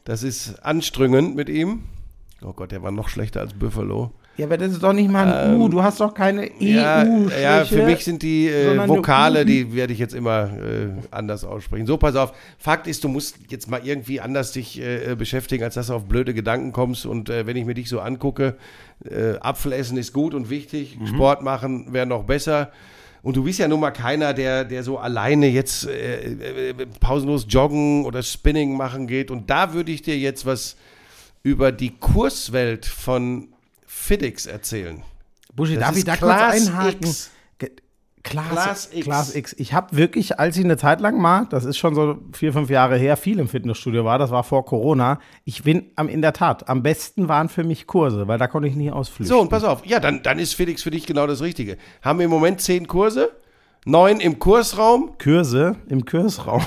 Das 0.05 0.23
ist 0.23 0.59
anstrengend 0.65 1.35
mit 1.35 1.49
ihm. 1.49 1.83
Oh 2.41 2.53
Gott, 2.53 2.71
der 2.71 2.81
war 2.81 2.91
noch 2.91 3.09
schlechter 3.09 3.41
als 3.41 3.53
Buffalo. 3.53 4.11
Ja, 4.39 4.45
aber 4.45 4.57
das 4.57 4.71
ist 4.71 4.81
doch 4.81 4.93
nicht 4.93 5.11
mal 5.11 5.31
ein 5.31 5.57
U. 5.57 5.67
Du 5.67 5.83
hast 5.83 5.99
doch 5.99 6.13
keine 6.13 6.43
EU. 6.43 6.47
Ja, 6.59 7.03
ja, 7.03 7.65
für 7.65 7.83
mich 7.83 8.05
sind 8.05 8.23
die 8.23 8.47
äh, 8.47 8.87
Vokale, 8.87 9.45
die 9.45 9.75
werde 9.75 9.91
ich 9.91 9.99
jetzt 9.99 10.13
immer 10.13 10.45
äh, 10.45 10.91
anders 11.11 11.43
aussprechen. 11.43 11.85
So, 11.85 11.97
pass 11.97 12.15
auf. 12.15 12.31
Fakt 12.57 12.87
ist, 12.87 13.03
du 13.03 13.09
musst 13.09 13.35
jetzt 13.49 13.69
mal 13.69 13.81
irgendwie 13.83 14.21
anders 14.21 14.53
dich 14.53 14.79
äh, 14.79 15.15
beschäftigen, 15.17 15.65
als 15.65 15.73
dass 15.73 15.87
du 15.87 15.93
auf 15.93 16.05
blöde 16.05 16.33
Gedanken 16.33 16.71
kommst. 16.71 17.05
Und 17.05 17.29
äh, 17.29 17.47
wenn 17.47 17.57
ich 17.57 17.65
mir 17.65 17.73
dich 17.73 17.89
so 17.89 17.99
angucke, 17.99 18.55
äh, 19.03 19.37
Apfel 19.41 19.73
essen 19.73 19.97
ist 19.97 20.13
gut 20.13 20.33
und 20.33 20.49
wichtig, 20.49 20.97
Mhm. 20.97 21.07
Sport 21.07 21.41
machen 21.41 21.91
wäre 21.91 22.05
noch 22.05 22.23
besser. 22.23 22.71
Und 23.21 23.35
du 23.35 23.43
bist 23.43 23.59
ja 23.59 23.67
nun 23.67 23.81
mal 23.81 23.91
keiner, 23.91 24.33
der, 24.33 24.63
der 24.63 24.83
so 24.83 24.97
alleine 24.99 25.47
jetzt 25.47 25.85
äh, 25.85 26.69
äh, 26.69 26.73
pausenlos 27.01 27.45
joggen 27.49 28.05
oder 28.05 28.23
Spinning 28.23 28.77
machen 28.77 29.05
geht. 29.05 29.31
Und 29.31 29.49
da 29.49 29.73
würde 29.73 29.91
ich 29.91 30.01
dir 30.01 30.17
jetzt 30.17 30.45
was 30.45 30.77
über 31.43 31.73
die 31.73 31.91
Kurswelt 31.91 32.85
von 32.85 33.49
FitX 34.09 34.47
erzählen. 34.47 35.03
Buschi, 35.53 35.75
Das 35.75 35.85
darf 35.85 35.97
ich 35.97 36.03
da 36.03 36.15
Class 36.15 36.51
kurz 36.53 36.67
einhaken? 36.67 37.07
X. 37.07 37.31
Class, 38.21 38.49
Class 38.49 38.89
X. 38.91 39.05
Class 39.05 39.35
X. 39.35 39.55
Ich 39.57 39.73
habe 39.73 39.95
wirklich, 39.95 40.39
als 40.39 40.57
ich 40.57 40.65
eine 40.65 40.77
Zeit 40.77 40.99
lang 40.99 41.21
mal, 41.21 41.45
das 41.51 41.63
ist 41.63 41.77
schon 41.77 41.95
so 41.95 42.17
vier, 42.33 42.51
fünf 42.51 42.69
Jahre 42.69 42.97
her, 42.97 43.15
viel 43.17 43.39
im 43.39 43.47
Fitnessstudio 43.47 44.03
war, 44.03 44.19
das 44.19 44.29
war 44.31 44.43
vor 44.43 44.65
Corona. 44.65 45.19
Ich 45.45 45.63
bin 45.63 45.91
am, 45.95 46.09
in 46.09 46.21
der 46.21 46.33
Tat, 46.33 46.67
am 46.67 46.83
besten 46.83 47.29
waren 47.29 47.49
für 47.49 47.63
mich 47.63 47.87
Kurse, 47.87 48.27
weil 48.27 48.37
da 48.37 48.47
konnte 48.47 48.67
ich 48.67 48.75
nie 48.75 48.91
ausflüchten. 48.91 49.25
So, 49.27 49.39
und 49.39 49.49
pass 49.49 49.63
auf. 49.63 49.85
Ja, 49.85 49.99
dann, 49.99 50.21
dann 50.21 50.37
ist 50.37 50.53
Felix 50.55 50.83
für 50.83 50.91
dich 50.91 51.05
genau 51.05 51.27
das 51.27 51.41
Richtige. 51.41 51.77
Haben 52.01 52.19
wir 52.19 52.25
im 52.25 52.31
Moment 52.31 52.59
zehn 52.61 52.87
Kurse, 52.87 53.31
neun 53.85 54.19
im 54.19 54.39
Kursraum, 54.39 55.11
Kurse 55.21 55.75
im 55.87 56.05
Kursraum. 56.05 56.61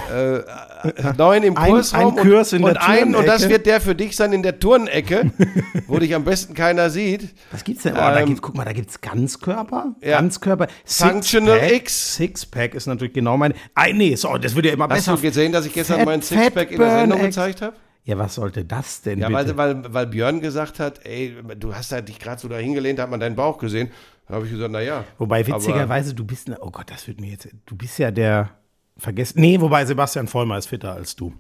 neun 1.17 1.43
im 1.43 1.57
Ein- 1.57 1.71
Kursraum 1.71 2.17
ein 2.19 2.25
Kurs 2.25 2.53
in 2.53 2.65
und, 2.65 2.75
der 2.75 2.83
und 2.83 2.89
ein, 2.89 3.15
und 3.15 3.27
das 3.27 3.49
wird 3.49 3.67
der 3.67 3.81
für 3.81 3.95
dich 3.95 4.17
sein 4.17 4.33
in 4.33 4.43
der 4.43 4.59
Turnecke, 4.59 5.31
wo 5.87 5.99
dich 5.99 6.15
am 6.15 6.25
besten 6.25 6.55
keiner 6.55 6.91
sieht. 6.91 7.29
Was 7.53 7.63
gibt's 7.65 7.85
denn? 7.85 7.93
Oh, 7.95 7.97
da 7.99 8.19
Ähm, 8.21 8.27
gibt's, 8.27 8.43
guck 8.43 8.57
mal, 8.57 8.65
da 8.65 8.73
gibt's 8.73 9.01
Ganzkörper. 9.01 9.95
Ja. 10.03 10.19
Ganzkörper. 10.19 10.67
Functional 10.85 11.59
Sixpack. 11.61 11.77
X. 11.83 12.17
Sixpack 12.17 12.75
ist 12.75 12.87
natürlich 12.87 13.13
genau 13.15 13.37
mein. 13.37 13.55
Ah, 13.75 13.87
nee, 13.93 14.15
so, 14.17 14.37
das 14.39 14.55
wird 14.57 14.67
ja 14.67 14.73
immer 14.73 14.85
Hast 14.89 14.95
besser. 15.07 15.15
du 15.17 15.23
gesehen, 15.23 15.53
dass 15.53 15.67
ich 15.67 15.73
gestern 15.73 15.99
Fat- 15.99 16.07
meinen 16.07 16.23
Sixpack 16.23 16.71
in 16.73 16.79
der 16.79 16.91
Sendung 17.01 17.19
X. 17.19 17.27
gezeigt 17.29 17.63
habe? 17.63 17.77
Ja, 18.05 18.19
was 18.19 18.35
sollte 18.35 18.65
das 18.65 19.03
denn 19.03 19.21
Ja, 19.21 19.29
bitte? 19.29 19.57
weil, 19.57 19.83
weil, 19.85 19.95
weil 19.95 20.07
Björn 20.09 20.41
gesagt 20.41 20.81
hat, 20.81 21.07
ey, 21.07 21.37
du 21.57 21.75
hast 21.75 21.93
da 21.93 22.01
dich 22.01 22.19
gerade 22.19 22.41
so 22.41 22.49
da 22.49 22.57
hingelehnt, 22.57 22.99
hat 22.99 23.11
man 23.11 23.21
deinen 23.21 23.37
Bauch 23.37 23.59
gesehen. 23.59 23.91
Da 24.27 24.35
habe 24.35 24.47
ich 24.47 24.53
gesagt, 24.53 24.73
naja. 24.73 25.05
Wobei 25.19 25.47
witzigerweise, 25.47 26.15
du 26.15 26.25
bist, 26.25 26.51
oh 26.61 26.71
Gott, 26.71 26.91
das 26.91 27.07
wird 27.07 27.21
mir 27.21 27.31
jetzt, 27.31 27.49
du 27.67 27.77
bist 27.77 27.99
ja 27.99 28.11
der, 28.11 28.51
vergessen, 28.97 29.41
nee, 29.41 29.61
wobei 29.61 29.85
Sebastian 29.85 30.27
Vollmer 30.27 30.59
ist 30.59 30.67
fitter 30.67 30.93
als 30.93 31.15
du. 31.15 31.33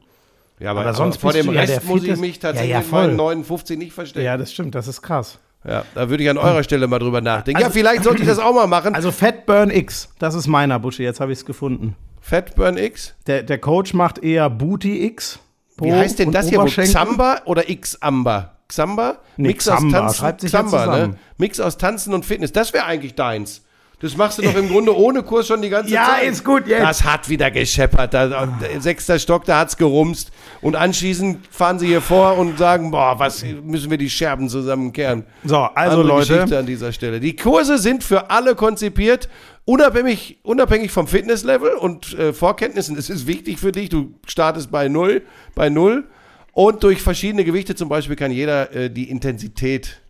Ja, 0.60 0.70
aber, 0.70 0.82
aber 0.82 0.94
sonst 0.94 1.16
vor 1.20 1.32
dem 1.32 1.52
ja 1.52 1.62
Rest 1.62 1.84
muss 1.84 2.04
ich 2.04 2.16
mich 2.18 2.36
Ja, 2.36 2.42
tatsächlich 2.42 2.70
ja, 2.70 2.78
meinen 2.80 2.88
voll. 2.88 3.14
59 3.16 3.78
nicht 3.78 3.92
verstehen. 3.92 4.22
Ja, 4.24 4.36
das 4.36 4.52
stimmt, 4.52 4.74
das 4.76 4.86
ist 4.86 5.02
krass. 5.02 5.40
Ja, 5.64 5.84
da 5.94 6.08
würde 6.10 6.22
ich 6.22 6.30
an 6.30 6.38
eurer 6.38 6.62
Stelle 6.62 6.86
mal 6.86 6.98
drüber 7.00 7.20
nachdenken. 7.20 7.60
ja, 7.60 7.66
Also- 7.66 7.78
vielleicht 7.78 8.04
sollte 8.04 8.22
ich 8.22 8.28
das 8.28 8.38
auch 8.38 8.54
mal 8.54 8.66
machen. 8.68 8.94
Also 8.94 9.10
Fatburn 9.10 9.70
X, 9.70 10.10
das 10.20 10.34
ist 10.34 10.46
meiner, 10.46 10.78
Buschi, 10.78 11.02
jetzt 11.02 11.18
habe 11.20 11.32
ich 11.32 11.38
es 11.38 11.44
gefunden. 11.44 11.96
Fatburn 12.20 12.76
X. 12.76 13.14
Der, 13.26 13.42
der 13.42 13.58
Coach 13.58 13.94
macht 13.94 14.22
eher 14.22 14.48
Booty 14.50 15.04
X. 15.06 15.40
Po 15.76 15.86
Wie 15.86 15.92
heißt 15.92 16.18
denn 16.18 16.32
das 16.32 16.48
hier? 16.48 16.64
Xamba 16.64 17.42
oder 17.44 17.62
Xamba? 17.62 18.56
Xamba? 18.68 19.18
Nee, 19.36 19.54
Xamba, 19.54 20.12
schreibt 20.12 20.40
sich 20.40 20.52
ja 20.52 20.62
ne? 20.62 21.16
Mix 21.36 21.60
aus 21.60 21.78
Tanzen 21.78 22.14
und 22.14 22.24
Fitness. 22.24 22.52
Das 22.52 22.72
wäre 22.72 22.84
eigentlich 22.84 23.14
deins. 23.14 23.62
Das 24.02 24.16
machst 24.16 24.38
du 24.38 24.42
doch 24.42 24.56
im 24.56 24.68
Grunde 24.68 24.96
ohne 24.96 25.22
Kurs 25.22 25.46
schon 25.46 25.62
die 25.62 25.68
ganze 25.68 25.92
Ja, 25.92 26.16
Zeit. 26.18 26.24
ist 26.28 26.44
gut, 26.44 26.66
jetzt. 26.66 26.82
Das 26.82 27.04
hat 27.04 27.28
wieder 27.28 27.52
gescheppert. 27.52 28.12
Da, 28.12 28.48
Sechster 28.80 29.18
Stock, 29.20 29.44
da 29.44 29.60
hat's 29.60 29.76
gerumst. 29.76 30.32
Und 30.60 30.74
anschließend 30.74 31.46
fahren 31.50 31.78
sie 31.78 31.86
hier 31.86 32.00
vor 32.00 32.36
und 32.36 32.58
sagen, 32.58 32.90
boah, 32.90 33.18
was 33.20 33.44
müssen 33.62 33.90
wir 33.92 33.98
die 33.98 34.10
Scherben 34.10 34.48
zusammenkehren. 34.48 35.24
So, 35.44 35.56
also 35.56 35.70
Andere 35.74 36.02
Leute, 36.02 36.34
Geschichte 36.34 36.58
an 36.58 36.66
dieser 36.66 36.92
Stelle. 36.92 37.20
Die 37.20 37.36
Kurse 37.36 37.78
sind 37.78 38.02
für 38.02 38.28
alle 38.30 38.56
konzipiert, 38.56 39.28
unabhängig, 39.66 40.38
unabhängig 40.42 40.90
vom 40.90 41.06
Fitnesslevel 41.06 41.74
und 41.74 42.12
äh, 42.18 42.32
Vorkenntnissen. 42.32 42.98
Es 42.98 43.08
ist 43.08 43.28
wichtig 43.28 43.60
für 43.60 43.70
dich. 43.70 43.88
Du 43.88 44.14
startest 44.26 44.72
bei 44.72 44.88
null, 44.88 45.22
bei 45.54 45.68
null. 45.68 46.08
Und 46.52 46.82
durch 46.82 47.00
verschiedene 47.00 47.44
Gewichte 47.44 47.76
zum 47.76 47.88
Beispiel 47.88 48.16
kann 48.16 48.32
jeder 48.32 48.74
äh, 48.74 48.90
die 48.90 49.08
Intensität 49.08 50.00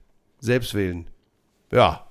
selbst 0.41 0.75
wählen. 0.75 1.07
Ja. 1.71 2.07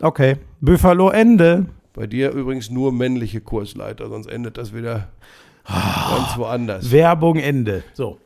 okay, 0.00 0.36
Buffalo 0.62 1.10
Ende. 1.10 1.66
Bei 1.92 2.06
dir 2.06 2.30
übrigens 2.30 2.70
nur 2.70 2.92
männliche 2.92 3.40
Kursleiter, 3.40 4.08
sonst 4.08 4.28
endet 4.28 4.56
das 4.56 4.72
wieder 4.72 5.08
ganz 5.66 6.36
woanders. 6.36 6.92
Werbung 6.92 7.36
Ende. 7.36 7.82
So. 7.92 8.18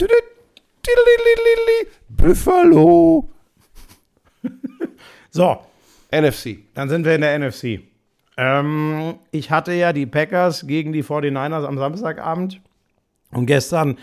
Buffalo. 2.09 3.29
So, 5.31 5.59
NFC. 6.11 6.61
Dann 6.73 6.89
sind 6.89 7.05
wir 7.05 7.15
in 7.15 7.21
der 7.21 7.39
NFC. 7.39 7.81
Ähm, 8.39 9.17
ich 9.33 9.51
hatte 9.51 9.75
ja 9.75 9.93
die 9.93 10.07
Packers 10.07 10.67
gegen 10.67 10.95
die 10.95 11.05
49ers 11.05 11.67
am 11.67 11.77
Samstagabend. 11.77 12.63
Und 13.33 13.45
gestern, 13.45 13.99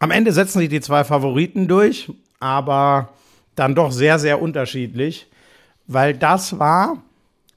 am 0.00 0.10
Ende 0.10 0.32
setzen 0.32 0.58
sich 0.58 0.68
die 0.68 0.82
zwei 0.82 1.02
Favoriten 1.04 1.66
durch, 1.66 2.12
aber 2.40 3.08
dann 3.54 3.74
doch 3.74 3.90
sehr, 3.90 4.18
sehr 4.18 4.42
unterschiedlich, 4.42 5.28
weil 5.86 6.12
das 6.12 6.58
war 6.58 7.02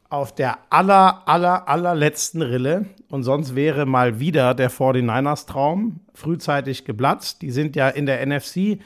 auf 0.10 0.34
der 0.34 0.58
aller, 0.72 1.28
aller, 1.28 1.68
allerletzten 1.68 2.42
Rille 2.42 2.86
und 3.10 3.24
sonst 3.24 3.56
wäre 3.56 3.86
mal 3.86 4.20
wieder 4.20 4.56
der 4.56 4.72
49ers 4.72 5.46
Traum 5.46 6.00
frühzeitig 6.16 6.86
geplatzt. 6.86 7.44
Die 7.44 7.52
sind 7.52 7.76
ja 7.76 7.90
in 7.90 8.08
der 8.08 8.26
NFC 8.26 8.80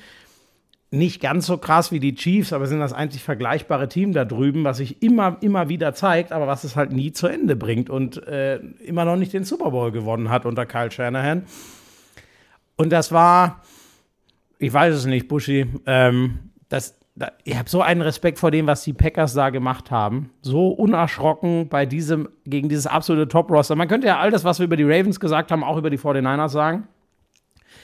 nicht 0.92 1.22
ganz 1.22 1.48
so 1.48 1.58
krass 1.58 1.92
wie 1.92 2.00
die 2.00 2.14
Chiefs, 2.14 2.54
aber 2.54 2.68
sind 2.68 2.80
das 2.80 2.94
einzig 2.94 3.24
vergleichbare 3.24 3.90
Team 3.90 4.14
da 4.14 4.26
drüben, 4.26 4.64
was 4.64 4.78
sich 4.78 5.02
immer, 5.02 5.38
immer 5.42 5.68
wieder 5.68 5.96
zeigt, 5.96 6.32
aber 6.32 6.46
was 6.46 6.64
es 6.64 6.76
halt 6.76 6.92
nie 6.92 7.12
zu 7.12 7.28
Ende 7.28 7.56
bringt 7.56 7.90
und 7.90 8.28
äh, 8.28 8.58
immer 8.86 9.04
noch 9.04 9.16
nicht 9.16 9.34
den 9.34 9.44
Super 9.44 9.72
Bowl 9.72 9.92
gewonnen 9.92 10.30
hat 10.30 10.46
unter 10.46 10.68
Kyle 10.68 10.92
Shanahan. 10.92 11.44
Und 12.76 12.92
das 12.92 13.12
war, 13.12 13.64
ich 14.60 14.72
weiß 14.72 14.94
es 14.94 15.06
nicht, 15.06 15.28
Buschi, 15.28 15.66
ähm, 15.88 16.52
das, 16.70 17.00
da, 17.00 17.03
ich 17.44 17.58
habe 17.58 17.70
so 17.70 17.82
einen 17.82 18.02
Respekt 18.02 18.40
vor 18.40 18.50
dem, 18.50 18.66
was 18.66 18.84
die 18.84 18.94
Packers 18.94 19.34
da 19.34 19.52
gemacht 19.52 19.92
haben. 19.92 20.32
So 20.42 20.70
unerschrocken 20.70 21.70
bei 21.70 21.86
diesem, 21.86 22.30
gegen 22.46 22.70
dieses 22.70 22.88
absolute 22.88 23.28
Top-Roster. 23.28 23.76
Man 23.76 23.88
könnte 23.88 24.08
ja 24.08 24.20
all 24.20 24.32
das, 24.32 24.44
was 24.44 24.60
wir 24.60 24.66
über 24.66 24.78
die 24.78 24.84
Ravens 24.84 25.20
gesagt 25.20 25.52
haben, 25.52 25.64
auch 25.64 25.78
über 25.78 25.92
die 25.92 26.00
49ers 26.00 26.50
sagen. 26.50 26.88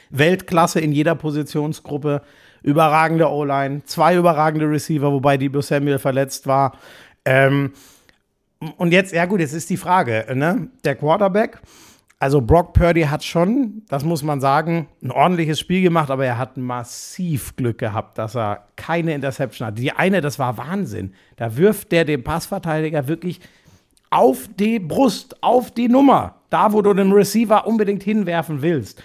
Weltklasse 0.09 0.79
in 0.79 0.91
jeder 0.91 1.13
Positionsgruppe, 1.13 2.23
überragende 2.63 3.29
O-Line, 3.29 3.83
zwei 3.85 4.15
überragende 4.15 4.69
Receiver, 4.69 5.11
wobei 5.11 5.37
Debo 5.37 5.61
Samuel 5.61 5.99
verletzt 5.99 6.47
war. 6.47 6.75
Ähm, 7.23 7.73
und 8.77 8.91
jetzt, 8.91 9.13
ja 9.13 9.25
gut, 9.25 9.39
jetzt 9.39 9.53
ist 9.53 9.69
die 9.69 9.77
Frage, 9.77 10.25
ne? 10.33 10.69
Der 10.83 10.95
Quarterback, 10.95 11.61
also 12.19 12.41
Brock 12.41 12.73
Purdy 12.73 13.03
hat 13.03 13.23
schon, 13.23 13.83
das 13.87 14.03
muss 14.03 14.23
man 14.23 14.41
sagen, 14.41 14.89
ein 15.01 15.09
ordentliches 15.09 15.57
Spiel 15.57 15.81
gemacht, 15.81 16.11
aber 16.11 16.25
er 16.25 16.37
hat 16.37 16.57
massiv 16.57 17.55
Glück 17.55 17.77
gehabt, 17.77 18.17
dass 18.17 18.35
er 18.35 18.67
keine 18.75 19.13
Interception 19.13 19.67
hat. 19.67 19.77
Die 19.77 19.93
eine, 19.93 20.19
das 20.19 20.37
war 20.37 20.57
Wahnsinn. 20.57 21.13
Da 21.37 21.55
wirft 21.55 21.93
der 21.93 22.03
dem 22.03 22.25
Passverteidiger 22.25 23.07
wirklich 23.07 23.39
auf 24.09 24.49
die 24.59 24.79
Brust, 24.79 25.41
auf 25.41 25.71
die 25.71 25.87
Nummer, 25.87 26.35
da 26.49 26.73
wo 26.73 26.81
du 26.81 26.93
den 26.93 27.13
Receiver 27.13 27.65
unbedingt 27.65 28.03
hinwerfen 28.03 28.61
willst. 28.61 29.01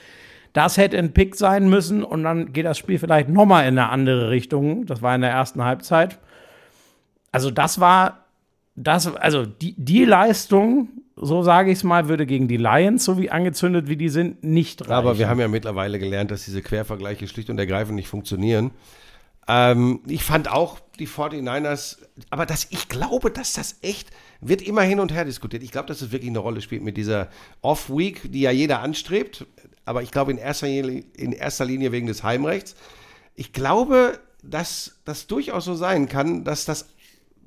Das 0.53 0.77
hätte 0.77 0.99
ein 0.99 1.13
Pick 1.13 1.37
sein 1.37 1.69
müssen 1.69 2.03
und 2.03 2.25
dann 2.25 2.53
geht 2.53 2.67
das 2.67 2.79
Spiel 2.79 2.99
vielleicht 2.99 3.29
nochmal 3.29 3.69
in 3.69 3.79
eine 3.79 3.91
andere 3.91 4.31
Richtung. 4.31 4.87
Das 4.87 5.03
war 5.03 5.15
in 5.15 5.21
der 5.21 5.31
ersten 5.31 5.63
Halbzeit. 5.63 6.19
Also 7.31 7.53
das 7.53 7.79
war, 7.79 8.25
das, 8.75 9.15
also 9.17 9.47
die, 9.47 9.75
die 9.77 10.05
Leistung, 10.05 10.89
so 11.17 11.43
sage 11.43 11.71
ich 11.71 11.79
es 11.79 11.85
mal, 11.85 12.09
würde 12.09 12.27
gegen 12.27 12.49
die 12.49 12.57
Lions, 12.57 13.05
so 13.05 13.19
wie 13.19 13.31
angezündet 13.31 13.89
wie 13.89 13.97
die 13.97 14.09
sind, 14.09 14.43
nicht 14.43 14.83
reichen. 14.83 14.93
Aber 14.93 15.19
wir 15.19 15.29
haben 15.29 15.41
ja 15.41 15.49
mittlerweile 15.49 15.99
gelernt, 15.99 16.31
dass 16.31 16.45
diese 16.45 16.63
Quervergleiche 16.63 17.29
schlicht 17.29 17.51
und 17.51 17.59
ergreifend 17.59 17.95
nicht 17.97 18.09
funktionieren. 18.09 18.73
Ähm, 19.47 20.01
ich 20.07 20.25
fand 20.25 20.51
auch 20.51 20.81
die 20.99 21.07
49ers, 21.07 21.99
aber 22.31 22.47
das, 22.47 22.69
ich 22.71 22.89
glaube, 22.89 23.31
dass 23.31 23.53
das 23.53 23.77
echt, 23.83 24.11
wird 24.41 24.63
immer 24.63 24.83
hin 24.83 25.01
und 25.01 25.13
her 25.13 25.25
diskutiert. 25.25 25.63
Ich 25.63 25.71
glaube, 25.73 25.87
dass 25.89 26.01
es 26.03 26.13
wirklich 26.13 26.31
eine 26.31 26.39
Rolle 26.39 26.61
spielt 26.61 26.83
mit 26.83 26.97
dieser 26.97 27.29
Off-Week, 27.61 28.33
die 28.33 28.41
ja 28.41 28.51
jeder 28.51 28.81
anstrebt, 28.81 29.47
aber 29.85 30.03
ich 30.03 30.11
glaube 30.11 30.31
in 30.33 30.39
erster, 30.39 30.67
Linie- 30.67 31.05
in 31.17 31.33
erster 31.33 31.65
Linie 31.65 31.93
wegen 31.93 32.07
des 32.07 32.23
Heimrechts. 32.23 32.75
Ich 33.35 33.53
glaube, 33.53 34.19
dass 34.43 34.97
das 35.05 35.27
durchaus 35.27 35.65
so 35.65 35.75
sein 35.75 36.09
kann, 36.09 36.45
dass 36.45 36.65
das 36.65 36.87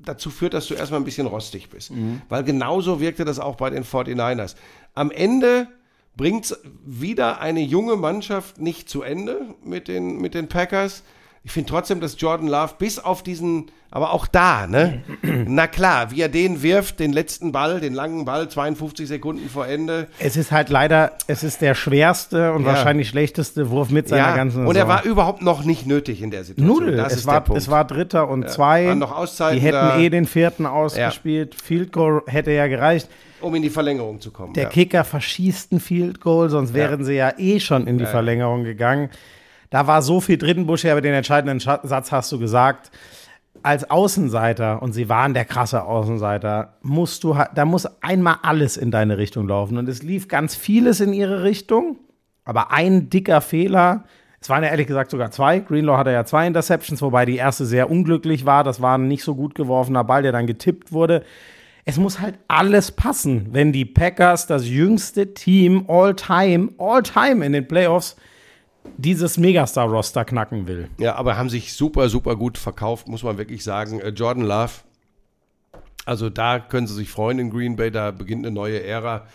dazu 0.04 0.30
führt, 0.30 0.54
dass 0.54 0.66
du 0.66 0.74
erstmal 0.74 1.00
ein 1.00 1.04
bisschen 1.04 1.26
rostig 1.26 1.70
bist. 1.70 1.90
Weil 2.28 2.44
genauso 2.44 3.00
wirkte 3.00 3.24
das 3.24 3.38
auch 3.38 3.56
bei 3.56 3.70
den 3.70 3.84
49ers. 3.84 4.56
Am 4.94 5.10
Ende 5.10 5.68
bringt 6.16 6.56
wieder 6.84 7.40
eine 7.40 7.60
junge 7.60 7.96
Mannschaft 7.96 8.58
nicht 8.60 8.88
zu 8.88 9.02
Ende 9.02 9.54
mit 9.64 9.88
den, 9.88 10.18
mit 10.20 10.34
den 10.34 10.48
Packers. 10.48 11.02
Ich 11.48 11.54
finde 11.54 11.70
trotzdem, 11.70 11.98
dass 12.02 12.20
Jordan 12.20 12.46
Love 12.46 12.74
bis 12.78 12.98
auf 12.98 13.22
diesen, 13.22 13.70
aber 13.90 14.12
auch 14.12 14.26
da, 14.26 14.66
ne? 14.66 15.00
Na 15.22 15.66
klar, 15.66 16.10
wie 16.10 16.20
er 16.20 16.28
den 16.28 16.62
wirft, 16.62 17.00
den 17.00 17.10
letzten 17.10 17.52
Ball, 17.52 17.80
den 17.80 17.94
langen 17.94 18.26
Ball, 18.26 18.50
52 18.50 19.08
Sekunden 19.08 19.48
vor 19.48 19.66
Ende. 19.66 20.08
Es 20.18 20.36
ist 20.36 20.52
halt 20.52 20.68
leider, 20.68 21.12
es 21.26 21.42
ist 21.42 21.62
der 21.62 21.74
schwerste 21.74 22.52
und 22.52 22.64
Ja. 22.64 22.72
wahrscheinlich 22.72 23.08
schlechteste 23.08 23.70
Wurf 23.70 23.88
mit 23.88 24.08
seiner 24.10 24.28
Ja, 24.28 24.36
ganzen 24.36 24.66
und 24.66 24.76
er 24.76 24.82
Saison. 24.82 24.88
war 24.90 25.04
überhaupt 25.04 25.40
noch 25.40 25.64
nicht 25.64 25.86
nötig 25.86 26.20
in 26.20 26.30
der 26.30 26.44
Situation. 26.44 26.84
Null. 26.84 26.96
Das 26.96 27.14
Es 27.14 27.20
ist 27.20 27.26
war, 27.26 27.34
der 27.36 27.40
Punkt. 27.40 27.62
es 27.62 27.70
war 27.70 27.86
Dritter 27.86 28.28
und 28.28 28.50
zwei. 28.50 28.88
waren 28.88 28.98
noch 28.98 29.16
Auszeiten 29.16 29.58
Die 29.58 29.62
hätten 29.64 29.72
da. 29.72 29.98
eh 29.98 30.10
den 30.10 30.26
vierten 30.26 30.66
ausgespielt. 30.66 31.54
Field 31.54 31.92
Goal 31.92 32.20
hätte 32.26 32.50
ja 32.50 32.66
gereicht. 32.66 33.08
um 33.40 33.54
in 33.54 33.62
die 33.62 33.70
Verlängerung 33.70 34.20
zu 34.20 34.32
kommen. 34.32 34.52
Der 34.52 34.64
ja. 34.64 34.68
Kicker 34.68 35.02
verschießt 35.02 35.72
ein 35.72 35.80
Field 35.80 36.20
Goal, 36.20 36.50
sonst 36.50 36.74
wären 36.74 37.04
sie 37.04 37.14
ja 37.14 37.32
eh 37.38 37.58
schon 37.58 37.86
in 37.86 37.96
die 37.96 38.04
Verlängerung 38.04 38.64
gegangen. 38.64 39.08
Da 39.70 39.86
war 39.86 40.02
so 40.02 40.20
viel 40.20 40.38
drin, 40.38 40.66
Buschi, 40.66 40.90
aber 40.90 41.00
den 41.00 41.14
entscheidenden 41.14 41.60
Satz 41.60 42.12
hast 42.12 42.32
du 42.32 42.38
gesagt. 42.38 42.90
Als 43.62 43.90
Außenseiter, 43.90 44.82
und 44.82 44.92
sie 44.92 45.08
waren 45.08 45.34
der 45.34 45.44
krasse 45.44 45.84
Außenseiter, 45.84 46.78
musst 46.82 47.24
du, 47.24 47.36
da 47.54 47.64
muss 47.64 47.86
einmal 48.02 48.36
alles 48.42 48.76
in 48.76 48.90
deine 48.90 49.18
Richtung 49.18 49.48
laufen. 49.48 49.78
Und 49.78 49.88
es 49.88 50.02
lief 50.02 50.28
ganz 50.28 50.54
vieles 50.54 51.00
in 51.00 51.12
ihre 51.12 51.42
Richtung, 51.42 51.98
aber 52.44 52.70
ein 52.70 53.10
dicker 53.10 53.40
Fehler, 53.40 54.04
es 54.40 54.48
waren 54.48 54.62
ja 54.62 54.70
ehrlich 54.70 54.86
gesagt 54.86 55.10
sogar 55.10 55.30
zwei. 55.30 55.58
Greenlaw 55.58 55.98
hatte 55.98 56.12
ja 56.12 56.24
zwei 56.24 56.46
Interceptions, 56.46 57.02
wobei 57.02 57.26
die 57.26 57.36
erste 57.36 57.66
sehr 57.66 57.90
unglücklich 57.90 58.46
war. 58.46 58.62
Das 58.62 58.80
war 58.80 58.96
ein 58.96 59.08
nicht 59.08 59.24
so 59.24 59.34
gut 59.34 59.54
geworfener 59.54 60.04
Ball, 60.04 60.22
der 60.22 60.32
dann 60.32 60.46
getippt 60.46 60.92
wurde. 60.92 61.24
Es 61.84 61.96
muss 61.96 62.20
halt 62.20 62.38
alles 62.46 62.92
passen, 62.92 63.48
wenn 63.50 63.72
die 63.72 63.84
Packers, 63.84 64.46
das 64.46 64.68
jüngste 64.68 65.34
Team 65.34 65.86
all 65.88 66.14
time, 66.14 66.70
all 66.78 67.02
time 67.02 67.44
in 67.44 67.52
den 67.52 67.66
Playoffs, 67.66 68.16
dieses 68.96 69.38
Megastar-Roster 69.38 70.24
knacken 70.24 70.66
will. 70.66 70.88
Ja, 70.98 71.14
aber 71.16 71.36
haben 71.36 71.50
sich 71.50 71.72
super, 71.72 72.08
super 72.08 72.36
gut 72.36 72.58
verkauft, 72.58 73.08
muss 73.08 73.22
man 73.22 73.38
wirklich 73.38 73.64
sagen. 73.64 74.00
Äh, 74.00 74.10
Jordan 74.10 74.44
Love, 74.44 74.72
also 76.04 76.30
da 76.30 76.58
können 76.58 76.86
sie 76.86 76.94
sich 76.94 77.10
freuen 77.10 77.38
in 77.38 77.50
Green 77.50 77.76
Bay, 77.76 77.90
da 77.90 78.10
beginnt 78.10 78.46
eine 78.46 78.54
neue 78.54 78.82
Ära. 78.82 79.26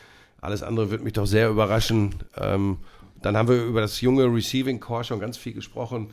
Alles 0.42 0.64
andere 0.64 0.92
wird 0.92 1.04
mich 1.04 1.14
doch 1.14 1.26
sehr 1.26 1.50
überraschen. 1.50 2.16
Ähm, 2.38 2.78
dann 3.22 3.38
haben 3.38 3.48
wir 3.48 3.64
über 3.64 3.82
das 3.82 4.02
junge 4.02 4.26
Receiving 4.26 4.80
Core 4.80 5.04
schon 5.04 5.20
ganz 5.20 5.38
viel 5.38 5.54
gesprochen. 5.54 6.10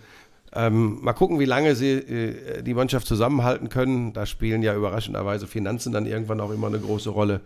Ähm, 0.52 0.98
mal 1.02 1.12
gucken, 1.12 1.38
wie 1.38 1.44
lange 1.44 1.74
sie 1.74 1.92
äh, 1.92 2.62
die 2.62 2.74
Mannschaft 2.74 3.06
zusammenhalten 3.06 3.68
können. 3.68 4.12
Da 4.12 4.26
spielen 4.26 4.62
ja 4.62 4.74
überraschenderweise 4.74 5.46
Finanzen 5.46 5.92
dann 5.92 6.06
irgendwann 6.06 6.40
auch 6.40 6.50
immer 6.50 6.66
eine 6.66 6.78
große 6.78 7.10
Rolle. 7.10 7.40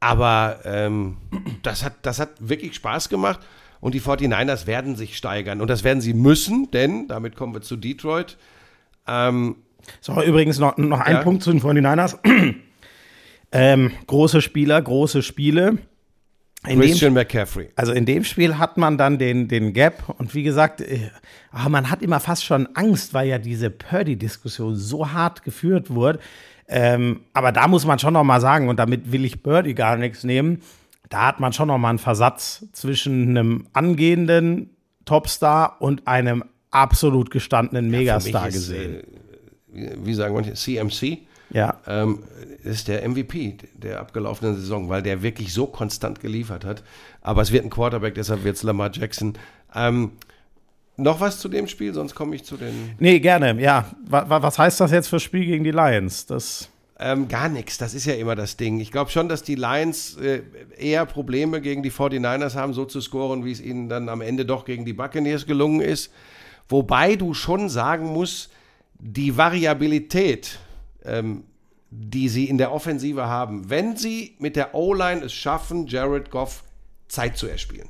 Aber 0.00 0.58
ähm, 0.64 1.16
das, 1.62 1.84
hat, 1.84 1.94
das 2.02 2.18
hat 2.18 2.30
wirklich 2.38 2.74
Spaß 2.74 3.08
gemacht. 3.08 3.40
Und 3.82 3.94
die 3.94 4.00
49ers 4.00 4.68
werden 4.68 4.94
sich 4.94 5.16
steigern. 5.16 5.60
Und 5.60 5.68
das 5.68 5.82
werden 5.82 6.00
sie 6.00 6.14
müssen, 6.14 6.70
denn, 6.70 7.08
damit 7.08 7.34
kommen 7.34 7.52
wir 7.52 7.62
zu 7.62 7.76
Detroit. 7.76 8.38
Ähm, 9.08 9.56
So, 10.00 10.22
übrigens 10.22 10.60
noch, 10.60 10.76
noch 10.76 11.00
ein 11.00 11.16
Ja. 11.16 11.22
Punkt 11.24 11.42
zu 11.42 11.50
den 11.50 11.60
49ers. 11.60 12.16
ähm, 13.52 13.90
große 14.06 14.40
Spieler, 14.40 14.80
große 14.80 15.22
Spiele. 15.22 15.78
In 16.64 16.78
dem, 16.78 16.90
Christian 16.90 17.12
McCaffrey. 17.12 17.70
also 17.74 17.90
in 17.90 18.06
dem 18.06 18.22
Spiel 18.22 18.56
hat 18.56 18.76
man 18.76 18.96
dann 18.96 19.18
den, 19.18 19.48
den 19.48 19.72
Gap 19.72 20.14
und 20.16 20.32
wie 20.32 20.44
gesagt, 20.44 20.80
äh, 20.80 21.10
ah, 21.50 21.68
man 21.68 21.90
hat 21.90 22.02
immer 22.02 22.20
fast 22.20 22.44
schon 22.44 22.68
Angst, 22.76 23.14
weil 23.14 23.26
ja 23.26 23.38
diese 23.38 23.68
Purdy-Diskussion 23.68 24.76
so 24.76 25.10
hart 25.10 25.42
geführt 25.42 25.90
wurde. 25.90 26.20
Ähm, 26.68 27.22
aber 27.32 27.50
da 27.50 27.66
muss 27.66 27.84
man 27.84 27.98
schon 27.98 28.12
noch 28.14 28.22
mal 28.22 28.40
sagen, 28.40 28.68
und 28.68 28.78
damit 28.78 29.10
will 29.10 29.24
ich 29.24 29.42
Birdie 29.42 29.74
gar 29.74 29.96
nichts 29.96 30.22
nehmen, 30.22 30.60
da 31.12 31.26
hat 31.28 31.40
man 31.40 31.52
schon 31.52 31.68
noch 31.68 31.78
mal 31.78 31.90
einen 31.90 31.98
Versatz 31.98 32.64
zwischen 32.72 33.30
einem 33.30 33.66
angehenden 33.72 34.70
Topstar 35.04 35.76
und 35.80 36.06
einem 36.06 36.44
absolut 36.70 37.30
gestandenen 37.30 37.90
Megastar 37.90 38.46
mich 38.46 38.54
ist, 38.54 38.68
gesehen. 38.68 38.94
Äh, 39.74 39.96
wie 40.02 40.14
sagen 40.14 40.34
manche, 40.34 40.54
CMC 40.54 41.18
ja. 41.50 41.76
ähm, 41.86 42.20
ist 42.62 42.88
der 42.88 43.06
MVP 43.08 43.58
der 43.74 44.00
abgelaufenen 44.00 44.54
Saison, 44.54 44.88
weil 44.88 45.02
der 45.02 45.22
wirklich 45.22 45.52
so 45.52 45.66
konstant 45.66 46.20
geliefert 46.20 46.64
hat. 46.64 46.82
Aber 47.20 47.42
es 47.42 47.52
wird 47.52 47.64
ein 47.64 47.70
Quarterback, 47.70 48.14
deshalb 48.14 48.44
wird 48.44 48.56
es 48.56 48.62
Lamar 48.62 48.90
Jackson. 48.92 49.34
Ähm, 49.74 50.12
noch 50.96 51.20
was 51.20 51.38
zu 51.40 51.48
dem 51.48 51.66
Spiel, 51.68 51.92
sonst 51.94 52.14
komme 52.14 52.36
ich 52.36 52.44
zu 52.44 52.56
den. 52.56 52.92
Nee, 52.98 53.18
gerne, 53.20 53.60
ja. 53.60 53.86
Wa- 54.06 54.28
wa- 54.28 54.42
Was 54.42 54.58
heißt 54.58 54.78
das 54.80 54.92
jetzt 54.92 55.08
fürs 55.08 55.22
Spiel 55.22 55.44
gegen 55.46 55.64
die 55.64 55.70
Lions? 55.70 56.26
Das, 56.26 56.68
Ähm, 57.04 57.26
gar 57.26 57.48
nichts, 57.48 57.78
das 57.78 57.94
ist 57.94 58.04
ja 58.04 58.14
immer 58.14 58.36
das 58.36 58.56
Ding. 58.56 58.78
Ich 58.78 58.92
glaube 58.92 59.10
schon, 59.10 59.28
dass 59.28 59.42
die 59.42 59.56
Lions 59.56 60.16
äh, 60.18 60.42
eher 60.78 61.04
Probleme 61.04 61.60
gegen 61.60 61.82
die 61.82 61.90
49ers 61.90 62.54
haben, 62.54 62.74
so 62.74 62.84
zu 62.84 63.00
scoren, 63.00 63.44
wie 63.44 63.50
es 63.50 63.60
ihnen 63.60 63.88
dann 63.88 64.08
am 64.08 64.20
Ende 64.20 64.44
doch 64.44 64.64
gegen 64.64 64.84
die 64.84 64.92
Buccaneers 64.92 65.46
gelungen 65.46 65.80
ist. 65.80 66.12
Wobei 66.68 67.16
du 67.16 67.34
schon 67.34 67.68
sagen 67.68 68.06
musst, 68.06 68.52
die 69.00 69.36
Variabilität, 69.36 70.60
ähm, 71.04 71.42
die 71.90 72.28
sie 72.28 72.44
in 72.44 72.56
der 72.56 72.72
Offensive 72.72 73.26
haben, 73.26 73.68
wenn 73.68 73.96
sie 73.96 74.36
mit 74.38 74.54
der 74.54 74.72
O-Line 74.72 75.24
es 75.24 75.32
schaffen, 75.32 75.88
Jared 75.88 76.30
Goff 76.30 76.62
Zeit 77.08 77.36
zu 77.36 77.48
erspielen. 77.48 77.88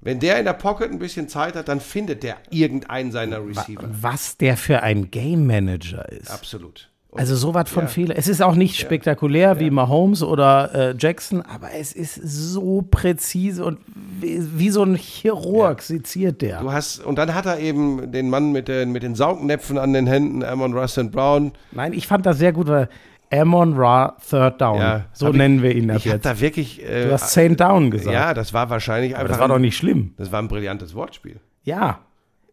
Wenn 0.00 0.20
der 0.20 0.38
in 0.38 0.44
der 0.44 0.52
Pocket 0.52 0.92
ein 0.92 1.00
bisschen 1.00 1.28
Zeit 1.28 1.56
hat, 1.56 1.66
dann 1.66 1.80
findet 1.80 2.22
der 2.22 2.36
irgendeinen 2.50 3.10
seiner 3.10 3.44
Receiver. 3.44 3.82
was 3.90 4.36
der 4.36 4.56
für 4.56 4.84
ein 4.84 5.10
Game 5.10 5.44
Manager 5.48 6.08
ist. 6.12 6.30
Absolut. 6.30 6.88
Also 7.18 7.34
so 7.36 7.54
was 7.54 7.68
von 7.70 7.84
Ja. 7.84 7.88
Fehler. 7.88 8.14
Es 8.16 8.28
ist 8.28 8.42
auch 8.42 8.54
nicht 8.54 8.78
spektakulär 8.78 9.58
wie 9.60 9.70
Mahomes 9.70 10.22
oder 10.22 10.74
äh, 10.74 10.94
Jackson, 10.98 11.42
aber 11.42 11.72
es 11.78 11.92
ist 11.92 12.14
so 12.22 12.82
präzise 12.82 13.64
und 13.64 13.78
wie, 14.20 14.40
wie 14.58 14.70
so 14.70 14.82
ein 14.82 14.94
Chirurg 14.96 15.82
seziert 15.82 16.42
der. 16.42 16.60
Du 16.60 16.72
hast, 16.72 17.00
und 17.00 17.16
dann 17.18 17.34
hat 17.34 17.46
er 17.46 17.58
eben 17.58 18.10
den 18.12 18.30
Mann 18.30 18.52
mit 18.52 18.68
den, 18.68 18.92
mit 18.92 19.02
den 19.02 19.14
Saugnäpfen 19.14 19.78
an 19.78 19.92
den 19.92 20.06
Händen, 20.06 20.42
Amon 20.44 20.72
Russ 20.76 20.98
Brown. 21.10 21.52
Nein, 21.72 21.92
ich 21.92 22.06
fand 22.06 22.24
das 22.26 22.38
sehr 22.38 22.52
gut, 22.52 22.68
weil 22.68 22.88
Amon 23.32 23.74
Ra 23.76 24.16
Third 24.30 24.60
Down. 24.60 25.02
so 25.12 25.26
hab 25.26 25.34
nennen 25.34 25.56
ich, 25.56 25.62
wir 25.62 25.74
ihn 25.74 25.90
ab 25.90 25.96
Ich 25.98 26.04
jetzt. 26.04 26.24
da 26.24 26.38
wirklich. 26.40 26.82
Äh, 26.88 27.06
Du 27.06 27.12
hast 27.12 27.32
Saint 27.32 27.60
Down 27.60 27.90
gesagt. 27.90 28.14
ja, 28.14 28.34
das 28.34 28.52
war 28.54 28.70
wahrscheinlich 28.70 29.14
aber 29.14 29.22
einfach. 29.22 29.32
das 29.34 29.40
war 29.40 29.48
doch 29.48 29.56
ein, 29.56 29.62
nicht 29.62 29.76
schlimm. 29.76 30.14
das 30.16 30.30
war 30.30 30.40
ein 30.40 30.48
brillantes 30.48 30.94
Wortspiel. 30.94 31.40
Ja. 31.64 31.98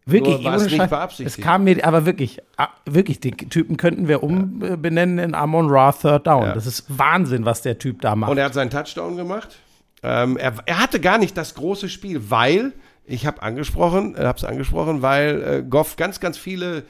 Wirklich, 0.06 0.42
Nur 0.42 0.54
es 0.54 0.70
nicht. 0.70 1.20
Es 1.20 1.38
kam 1.38 1.64
mir, 1.64 1.82
aber 1.84 2.04
wirklich, 2.04 2.42
ah, 2.58 2.68
wirklich, 2.84 3.20
den 3.20 3.36
Typen 3.36 3.78
könnten 3.78 4.06
wir 4.06 4.22
umbenennen 4.22 5.18
in 5.18 5.34
Amon 5.34 5.70
Ra 5.70 5.92
Third 5.92 6.26
Down. 6.26 6.42
Ja. 6.42 6.52
Das 6.52 6.66
ist 6.66 6.84
Wahnsinn, 6.88 7.46
was 7.46 7.62
der 7.62 7.78
Typ 7.78 8.02
da 8.02 8.14
macht. 8.14 8.30
Und 8.30 8.38
er 8.38 8.44
hat 8.44 8.54
seinen 8.54 8.70
Touchdown 8.70 9.16
gemacht. 9.16 9.56
Ähm, 10.02 10.36
er, 10.36 10.54
er 10.66 10.78
hatte 10.78 11.00
gar 11.00 11.16
nicht 11.16 11.36
das 11.38 11.54
große 11.54 11.88
Spiel, 11.88 12.30
weil, 12.30 12.72
ich 13.06 13.24
habe 13.26 13.42
angesprochen, 13.42 14.14
äh, 14.14 14.24
habe 14.24 14.36
es 14.36 14.44
angesprochen, 14.44 15.00
weil 15.00 15.42
äh, 15.42 15.62
Goff 15.62 15.96
ganz, 15.96 16.20
ganz 16.20 16.36
viele 16.36 16.84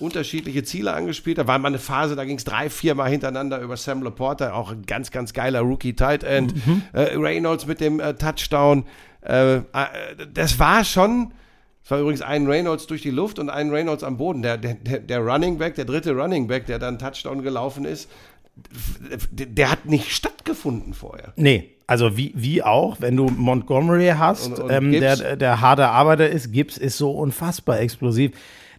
unterschiedliche 0.00 0.64
Ziele 0.64 0.94
angespielt 0.94 1.38
hat. 1.38 1.46
War 1.46 1.58
mal 1.58 1.68
eine 1.68 1.78
Phase, 1.78 2.16
da 2.16 2.24
ging 2.24 2.38
es 2.38 2.44
drei, 2.44 2.70
vier 2.70 2.94
Mal 2.94 3.10
hintereinander 3.10 3.60
über 3.60 3.76
Sam 3.76 4.02
Laporta, 4.02 4.52
auch 4.54 4.72
ein 4.72 4.82
ganz, 4.86 5.10
ganz 5.10 5.34
geiler 5.34 5.60
Rookie-Tight 5.60 6.24
End. 6.24 6.54
Äh, 6.94 7.16
Reynolds 7.16 7.66
mit 7.66 7.80
dem 7.80 8.00
äh, 8.00 8.14
Touchdown. 8.14 8.86
Äh, 9.20 9.56
äh, 9.56 9.62
das 10.32 10.58
war 10.58 10.84
schon, 10.84 11.32
es 11.84 11.90
war 11.90 12.00
übrigens 12.00 12.22
ein 12.22 12.46
Reynolds 12.46 12.86
durch 12.86 13.02
die 13.02 13.10
Luft 13.10 13.38
und 13.38 13.50
ein 13.50 13.70
Reynolds 13.70 14.02
am 14.02 14.16
Boden. 14.16 14.40
Der, 14.42 14.56
der, 14.56 14.74
der 14.74 15.18
Running 15.20 15.58
Back, 15.58 15.74
der 15.74 15.84
dritte 15.84 16.12
Running 16.12 16.46
Back, 16.46 16.66
der 16.66 16.78
dann 16.78 16.98
Touchdown 16.98 17.42
gelaufen 17.42 17.84
ist, 17.84 18.08
der, 19.30 19.46
der 19.46 19.70
hat 19.70 19.84
nicht 19.86 20.10
stattgefunden 20.10 20.94
vorher. 20.94 21.32
Nee, 21.36 21.70
also 21.86 22.16
wie, 22.16 22.32
wie 22.34 22.62
auch, 22.62 23.00
wenn 23.00 23.16
du 23.16 23.26
Montgomery 23.26 24.12
hast, 24.16 24.46
Und- 24.46 24.60
und 24.60 24.70
ähm, 24.70 24.92
der, 24.92 25.36
der 25.36 25.60
harte 25.60 25.88
Arbeiter 25.88 26.28
ist, 26.28 26.52
Gibbs 26.52 26.78
ist 26.78 26.96
so 26.96 27.10
unfassbar 27.10 27.80
explosiv. 27.80 28.32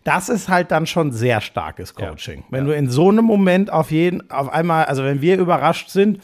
Das 0.03 0.29
ist 0.29 0.49
halt 0.49 0.71
dann 0.71 0.85
schon 0.85 1.11
sehr 1.11 1.41
starkes 1.41 1.93
Coaching. 1.95 2.43
Wenn 2.51 2.65
du 2.65 2.75
in 2.75 2.89
so 2.89 3.09
einem 3.09 3.25
Moment 3.25 3.71
auf 3.71 3.91
jeden, 3.91 4.29
auf 4.29 4.49
einmal, 4.49 4.85
also 4.85 5.03
wenn 5.03 5.21
wir 5.21 5.37
überrascht 5.37 5.89
sind, 5.89 6.19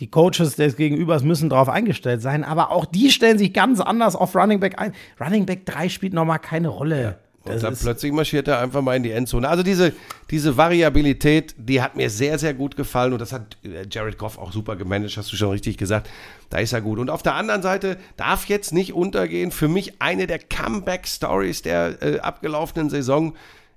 die 0.00 0.10
Coaches 0.10 0.56
des 0.56 0.76
Gegenübers 0.76 1.22
müssen 1.22 1.48
darauf 1.48 1.68
eingestellt 1.68 2.22
sein, 2.22 2.44
aber 2.44 2.70
auch 2.70 2.84
die 2.84 3.10
stellen 3.10 3.38
sich 3.38 3.52
ganz 3.52 3.80
anders 3.80 4.14
auf 4.14 4.34
Running 4.36 4.60
Back 4.60 4.78
ein. 4.78 4.92
Running 5.20 5.46
Back 5.46 5.66
3 5.66 5.88
spielt 5.88 6.12
nochmal 6.12 6.38
keine 6.38 6.68
Rolle. 6.68 7.18
Und 7.44 7.62
dann 7.62 7.76
plötzlich 7.76 8.12
marschiert 8.12 8.48
er 8.48 8.60
einfach 8.60 8.82
mal 8.82 8.96
in 8.96 9.02
die 9.02 9.10
Endzone. 9.10 9.48
Also 9.48 9.62
diese, 9.62 9.92
diese 10.30 10.56
Variabilität, 10.56 11.54
die 11.56 11.80
hat 11.80 11.96
mir 11.96 12.10
sehr, 12.10 12.38
sehr 12.38 12.52
gut 12.52 12.76
gefallen 12.76 13.12
und 13.12 13.20
das 13.20 13.32
hat 13.32 13.56
äh, 13.64 13.86
Jared 13.90 14.18
Goff 14.18 14.38
auch 14.38 14.52
super 14.52 14.76
gemanagt, 14.76 15.16
hast 15.16 15.32
du 15.32 15.36
schon 15.36 15.50
richtig 15.50 15.78
gesagt. 15.78 16.10
Da 16.50 16.58
ist 16.58 16.72
er 16.72 16.80
gut. 16.80 16.98
Und 16.98 17.10
auf 17.10 17.22
der 17.22 17.34
anderen 17.34 17.62
Seite 17.62 17.96
darf 18.16 18.46
jetzt 18.46 18.72
nicht 18.72 18.92
untergehen, 18.92 19.50
für 19.50 19.68
mich 19.68 20.00
eine 20.00 20.26
der 20.26 20.38
Comeback-Stories 20.38 21.62
der 21.62 22.02
äh, 22.02 22.18
abgelaufenen 22.20 22.90
Saison 22.90 23.34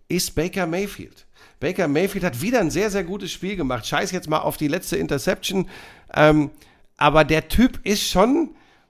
ist 0.07 0.35
Baker 0.35 0.67
Mayfield. 0.67 1.25
Baker 1.61 1.87
Mayfield 1.87 2.23
hat 2.23 2.41
wieder 2.41 2.59
ein 2.59 2.71
sehr, 2.71 2.89
sehr 2.89 3.03
gutes 3.03 3.31
Spiel 3.31 3.55
gemacht. 3.55 3.85
Scheiß 3.85 4.11
jetzt 4.11 4.27
mal 4.27 4.39
auf 4.39 4.57
die 4.57 4.67
letzte 4.67 4.97
Interception. 4.97 5.69
Ähm, 6.13 6.51
aber 6.97 7.23
der 7.23 7.47
Typ 7.47 7.79
ist 7.83 8.07
schon, 8.07 8.49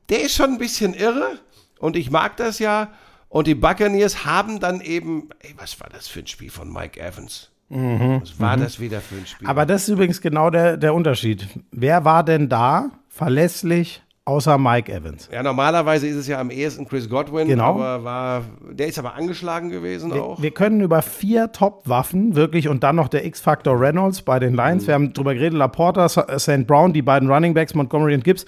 der 0.10 0.22
ist 0.22 0.36
schon 0.36 0.52
ein 0.52 0.58
bisschen 0.58 0.94
irre 0.94 1.40
und 1.80 1.96
ich 1.96 2.12
mag 2.12 2.38
das 2.38 2.60
ja. 2.60 2.92
Und 3.30 3.48
die 3.48 3.56
Buccaneers 3.56 4.26
haben 4.26 4.60
dann 4.60 4.82
eben, 4.82 5.30
ey, 5.40 5.54
was 5.58 5.80
war 5.80 5.88
das 5.90 6.10
für 6.10 6.20
ein 6.20 6.28
Spiel 6.28 6.52
von 6.52 6.72
Mike 6.72 7.00
Evans? 7.00 7.50
Was 7.70 8.38
war 8.38 8.58
das 8.58 8.82
wieder 8.82 9.00
für 9.00 9.16
ein 9.16 9.26
Spiel? 9.26 9.48
Aber 9.48 9.66
das 9.66 9.84
ist 9.84 9.90
übrigens 9.90 10.20
genau 10.20 10.50
der, 10.50 10.76
der 10.76 10.94
Unterschied. 10.94 11.48
Wer 11.72 12.04
war 12.04 12.26
denn 12.26 12.50
da 12.50 12.92
verlässlich 13.08 14.02
Außer 14.24 14.60
Mike 14.60 14.92
Evans. 14.94 15.30
Ja, 15.34 15.42
normalerweise 15.42 16.08
ist 16.08 16.16
es 16.16 16.28
ja 16.28 16.40
am 16.40 16.52
ehesten 16.52 16.88
Chris 16.88 17.10
Godwin, 17.10 17.48
Genau. 17.48 17.72
aber 17.72 18.04
war, 18.04 18.44
der 18.70 18.88
ist 18.88 19.00
aber 19.00 19.16
angeschlagen 19.16 19.70
gewesen 19.72 20.14
Wir, 20.14 20.24
auch. 20.24 20.40
wir 20.42 20.52
können 20.52 20.82
über 20.82 21.02
vier 21.02 21.52
Top-Waffen 21.52 22.36
wirklich 22.36 22.68
und 22.70 22.84
dann 22.84 22.98
noch 22.98 23.08
der 23.08 23.26
X-Factor 23.26 23.80
Reynolds 23.80 24.22
bei 24.22 24.38
den 24.38 24.54
Lions. 24.54 24.86
Wir 24.86 24.94
haben 24.94 25.12
drüber 25.14 25.34
geredet, 25.34 25.58
Laporta, 25.58 26.08
St. 26.08 26.68
Brown, 26.68 26.94
die 26.94 27.02
beiden 27.02 27.32
Running 27.32 27.56
Backs, 27.56 27.74
Montgomery 27.74 28.14
und 28.14 28.24
Gibbs. 28.24 28.46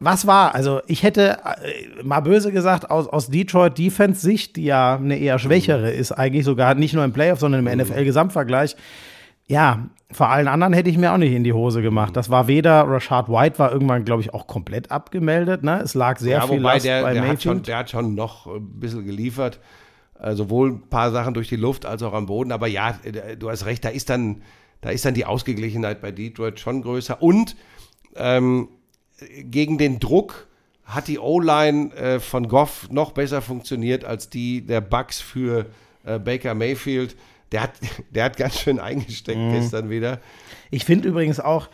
Was 0.00 0.26
war? 0.26 0.52
Also, 0.52 0.80
ich 0.88 1.04
hätte 1.04 1.38
äh, 1.44 2.02
mal 2.02 2.18
böse 2.18 2.50
gesagt, 2.50 2.90
aus, 2.90 3.06
aus 3.06 3.28
Detroit 3.28 3.78
Defense-Sicht, 3.78 4.56
die 4.56 4.64
ja 4.64 4.96
eine 4.96 5.16
eher 5.16 5.38
schwächere 5.38 5.92
ist, 5.92 6.10
eigentlich 6.10 6.44
sogar 6.44 6.74
nicht 6.74 6.92
nur 6.92 7.04
im 7.04 7.12
Playoff, 7.12 7.38
sondern 7.38 7.64
im 7.64 7.78
NFL-Gesamtvergleich. 7.78 8.74
Ja, 9.46 9.90
vor 10.10 10.28
allen 10.28 10.48
anderen 10.48 10.72
hätte 10.72 10.90
ich 10.90 10.98
mir 10.98 11.12
auch 11.12 11.18
nicht 11.18 11.32
in 11.32 11.44
die 11.44 11.52
Hose 11.52 11.82
gemacht. 11.82 12.16
Das 12.16 12.30
war 12.30 12.46
weder, 12.46 12.86
Rashad 12.86 13.28
White 13.28 13.58
war 13.58 13.72
irgendwann, 13.72 14.04
glaube 14.04 14.22
ich, 14.22 14.34
auch 14.34 14.46
komplett 14.46 14.90
abgemeldet. 14.90 15.62
Ne? 15.62 15.80
Es 15.82 15.94
lag 15.94 16.18
sehr 16.18 16.38
ja, 16.38 16.46
viel 16.46 16.58
wobei 16.58 16.74
Last 16.74 16.84
der, 16.84 17.02
bei 17.02 17.12
der, 17.14 17.22
hat 17.22 17.28
Mayfield. 17.28 17.42
schon, 17.42 17.62
der 17.62 17.78
hat 17.78 17.90
schon 17.90 18.14
noch 18.14 18.46
ein 18.46 18.80
bisschen 18.80 19.06
geliefert. 19.06 19.58
Äh, 20.20 20.34
sowohl 20.34 20.70
ein 20.70 20.88
paar 20.88 21.10
Sachen 21.10 21.34
durch 21.34 21.48
die 21.48 21.56
Luft 21.56 21.86
als 21.86 22.02
auch 22.02 22.12
am 22.12 22.26
Boden. 22.26 22.52
Aber 22.52 22.66
ja, 22.66 22.98
äh, 23.02 23.36
du 23.36 23.50
hast 23.50 23.66
recht, 23.66 23.84
da 23.84 23.88
ist 23.88 24.10
dann, 24.10 24.42
da 24.80 24.90
ist 24.90 25.04
dann 25.04 25.14
die 25.14 25.24
Ausgeglichenheit 25.24 26.00
bei 26.00 26.12
Detroit 26.12 26.60
schon 26.60 26.82
größer. 26.82 27.22
Und 27.22 27.56
ähm, 28.16 28.68
gegen 29.44 29.78
den 29.78 29.98
Druck 29.98 30.46
hat 30.84 31.08
die 31.08 31.18
O-Line 31.18 31.94
äh, 31.94 32.20
von 32.20 32.48
Goff 32.48 32.88
noch 32.90 33.12
besser 33.12 33.40
funktioniert 33.40 34.04
als 34.04 34.28
die 34.28 34.66
der 34.66 34.80
Bucks 34.80 35.20
für 35.20 35.66
äh, 36.04 36.18
Baker 36.18 36.54
Mayfield. 36.54 37.16
Der 37.52 37.62
hat, 37.62 37.72
der 38.10 38.24
hat 38.24 38.36
ganz 38.36 38.58
schön 38.58 38.78
eingesteckt 38.80 39.38
Mhm. 39.38 39.52
gestern 39.52 39.90
wieder. 39.90 40.18
Ich 40.70 40.84
finde 40.84 41.08
übrigens 41.08 41.38
auch, 41.38 41.68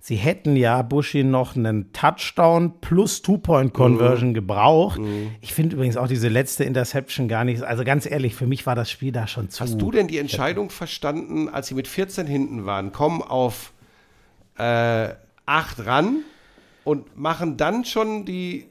sie 0.00 0.16
hätten 0.16 0.56
ja 0.56 0.82
Bushi 0.82 1.22
noch 1.22 1.54
einen 1.54 1.92
Touchdown 1.92 2.80
plus 2.80 3.22
Two-Point-Conversion 3.22 4.30
Mhm. 4.30 4.34
gebraucht. 4.34 5.00
Ich 5.40 5.54
finde 5.54 5.76
übrigens 5.76 5.96
auch 5.96 6.08
diese 6.08 6.26
letzte 6.28 6.64
Interception 6.64 7.28
gar 7.28 7.44
nicht. 7.44 7.62
Also 7.62 7.84
ganz 7.84 8.04
ehrlich, 8.10 8.34
für 8.34 8.46
mich 8.48 8.66
war 8.66 8.74
das 8.74 8.90
Spiel 8.90 9.12
da 9.12 9.28
schon 9.28 9.48
zu. 9.48 9.60
Hast 9.60 9.80
du 9.80 9.92
denn 9.92 10.08
die 10.08 10.18
Entscheidung 10.18 10.70
verstanden, 10.70 11.48
als 11.48 11.68
sie 11.68 11.74
mit 11.74 11.86
14 11.86 12.26
hinten 12.26 12.66
waren, 12.66 12.90
kommen 12.92 13.22
auf 13.22 13.72
äh, 14.58 15.08
8 15.46 15.86
ran 15.86 16.16
und 16.84 17.16
machen 17.16 17.56
dann 17.56 17.84
schon 17.84 18.24
die 18.24 18.66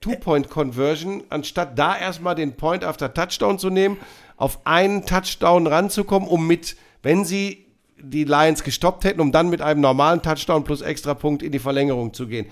Two-Point-Conversion, 0.00 1.24
anstatt 1.30 1.78
da 1.78 1.96
erstmal 1.96 2.34
den 2.34 2.54
Point 2.56 2.84
after 2.84 3.12
Touchdown 3.12 3.58
zu 3.58 3.70
nehmen, 3.70 3.96
auf 4.42 4.66
einen 4.66 5.06
Touchdown 5.06 5.68
ranzukommen, 5.68 6.28
um 6.28 6.46
mit, 6.46 6.76
wenn 7.02 7.24
sie 7.24 7.66
die 7.96 8.24
Lions 8.24 8.64
gestoppt 8.64 9.04
hätten, 9.04 9.20
um 9.20 9.30
dann 9.30 9.48
mit 9.48 9.62
einem 9.62 9.80
normalen 9.80 10.20
Touchdown 10.20 10.64
plus 10.64 10.82
Extrapunkt 10.82 11.42
in 11.42 11.52
die 11.52 11.60
Verlängerung 11.60 12.12
zu 12.12 12.26
gehen. 12.26 12.46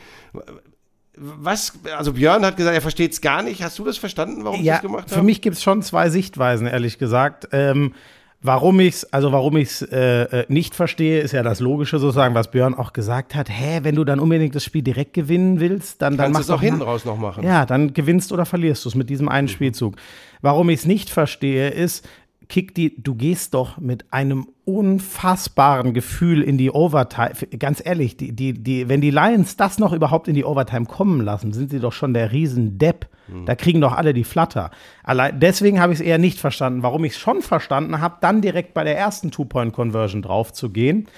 Was, 1.16 1.72
also 1.96 2.12
Björn 2.12 2.46
hat 2.46 2.56
gesagt, 2.56 2.74
er 2.74 2.80
versteht 2.80 3.12
es 3.12 3.20
gar 3.20 3.42
nicht. 3.42 3.62
Hast 3.62 3.78
du 3.78 3.84
das 3.84 3.98
verstanden, 3.98 4.44
warum 4.44 4.62
ja, 4.62 4.74
das 4.74 4.82
gemacht 4.82 5.02
haben? 5.02 5.14
für 5.14 5.22
mich 5.24 5.42
gibt 5.42 5.56
es 5.56 5.62
schon 5.62 5.82
zwei 5.82 6.08
Sichtweisen, 6.08 6.68
ehrlich 6.68 6.98
gesagt. 6.98 7.48
Ähm, 7.50 7.94
warum 8.42 8.80
ich 8.80 8.94
es, 8.94 9.12
also 9.12 9.32
warum 9.32 9.56
ich 9.56 9.68
es 9.68 9.82
äh, 9.82 10.22
äh, 10.22 10.44
nicht 10.48 10.74
verstehe, 10.74 11.20
ist 11.20 11.32
ja 11.32 11.42
das 11.42 11.60
Logische 11.60 11.98
sozusagen, 11.98 12.34
was 12.34 12.50
Björn 12.50 12.74
auch 12.74 12.92
gesagt 12.92 13.34
hat. 13.34 13.48
Hä, 13.50 13.80
wenn 13.82 13.94
du 13.94 14.04
dann 14.04 14.20
unbedingt 14.20 14.54
das 14.54 14.64
Spiel 14.64 14.82
direkt 14.82 15.12
gewinnen 15.14 15.60
willst, 15.60 16.00
dann, 16.02 16.16
dann 16.16 16.32
Kannst 16.32 16.32
mach 16.32 16.40
du 16.40 16.44
es 16.44 16.50
auch 16.50 16.54
doch 16.56 16.62
hinten 16.62 16.82
raus 16.82 17.04
noch 17.04 17.18
machen. 17.18 17.44
Ja, 17.44 17.66
dann 17.66 17.92
gewinnst 17.92 18.32
oder 18.32 18.46
verlierst 18.46 18.84
du 18.84 18.88
es 18.88 18.94
mit 18.94 19.10
diesem 19.10 19.28
einen 19.28 19.46
Mhm. 19.46 19.50
Spielzug. 19.50 19.96
Warum 20.40 20.70
ich 20.70 20.80
es 20.80 20.86
nicht 20.86 21.10
verstehe, 21.10 21.68
ist, 21.70 22.08
kick 22.48 22.74
die, 22.74 23.00
du 23.00 23.14
gehst 23.14 23.54
doch 23.54 23.78
mit 23.78 24.12
einem 24.12 24.48
unfassbaren 24.64 25.94
Gefühl 25.94 26.42
in 26.42 26.58
die 26.58 26.70
Overtime. 26.70 27.32
Ganz 27.58 27.82
ehrlich, 27.84 28.16
die, 28.16 28.32
die, 28.32 28.54
die, 28.54 28.88
wenn 28.88 29.00
die 29.00 29.10
Lions 29.10 29.56
das 29.56 29.78
noch 29.78 29.92
überhaupt 29.92 30.28
in 30.28 30.34
die 30.34 30.44
Overtime 30.44 30.86
kommen 30.86 31.20
lassen, 31.20 31.52
sind 31.52 31.70
sie 31.70 31.80
doch 31.80 31.92
schon 31.92 32.14
der 32.14 32.32
Riesendepp. 32.32 33.06
Mhm. 33.32 33.46
Da 33.46 33.54
kriegen 33.54 33.80
doch 33.80 33.92
alle 33.92 34.12
die 34.14 34.24
Flatter. 34.24 34.70
Allein, 35.02 35.38
deswegen 35.40 35.80
habe 35.80 35.92
ich 35.92 36.00
es 36.00 36.04
eher 36.04 36.18
nicht 36.18 36.38
verstanden. 36.38 36.82
Warum 36.82 37.04
ich 37.04 37.12
es 37.12 37.18
schon 37.18 37.42
verstanden 37.42 38.00
habe, 38.00 38.16
dann 38.20 38.40
direkt 38.40 38.74
bei 38.74 38.84
der 38.84 38.96
ersten 38.98 39.30
Two-Point-Conversion 39.30 40.22
drauf 40.22 40.52
zu 40.52 40.70
gehen, 40.70 41.08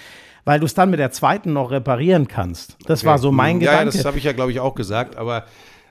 weil 0.45 0.61
du 0.61 0.67
es 0.67 0.75
dann 0.75 0.91
mit 0.91 0.99
der 0.99 1.11
zweiten 1.13 1.53
noch 1.53 1.71
reparieren 1.71 2.29
kannst. 2.29 2.77
Das 2.87 3.05
war 3.05 3.19
so 3.19 3.33
mein 3.33 3.61
ja, 3.61 3.67
Ja, 3.67 3.79
Gedanke. 3.79 3.97
das 3.99 4.05
habe 4.07 4.19
ich 4.19 4.25
ja, 4.25 4.33
glaube 4.33 4.53
ich, 4.53 4.61
auch 4.61 4.75
gesagt, 4.75 5.17
aber 5.17 5.45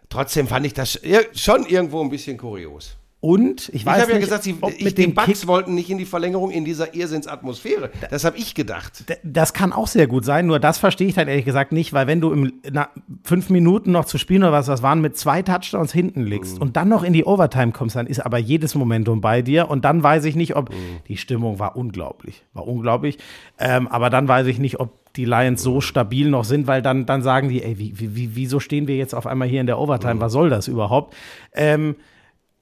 trotzdem 0.09 0.47
fand 0.47 0.65
ich 0.65 0.73
das 0.73 0.99
schon 1.33 1.65
irgendwo 1.65 2.01
ein 2.01 2.09
bisschen 2.09 2.37
kurios. 2.37 2.97
Und 3.23 3.69
ich 3.69 3.75
Ich 3.75 3.85
weiß 3.85 4.01
habe 4.01 4.11
ja 4.13 4.17
nicht, 4.17 4.25
gesagt, 4.25 4.43
sie, 4.43 4.55
ob 4.61 4.71
ich, 4.75 4.83
mit 4.83 4.95
Kick 4.95 5.13
Bugs 5.13 5.45
wollten 5.45 5.75
nicht 5.75 5.91
in 5.91 5.99
die 5.99 6.05
Verlängerung 6.05 6.49
in 6.49 6.65
dieser 6.65 6.95
Irrsinnsatmosphäre. 6.95 7.91
Das 8.09 8.23
habe 8.25 8.35
ich 8.37 8.55
gedacht. 8.55 9.03
Das 9.23 9.53
kann 9.53 9.71
auch 9.73 9.85
sehr 9.85 10.07
gut 10.07 10.25
sein, 10.25 10.47
nur 10.47 10.59
das 10.59 10.79
verstehe 10.79 11.07
ich 11.07 11.13
dann 11.13 11.27
ehrlich 11.27 11.45
gesagt 11.45 11.71
nicht, 11.71 11.93
weil 11.93 12.07
wenn 12.07 12.19
du 12.19 12.31
im 12.31 12.51
na, 12.71 12.89
fünf 13.23 13.51
Minuten 13.51 13.91
noch 13.91 14.05
zu 14.05 14.17
spielen 14.17 14.41
oder 14.41 14.51
was 14.53 14.65
das 14.65 14.81
waren, 14.81 15.01
mit 15.01 15.17
zwei 15.17 15.43
Touchdowns 15.43 15.93
hinten 15.93 16.23
liegst 16.25 16.55
Mhm. 16.55 16.61
und 16.63 16.77
dann 16.77 16.89
noch 16.89 17.03
in 17.03 17.13
die 17.13 17.23
Overtime 17.23 17.71
kommst, 17.73 17.95
dann 17.95 18.07
ist 18.07 18.19
aber 18.25 18.39
jedes 18.39 18.73
Momentum 18.73 19.21
bei 19.21 19.43
dir 19.43 19.69
und 19.69 19.85
dann 19.85 20.01
weiß 20.01 20.25
ich 20.25 20.35
nicht, 20.35 20.55
ob 20.55 20.71
Mhm. 20.71 20.75
die 21.07 21.17
Stimmung 21.17 21.59
war 21.59 21.75
unglaublich, 21.75 22.43
war 22.53 22.67
unglaublich, 22.67 23.19
ähm, 23.59 23.87
aber 23.87 24.09
dann 24.09 24.27
weiß 24.27 24.47
ich 24.47 24.57
nicht, 24.57 24.79
ob 24.79 25.13
die 25.13 25.25
Lions 25.25 25.61
so 25.61 25.79
stabil 25.79 26.27
noch 26.31 26.43
sind, 26.45 26.65
weil 26.65 26.81
dann, 26.81 27.05
dann 27.05 27.21
sagen 27.21 27.49
die, 27.49 27.61
ey, 27.61 27.77
wie, 27.77 27.99
wie, 27.99 28.15
wie, 28.15 28.35
wieso 28.35 28.59
stehen 28.59 28.87
wir 28.87 28.95
jetzt 28.95 29.13
auf 29.13 29.27
einmal 29.27 29.47
hier 29.47 29.61
in 29.61 29.67
der 29.67 29.77
Overtime, 29.77 30.15
Mhm. 30.15 30.21
was 30.21 30.31
soll 30.31 30.49
das 30.49 30.67
überhaupt? 30.67 31.13
Ähm, 31.53 31.95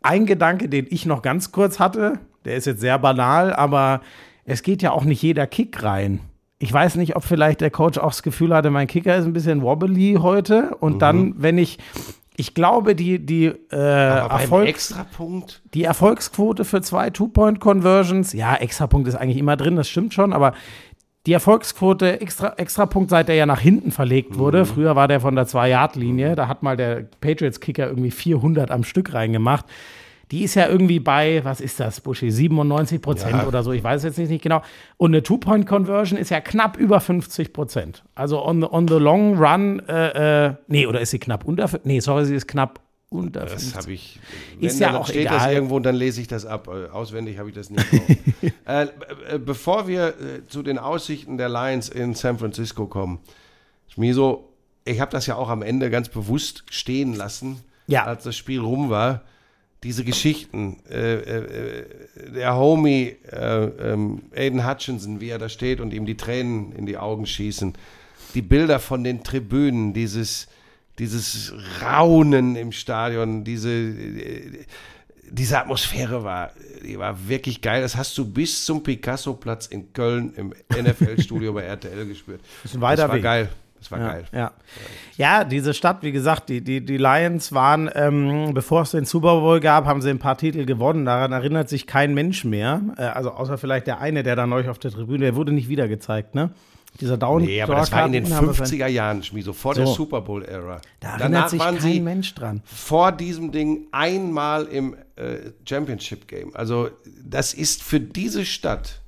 ein 0.02 0.26
Gedanke, 0.26 0.70
den 0.70 0.88
ich 0.90 1.06
noch 1.06 1.22
ganz 1.22 1.52
kurz 1.52 1.80
hatte, 1.80 2.20
der 2.46 2.56
ist 2.56 2.66
jetzt 2.66 2.82
sehr 2.82 2.98
banal, 3.00 3.54
aber 3.54 4.02
es 4.46 4.64
geht 4.64 4.82
ja 4.82 4.92
auch 4.92 5.04
nicht 5.04 5.22
jeder 5.22 5.46
Kick 5.48 5.84
rein. 5.84 6.22
Ich 6.58 6.72
weiß 6.74 6.96
nicht, 6.96 7.16
ob 7.16 7.24
vielleicht 7.24 7.62
der 7.62 7.72
Coach 7.72 7.98
auch 7.98 8.10
das 8.12 8.24
Gefühl 8.24 8.54
hatte, 8.54 8.70
mein 8.70 8.88
Kicker 8.88 9.16
ist 9.16 9.26
ein 9.26 9.34
bisschen 9.34 9.62
wobbly 9.62 10.18
heute. 10.22 10.76
Und 10.80 10.96
Mhm. 10.96 11.00
dann, 11.00 11.34
wenn 11.38 11.58
ich, 11.58 11.78
ich 12.36 12.54
glaube, 12.54 12.96
die, 12.96 13.26
die, 13.26 13.46
äh, 13.46 13.76
Aber 13.76 14.30
beim 14.30 14.40
Erfolg, 14.42 14.68
Extrapunkt, 14.68 15.62
die 15.74 15.84
Erfolgsquote 15.84 16.66
für 16.66 16.82
zwei 16.82 17.10
Two-Point-Conversions, 17.12 18.34
ja, 18.34 18.56
Extrapunkt 18.56 19.08
ist 19.08 19.16
eigentlich 19.16 19.38
immer 19.38 19.56
drin, 19.58 19.76
das 19.78 19.88
stimmt 19.90 20.14
schon, 20.14 20.34
aber 20.34 20.54
die 21.26 21.34
Erfolgsquote, 21.34 22.22
extra, 22.22 22.54
Extrapunkt, 22.58 23.10
seit 23.10 23.28
der 23.28 23.36
ja 23.36 23.46
nach 23.46 23.60
hinten 23.60 23.92
verlegt 23.92 24.38
wurde, 24.38 24.66
früher 24.66 24.96
war 24.96 25.08
der 25.08 25.20
von 25.20 25.36
der 25.36 25.46
Zwei-Yard-Linie, 25.48 26.36
da 26.36 26.48
hat 26.48 26.64
mal 26.64 26.78
der 26.78 27.06
Patriots-Kicker 27.22 27.88
irgendwie 27.88 28.12
400 28.12 28.72
am 28.72 28.84
Stück 28.84 29.14
reingemacht. 29.14 29.66
Die 30.32 30.44
ist 30.44 30.54
ja 30.56 30.68
irgendwie 30.68 31.00
bei, 31.00 31.42
was 31.44 31.60
ist 31.60 31.80
das, 31.80 32.02
Buschi, 32.02 32.30
97 32.32 33.02
Prozent 33.02 33.34
Ja. 33.34 33.48
oder 33.48 33.64
so, 33.64 33.72
ich 33.72 33.84
weiß 33.84 34.04
jetzt 34.04 34.18
nicht, 34.20 34.30
nicht 34.30 34.44
genau. 34.44 34.62
Und 34.98 35.12
eine 35.12 35.24
Two-Point-Conversion 35.24 36.20
ist 36.20 36.30
ja 36.30 36.40
knapp 36.40 36.78
über 36.78 37.00
50 37.00 37.52
Prozent. 37.52 38.04
Also 38.16 38.46
on 38.46 38.62
the, 38.62 38.68
on 38.70 38.88
the 38.88 38.96
long 38.96 39.38
run, 39.38 39.80
äh, 39.90 40.46
äh, 40.48 40.54
nee, 40.68 40.86
oder 40.86 41.02
ist 41.02 41.10
sie 41.10 41.20
knapp 41.20 41.46
unter, 41.46 41.68
nee, 41.84 42.00
sorry, 42.00 42.26
sie 42.26 42.36
ist 42.36 42.48
knapp 42.48 42.80
unter 43.10 43.42
das 43.42 43.64
50. 43.64 43.76
habe 43.76 43.92
ich. 43.94 44.20
Ist 44.60 44.80
ja 44.80 44.98
auch 44.98 45.08
steht 45.08 45.26
das 45.26 45.44
egal. 45.44 45.54
irgendwo 45.54 45.76
und 45.78 45.84
dann 45.84 45.96
lese 45.96 46.22
ich 46.22 46.28
das 46.28 46.46
ab. 46.46 46.68
Äh, 46.68 46.90
Auswendig 46.90 47.40
habe 47.40 47.50
ich 47.50 47.56
das 47.56 47.70
nicht. 47.70 47.86
äh, 48.68 48.84
äh, 48.84 49.40
bevor 49.40 49.88
wir 49.88 50.10
äh, 50.10 50.48
zu 50.48 50.62
den 50.62 50.78
Aussichten 50.78 51.38
der 51.38 51.50
Lions 51.50 51.90
in 51.90 52.14
San 52.14 52.38
Francisco 52.38 52.86
kommen, 52.86 53.20
Schmiso, 53.88 54.50
ich 54.86 55.00
habe 55.00 55.12
das 55.12 55.26
ja 55.26 55.36
auch 55.36 55.50
am 55.50 55.62
Ende 55.64 55.90
ganz 55.90 56.10
bewusst 56.10 56.64
stehen 56.70 57.14
lassen, 57.16 57.62
Ja. 57.88 58.06
als 58.06 58.24
das 58.24 58.36
Spiel 58.38 58.60
rum 58.60 58.90
war. 58.90 59.24
Diese 59.82 60.04
Geschichten, 60.04 60.78
äh, 60.90 61.86
der 62.36 62.56
Homie 62.58 63.16
äh, 63.32 63.64
ähm, 63.94 64.24
Aiden 64.36 64.68
Hutchinson, 64.68 65.22
wie 65.22 65.30
er 65.30 65.40
da 65.40 65.48
steht 65.48 65.80
und 65.80 65.94
ihm 65.94 66.06
die 66.06 66.18
Tränen 66.18 66.74
in 66.74 66.86
die 66.86 66.98
Augen 66.98 67.26
schießen, 67.26 67.74
die 68.36 68.42
Bilder 68.42 68.80
von 68.80 69.04
den 69.06 69.24
Tribünen, 69.24 69.94
dieses, 69.94 70.48
dieses 71.00 71.54
Raunen 71.82 72.56
im 72.56 72.72
Stadion, 72.72 73.44
diese, 73.44 73.94
diese 75.30 75.60
Atmosphäre 75.60 76.24
war, 76.24 76.52
die 76.84 76.98
war 77.00 77.28
wirklich 77.28 77.62
geil. 77.62 77.82
Das 77.82 77.96
hast 77.96 78.18
du 78.18 78.26
bis 78.26 78.66
zum 78.66 78.84
Picasso-Platz 78.84 79.68
in 79.68 79.94
Köln 79.94 80.34
im 80.36 80.54
NFL-Studio 80.72 81.54
bei 81.54 81.64
RTL 81.64 82.06
gespürt. 82.08 82.42
ist 82.64 82.76
ein 82.76 82.82
weiter 82.82 83.04
das 83.04 83.10
war 83.10 83.16
Weg. 83.16 83.24
geil. 83.24 83.50
Das 83.80 83.92
war 83.92 84.00
Ja, 84.00 84.08
geil. 84.10 84.24
ja. 84.34 84.52
ja, 85.16 85.44
diese 85.46 85.74
Stadt, 85.74 86.00
wie 86.04 86.12
gesagt, 86.12 86.50
die, 86.50 86.60
die, 86.62 86.84
die 86.84 86.98
Lions 86.98 87.54
waren, 87.54 87.90
ähm, 87.96 88.54
bevor 88.54 88.82
es 88.82 88.92
den 88.92 89.06
Super 89.06 89.40
Bowl 89.40 89.62
gab, 89.62 89.86
haben 89.86 90.02
sie 90.02 90.10
ein 90.10 90.20
paar 90.20 90.38
Titel 90.38 90.66
gewonnen. 90.66 91.06
Daran 91.06 91.32
erinnert 91.32 91.70
sich 91.70 91.88
kein 91.88 92.14
Mensch 92.14 92.44
mehr. 92.44 92.82
Äh, 92.98 93.04
also 93.04 93.32
außer 93.32 93.58
vielleicht 93.58 93.88
der 93.88 94.02
eine, 94.02 94.24
der 94.24 94.36
da 94.36 94.46
neu 94.48 94.68
auf 94.70 94.80
der 94.80 94.92
Tribüne, 94.92 95.20
der 95.24 95.36
wurde 95.38 95.54
nicht 95.54 95.70
wieder 95.70 95.88
gezeigt, 95.88 96.36
ne? 96.36 96.50
Dieser 97.00 97.18
Down. 97.18 97.44
Nee, 97.44 97.62
aber 97.62 97.76
das 97.76 97.92
war 97.92 98.06
in 98.08 98.12
den 98.12 98.26
Dauerkarten- 98.26 98.66
50er 98.66 98.88
Jahren, 98.88 99.24
Schmieso, 99.24 99.54
vor 99.54 99.74
der 99.74 99.86
So. 99.88 99.94
Super 99.94 100.22
Bowl-Ära. 100.22 100.82
Da 101.00 101.18
erinnert 101.18 101.50
sich 101.50 101.60
waren 101.60 101.76
kein 101.78 101.84
sie 101.94 102.00
Mensch 102.02 102.36
dran. 102.36 102.62
vor 102.66 103.12
diesem 103.12 103.52
Ding 103.52 103.88
einmal 103.92 104.66
im 104.66 104.96
äh, 105.16 105.52
Championship-Game. 105.66 106.56
Also 106.56 106.90
das 107.24 107.54
ist 107.54 107.84
für 107.84 108.00
diese 108.00 108.46
Stadt, 108.46 109.00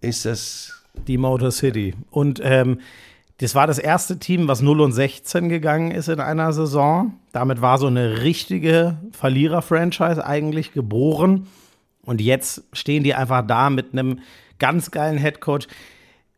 ist 0.00 0.24
das 0.24 0.72
Die 1.06 1.18
Motor 1.18 1.52
City. 1.52 1.94
Und 2.10 2.40
ähm, 2.42 2.80
das 3.38 3.54
war 3.54 3.66
das 3.66 3.78
erste 3.78 4.18
Team, 4.18 4.48
was 4.48 4.62
0 4.62 4.80
und 4.80 4.92
16 4.92 5.48
gegangen 5.50 5.90
ist 5.90 6.08
in 6.08 6.20
einer 6.20 6.52
Saison. 6.54 7.14
Damit 7.32 7.60
war 7.60 7.76
so 7.78 7.86
eine 7.86 8.22
richtige 8.22 8.96
Verlierer-Franchise 9.12 10.24
eigentlich 10.26 10.72
geboren. 10.72 11.46
Und 12.02 12.20
jetzt 12.20 12.62
stehen 12.72 13.04
die 13.04 13.14
einfach 13.14 13.46
da 13.46 13.68
mit 13.68 13.92
einem 13.92 14.20
ganz 14.58 14.90
geilen 14.90 15.18
Headcoach. 15.18 15.68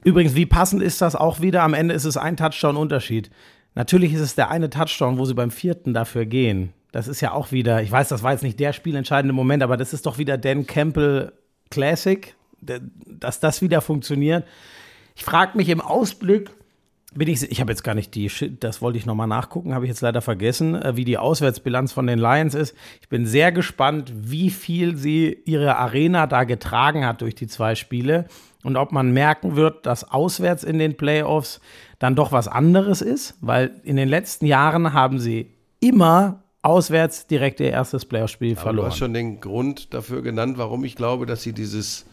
Übrigens, 0.05 0.34
wie 0.34 0.46
passend 0.46 0.82
ist 0.82 1.01
das 1.01 1.16
auch 1.16 1.40
wieder? 1.40 1.62
Am 1.62 1.74
Ende 1.74 1.94
ist 1.94 2.05
es 2.05 2.16
ein 2.16 2.36
Touchdown-Unterschied. 2.36 3.30
Natürlich 3.74 4.12
ist 4.12 4.20
es 4.20 4.34
der 4.34 4.51
eine 4.51 4.70
Touchdown, 4.70 5.18
wo 5.18 5.24
sie 5.24 5.34
beim 5.34 5.51
vierten 5.51 5.94
dafür 5.94 6.26
gehen. 6.26 6.72
Das 6.92 7.09
ist 7.09 7.20
ja 7.20 7.32
auch 7.32 7.53
wieder, 7.53 7.82
ich 7.82 7.92
weiß, 7.92 8.09
das 8.09 8.22
war 8.22 8.32
jetzt 8.32 8.42
nicht 8.42 8.59
der 8.59 8.72
spielentscheidende 8.72 9.34
Moment, 9.34 9.62
aber 9.62 9.76
das 9.76 9.92
ist 9.92 10.07
doch 10.07 10.18
wieder 10.18 10.38
Dan 10.38 10.66
Campbell 10.66 11.32
Classic, 11.70 12.34
dass 12.61 13.40
das 13.40 13.61
wieder 13.61 13.80
funktioniert. 13.80 14.44
Ich 15.14 15.24
frage 15.24 15.57
mich 15.57 15.68
im 15.68 15.80
Ausblick, 15.80 16.51
bin 17.14 17.28
ich, 17.28 17.42
ich 17.51 17.61
habe 17.61 17.72
jetzt 17.72 17.82
gar 17.82 17.94
nicht 17.94 18.14
die, 18.14 18.30
das 18.61 18.82
wollte 18.82 18.99
ich 18.99 19.07
nochmal 19.07 19.26
nachgucken, 19.26 19.74
habe 19.74 19.84
ich 19.84 19.88
jetzt 19.88 20.01
leider 20.01 20.20
vergessen, 20.20 20.74
äh, 20.74 20.96
wie 20.96 21.05
die 21.05 21.18
Auswärtsbilanz 21.18 21.92
von 21.92 22.07
den 22.07 22.18
Lions 22.18 22.55
ist. 22.55 22.74
Ich 23.01 23.09
bin 23.09 23.26
sehr 23.26 23.51
gespannt, 23.51 24.12
wie 24.14 24.51
viel 24.51 24.96
sie 24.96 25.38
ihre 25.44 25.76
Arena 25.76 26.26
da 26.26 26.44
getragen 26.44 27.07
hat 27.07 27.20
durch 27.22 27.34
die 27.34 27.46
zwei 27.46 27.74
Spiele 27.74 28.26
und 28.64 28.76
ob 28.76 28.92
man 28.92 29.12
merken 29.12 29.56
wird, 29.56 29.86
dass 29.86 30.11
auswärts 30.11 30.64
in 30.64 30.78
den 30.78 30.96
Playoffs 30.96 31.61
dann 31.98 32.14
doch 32.14 32.32
was 32.32 32.48
anderes 32.48 33.02
ist, 33.02 33.36
weil 33.40 33.80
in 33.84 33.96
den 33.96 34.09
letzten 34.09 34.46
Jahren 34.46 34.92
haben 34.92 35.18
sie 35.18 35.54
immer 35.80 36.42
auswärts 36.62 37.26
direkt 37.26 37.61
ihr 37.61 37.70
erstes 37.70 38.04
Playoff-Spiel 38.04 38.56
verloren. 38.56 38.86
Du 38.86 38.90
hast 38.90 38.98
schon 38.98 39.14
den 39.14 39.40
Grund 39.40 39.94
dafür 39.94 40.22
genannt, 40.22 40.59
warum 40.59 40.84
ich 40.84 40.96
glaube, 40.96 41.24
dass 41.26 41.42
sie 41.42 41.52
dieses 41.52 42.04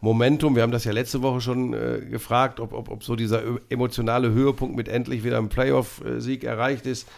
Momentum, 0.00 0.54
wir 0.56 0.62
haben 0.62 0.72
das 0.72 0.84
ja 0.84 0.92
letzte 0.92 1.22
Woche 1.22 1.40
schon 1.40 1.72
äh, 1.72 2.04
gefragt, 2.10 2.60
ob, 2.60 2.72
ob, 2.72 2.90
ob 2.90 3.02
so 3.02 3.16
dieser 3.16 3.42
emotionale 3.70 4.30
Höhepunkt 4.32 4.76
mit 4.76 4.88
endlich 4.88 5.24
wieder 5.24 5.38
einem 5.38 5.48
Playoff-Sieg 5.48 6.44
erreicht 6.44 6.86
ist. 6.86 7.08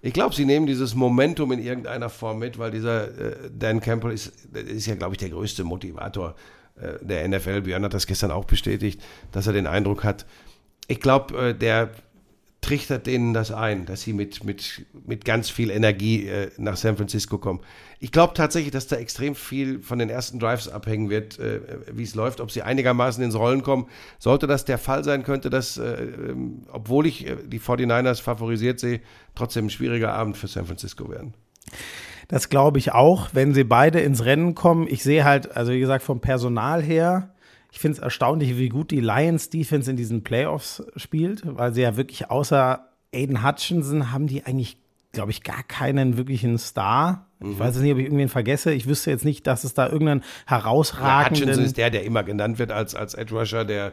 Ich 0.00 0.12
glaube, 0.12 0.34
sie 0.34 0.44
nehmen 0.44 0.66
dieses 0.66 0.96
Momentum 0.96 1.52
in 1.52 1.62
irgendeiner 1.62 2.08
Form 2.08 2.40
mit, 2.40 2.58
weil 2.58 2.72
dieser 2.72 3.04
äh, 3.04 3.50
Dan 3.56 3.80
Campbell 3.80 4.10
ist, 4.10 4.32
ist 4.52 4.86
ja, 4.86 4.96
glaube 4.96 5.14
ich, 5.14 5.18
der 5.18 5.28
größte 5.28 5.62
Motivator 5.62 6.34
der 7.02 7.28
NFL. 7.28 7.60
Björn 7.62 7.84
hat 7.84 7.94
das 7.94 8.06
gestern 8.06 8.30
auch 8.30 8.44
bestätigt, 8.44 9.00
dass 9.30 9.46
er 9.46 9.52
den 9.52 9.66
Eindruck 9.66 10.04
hat, 10.04 10.26
ich 10.88 11.00
glaube, 11.00 11.50
äh, 11.50 11.54
der 11.54 11.90
trichtert 12.60 13.08
denen 13.08 13.34
das 13.34 13.50
ein, 13.50 13.86
dass 13.86 14.02
sie 14.02 14.12
mit, 14.12 14.44
mit, 14.44 14.86
mit 15.04 15.24
ganz 15.24 15.50
viel 15.50 15.68
Energie 15.68 16.28
äh, 16.28 16.50
nach 16.58 16.76
San 16.76 16.96
Francisco 16.96 17.38
kommen. 17.38 17.60
Ich 17.98 18.12
glaube 18.12 18.34
tatsächlich, 18.34 18.72
dass 18.72 18.86
da 18.86 18.96
extrem 18.96 19.34
viel 19.34 19.82
von 19.82 19.98
den 19.98 20.08
ersten 20.08 20.38
Drives 20.38 20.68
abhängen 20.68 21.10
wird, 21.10 21.38
äh, 21.40 21.60
wie 21.92 22.04
es 22.04 22.14
läuft, 22.14 22.40
ob 22.40 22.52
sie 22.52 22.62
einigermaßen 22.62 23.22
ins 23.22 23.34
Rollen 23.34 23.62
kommen. 23.62 23.88
Sollte 24.20 24.46
das 24.46 24.64
der 24.64 24.78
Fall 24.78 25.02
sein, 25.02 25.24
könnte 25.24 25.50
das, 25.50 25.76
äh, 25.76 26.04
ähm, 26.04 26.62
obwohl 26.70 27.06
ich 27.06 27.26
äh, 27.26 27.36
die 27.44 27.58
49ers 27.58 28.22
favorisiert 28.22 28.78
sehe, 28.78 29.00
trotzdem 29.34 29.66
ein 29.66 29.70
schwieriger 29.70 30.12
Abend 30.14 30.36
für 30.36 30.46
San 30.46 30.66
Francisco 30.66 31.10
werden. 31.10 31.34
Das 32.32 32.48
glaube 32.48 32.78
ich 32.78 32.92
auch, 32.92 33.28
wenn 33.34 33.52
sie 33.52 33.62
beide 33.62 34.00
ins 34.00 34.24
Rennen 34.24 34.54
kommen. 34.54 34.86
Ich 34.88 35.02
sehe 35.02 35.22
halt, 35.22 35.54
also 35.54 35.70
wie 35.72 35.80
gesagt, 35.80 36.02
vom 36.02 36.20
Personal 36.20 36.82
her, 36.82 37.28
ich 37.70 37.78
finde 37.78 37.98
es 37.98 38.02
erstaunlich, 38.02 38.56
wie 38.56 38.70
gut 38.70 38.90
die 38.90 39.00
Lions 39.00 39.50
Defense 39.50 39.90
in 39.90 39.98
diesen 39.98 40.24
Playoffs 40.24 40.82
spielt, 40.96 41.42
weil 41.44 41.74
sie 41.74 41.82
ja 41.82 41.98
wirklich 41.98 42.30
außer 42.30 42.88
Aiden 43.14 43.46
Hutchinson 43.46 44.12
haben 44.12 44.28
die 44.28 44.46
eigentlich, 44.46 44.78
glaube 45.12 45.30
ich, 45.30 45.42
gar 45.42 45.62
keinen 45.62 46.16
wirklichen 46.16 46.56
Star. 46.56 47.26
Mhm. 47.38 47.52
Ich 47.52 47.58
weiß 47.58 47.76
nicht, 47.76 47.92
ob 47.92 47.98
ich 47.98 48.04
irgendwen 48.06 48.30
vergesse. 48.30 48.72
Ich 48.72 48.86
wüsste 48.86 49.10
jetzt 49.10 49.26
nicht, 49.26 49.46
dass 49.46 49.64
es 49.64 49.74
da 49.74 49.90
irgendeinen 49.90 50.24
herausragenden. 50.46 51.34
Ja, 51.34 51.40
Hutchinson 51.48 51.64
ist 51.66 51.76
der, 51.76 51.90
der 51.90 52.04
immer 52.04 52.22
genannt 52.22 52.58
wird 52.58 52.72
als, 52.72 52.94
als 52.94 53.12
Edge 53.12 53.34
Rusher, 53.34 53.66
der 53.66 53.92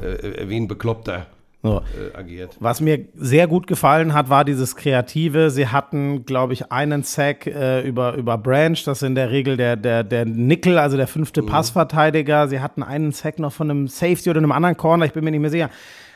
äh, 0.00 0.48
wie 0.48 0.56
ein 0.56 0.68
Bekloppter 0.68 1.26
so. 1.64 1.78
äh, 1.78 2.16
agiert. 2.16 2.56
Was 2.60 2.80
mir 2.80 3.06
sehr 3.14 3.46
gut 3.46 3.66
gefallen 3.66 4.12
hat, 4.12 4.28
war 4.28 4.44
dieses 4.44 4.76
Kreative. 4.76 5.50
Sie 5.50 5.68
hatten, 5.68 6.26
glaube 6.26 6.52
ich, 6.52 6.70
einen 6.70 7.02
Sack 7.02 7.46
äh, 7.46 7.80
über, 7.80 8.14
über 8.14 8.36
Branch, 8.38 8.76
das 8.84 8.98
ist 8.98 9.02
in 9.02 9.14
der 9.14 9.30
Regel 9.30 9.56
der, 9.56 9.76
der, 9.76 10.04
der 10.04 10.26
Nickel, 10.26 10.78
also 10.78 10.96
der 10.96 11.06
fünfte 11.06 11.42
mhm. 11.42 11.46
Passverteidiger. 11.46 12.48
Sie 12.48 12.60
hatten 12.60 12.82
einen 12.82 13.12
Sack 13.12 13.38
noch 13.38 13.52
von 13.52 13.70
einem 13.70 13.88
Safety 13.88 14.30
oder 14.30 14.38
einem 14.38 14.52
anderen 14.52 14.76
Corner, 14.76 15.06
ich 15.06 15.12
bin 15.12 15.24
mir 15.24 15.30
nicht 15.30 15.40
mehr 15.40 15.50
sicher 15.50 15.70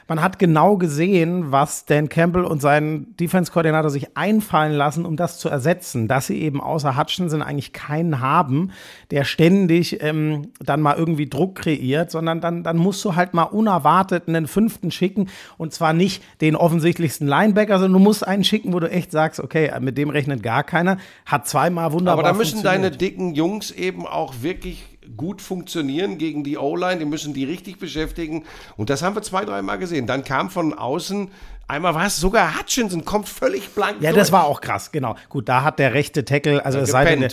man 0.09 0.22
hat 0.22 0.38
genau 0.38 0.78
gesehen, 0.78 1.52
was 1.52 1.84
Dan 1.84 2.09
Campbell 2.09 2.44
und 2.44 2.62
sein 2.62 3.14
Defense-Koordinator 3.20 3.90
sich 3.90 4.16
einfallen 4.16 4.72
lassen, 4.72 5.04
um 5.04 5.16
das 5.16 5.38
zu 5.38 5.50
ersetzen, 5.50 6.09
dass 6.09 6.26
sie 6.26 6.40
eben 6.40 6.62
außer 6.62 6.96
Hutchinson 6.96 7.42
eigentlich 7.42 7.74
keinen 7.74 8.20
haben, 8.20 8.70
der 9.11 9.24
ständig 9.24 10.02
ähm, 10.02 10.48
dann 10.61 10.80
mal 10.80 10.96
irgendwie 10.96 11.28
Druck 11.28 11.56
kreiert, 11.56 12.11
sondern 12.11 12.40
dann, 12.40 12.62
dann 12.62 12.78
musst 12.78 13.04
du 13.04 13.16
halt 13.16 13.34
mal 13.34 13.42
unerwartet 13.42 14.28
einen 14.28 14.46
fünften 14.46 14.90
schicken 14.90 15.28
und 15.59 15.74
zwar 15.74 15.92
nicht 15.92 16.22
den 16.40 16.56
offensichtlichsten 16.56 17.28
Linebacker, 17.28 17.78
sondern 17.78 18.00
du 18.00 18.04
musst 18.04 18.26
einen 18.26 18.44
schicken, 18.44 18.72
wo 18.72 18.80
du 18.80 18.90
echt 18.90 19.12
sagst, 19.12 19.40
okay, 19.40 19.70
mit 19.80 19.98
dem 19.98 20.09
rechnet 20.09 20.42
gar 20.42 20.64
keiner, 20.64 20.96
hat 21.26 21.46
zweimal 21.46 21.92
wunderbar 21.92 22.24
Aber 22.24 22.32
da 22.32 22.38
müssen 22.38 22.62
deine 22.62 22.90
dicken 22.90 23.34
Jungs 23.34 23.70
eben 23.70 24.06
auch 24.06 24.36
wirklich 24.40 24.97
gut 25.16 25.42
funktionieren 25.42 26.18
gegen 26.18 26.44
die 26.44 26.59
O-Line, 26.59 26.98
die 26.98 27.04
müssen 27.04 27.34
die 27.34 27.44
richtig 27.44 27.78
beschäftigen. 27.78 28.44
Und 28.76 28.90
das 28.90 29.02
haben 29.02 29.14
wir 29.14 29.22
zwei, 29.22 29.44
dreimal 29.44 29.78
gesehen. 29.78 30.06
Dann 30.06 30.24
kam 30.24 30.50
von 30.50 30.74
außen 30.74 31.30
Einmal 31.70 31.94
war 31.94 32.06
es 32.06 32.16
sogar 32.16 32.59
Hutchinson, 32.59 33.04
kommt 33.04 33.28
völlig 33.28 33.68
blank. 33.74 33.96
Ja, 34.00 34.11
durch. 34.11 34.22
das 34.22 34.32
war 34.32 34.46
auch 34.46 34.62
krass, 34.62 34.90
genau. 34.90 35.16
Gut, 35.28 35.50
da 35.50 35.64
hat 35.64 35.78
der 35.78 35.92
rechte 35.92 36.24
Tackle, 36.24 36.64
also 36.64 36.78
es 36.78 36.90
sei 36.90 37.04
denn, 37.04 37.28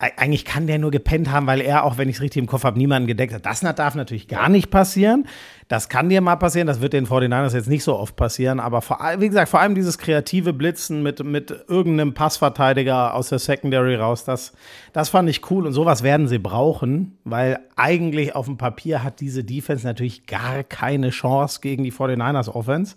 eigentlich 0.00 0.44
kann 0.44 0.68
der 0.68 0.78
nur 0.78 0.92
gepennt 0.92 1.28
haben, 1.28 1.48
weil 1.48 1.60
er, 1.60 1.82
auch 1.82 1.98
wenn 1.98 2.08
ich 2.08 2.16
es 2.16 2.22
richtig 2.22 2.40
im 2.40 2.46
Kopf 2.46 2.62
habe, 2.62 2.78
niemanden 2.78 3.08
gedeckt 3.08 3.34
hat. 3.34 3.44
Das 3.44 3.60
darf 3.60 3.96
natürlich 3.96 4.28
gar 4.28 4.48
nicht 4.48 4.70
passieren. 4.70 5.26
Das 5.66 5.88
kann 5.88 6.08
dir 6.08 6.20
mal 6.20 6.36
passieren. 6.36 6.68
Das 6.68 6.80
wird 6.80 6.92
den 6.92 7.08
49ers 7.08 7.52
jetzt 7.52 7.68
nicht 7.68 7.82
so 7.82 7.98
oft 7.98 8.14
passieren. 8.14 8.60
Aber 8.60 8.80
vor, 8.80 9.00
wie 9.18 9.26
gesagt, 9.26 9.48
vor 9.48 9.58
allem 9.58 9.74
dieses 9.74 9.98
kreative 9.98 10.52
Blitzen 10.52 11.02
mit, 11.02 11.24
mit 11.24 11.50
irgendeinem 11.66 12.14
Passverteidiger 12.14 13.12
aus 13.12 13.30
der 13.30 13.40
Secondary 13.40 13.96
raus, 13.96 14.24
das, 14.24 14.52
das 14.92 15.08
fand 15.08 15.28
ich 15.28 15.50
cool. 15.50 15.66
Und 15.66 15.72
sowas 15.72 16.04
werden 16.04 16.28
sie 16.28 16.38
brauchen, 16.38 17.18
weil 17.24 17.58
eigentlich 17.74 18.36
auf 18.36 18.46
dem 18.46 18.56
Papier 18.56 19.02
hat 19.02 19.18
diese 19.18 19.42
Defense 19.42 19.84
natürlich 19.84 20.26
gar 20.26 20.62
keine 20.62 21.10
Chance 21.10 21.58
gegen 21.60 21.82
die 21.82 21.92
49ers 21.92 22.48
Offense. 22.48 22.94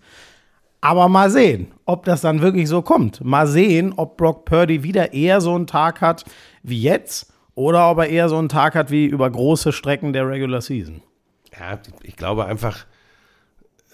Aber 0.81 1.07
mal 1.09 1.29
sehen, 1.29 1.71
ob 1.85 2.05
das 2.05 2.21
dann 2.21 2.41
wirklich 2.41 2.67
so 2.67 2.81
kommt. 2.81 3.23
Mal 3.23 3.45
sehen, 3.45 3.93
ob 3.95 4.17
Brock 4.17 4.45
Purdy 4.45 4.81
wieder 4.81 5.13
eher 5.13 5.39
so 5.39 5.53
einen 5.53 5.67
Tag 5.67 6.01
hat 6.01 6.25
wie 6.63 6.81
jetzt 6.81 7.31
oder 7.53 7.91
ob 7.91 7.99
er 7.99 8.09
eher 8.09 8.29
so 8.29 8.37
einen 8.37 8.49
Tag 8.49 8.73
hat 8.73 8.89
wie 8.89 9.05
über 9.05 9.29
große 9.29 9.73
Strecken 9.73 10.11
der 10.11 10.27
Regular 10.27 10.61
Season. 10.61 11.03
Ja, 11.57 11.79
ich 12.01 12.15
glaube 12.15 12.45
einfach, 12.45 12.85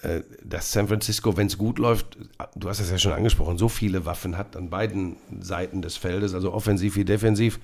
äh, 0.02 0.22
dass 0.42 0.72
San 0.72 0.88
Francisco, 0.88 1.36
wenn 1.36 1.48
es 1.48 1.58
gut 1.58 1.78
läuft, 1.78 2.16
du 2.54 2.68
hast 2.68 2.80
es 2.80 2.90
ja 2.90 2.98
schon 2.98 3.12
angesprochen, 3.12 3.58
so 3.58 3.68
viele 3.68 4.06
Waffen 4.06 4.38
hat 4.38 4.56
an 4.56 4.70
beiden 4.70 5.16
Seiten 5.40 5.82
des 5.82 5.96
Feldes, 5.96 6.34
also 6.34 6.54
offensiv 6.54 6.96
wie 6.96 7.04
defensiv. 7.04 7.60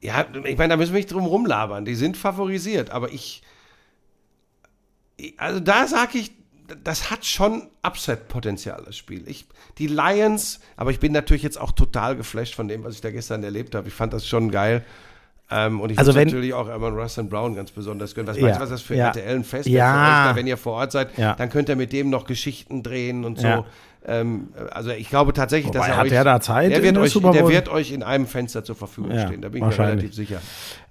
Ja, 0.00 0.26
ich 0.44 0.56
meine, 0.56 0.70
da 0.70 0.76
müssen 0.76 0.92
wir 0.92 0.98
nicht 0.98 1.12
drum 1.12 1.24
rumlabern. 1.24 1.84
Die 1.84 1.94
sind 1.94 2.16
favorisiert, 2.16 2.90
aber 2.90 3.12
ich, 3.12 3.42
also 5.36 5.60
da 5.60 5.86
sage 5.86 6.18
ich, 6.18 6.32
das 6.82 7.10
hat 7.10 7.24
schon 7.24 7.68
Upset-Potenzial, 7.82 8.82
das 8.86 8.96
Spiel. 8.96 9.28
Ich, 9.28 9.46
die 9.78 9.86
Lions, 9.86 10.60
aber 10.76 10.90
ich 10.90 11.00
bin 11.00 11.12
natürlich 11.12 11.42
jetzt 11.42 11.60
auch 11.60 11.72
total 11.72 12.16
geflasht 12.16 12.54
von 12.54 12.68
dem, 12.68 12.84
was 12.84 12.94
ich 12.94 13.00
da 13.00 13.10
gestern 13.10 13.44
erlebt 13.44 13.74
habe. 13.74 13.88
Ich 13.88 13.94
fand 13.94 14.12
das 14.12 14.26
schon 14.26 14.50
geil. 14.50 14.84
Ähm, 15.50 15.80
und 15.80 15.92
ich 15.92 15.98
also 15.98 16.14
würde 16.14 16.26
natürlich 16.26 16.54
auch 16.54 16.68
Amon 16.68 16.94
Russell 16.94 17.24
Brown 17.24 17.54
ganz 17.54 17.70
besonders 17.70 18.14
gönnen. 18.14 18.28
Was 18.28 18.38
ja, 18.38 18.44
meinst 18.44 18.58
du, 18.58 18.62
was 18.62 18.70
das 18.70 18.82
für 18.82 18.94
ja, 18.94 19.08
RTL 19.08 19.36
ein 19.36 19.44
Fest 19.44 19.68
ja, 19.68 19.92
euch 19.92 20.30
da, 20.30 20.36
wenn 20.36 20.46
ihr 20.46 20.56
vor 20.56 20.74
Ort 20.74 20.92
seid? 20.92 21.16
Ja. 21.18 21.34
Dann 21.34 21.50
könnt 21.50 21.68
ihr 21.68 21.76
mit 21.76 21.92
dem 21.92 22.08
noch 22.08 22.24
Geschichten 22.24 22.82
drehen 22.82 23.24
und 23.24 23.38
so. 23.38 23.46
Ja. 23.46 23.64
Ähm, 24.06 24.48
also 24.70 24.90
ich 24.90 25.10
glaube 25.10 25.34
tatsächlich, 25.34 25.68
Wobei, 25.68 25.80
dass 25.80 25.88
er 25.88 25.96
hat 25.96 26.04
euch, 26.04 26.10
der 26.10 26.24
da 26.24 26.40
Zeit? 26.40 26.70
Der 26.70 26.82
wird, 26.82 26.96
euch, 26.96 27.12
der 27.12 27.48
wird 27.48 27.68
euch 27.68 27.92
in 27.92 28.02
einem 28.02 28.26
Fenster 28.26 28.64
zur 28.64 28.74
Verfügung 28.76 29.18
stehen. 29.18 29.42
Da 29.42 29.50
bin 29.50 29.68
ich 29.68 29.78
mir 29.78 29.84
relativ 29.84 30.14
sicher. 30.14 30.40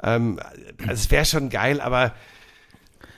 Ähm, 0.03 0.39
also 0.81 0.93
es 0.93 1.09
wäre 1.09 1.25
schon 1.25 1.49
geil, 1.49 1.81
aber 1.81 2.13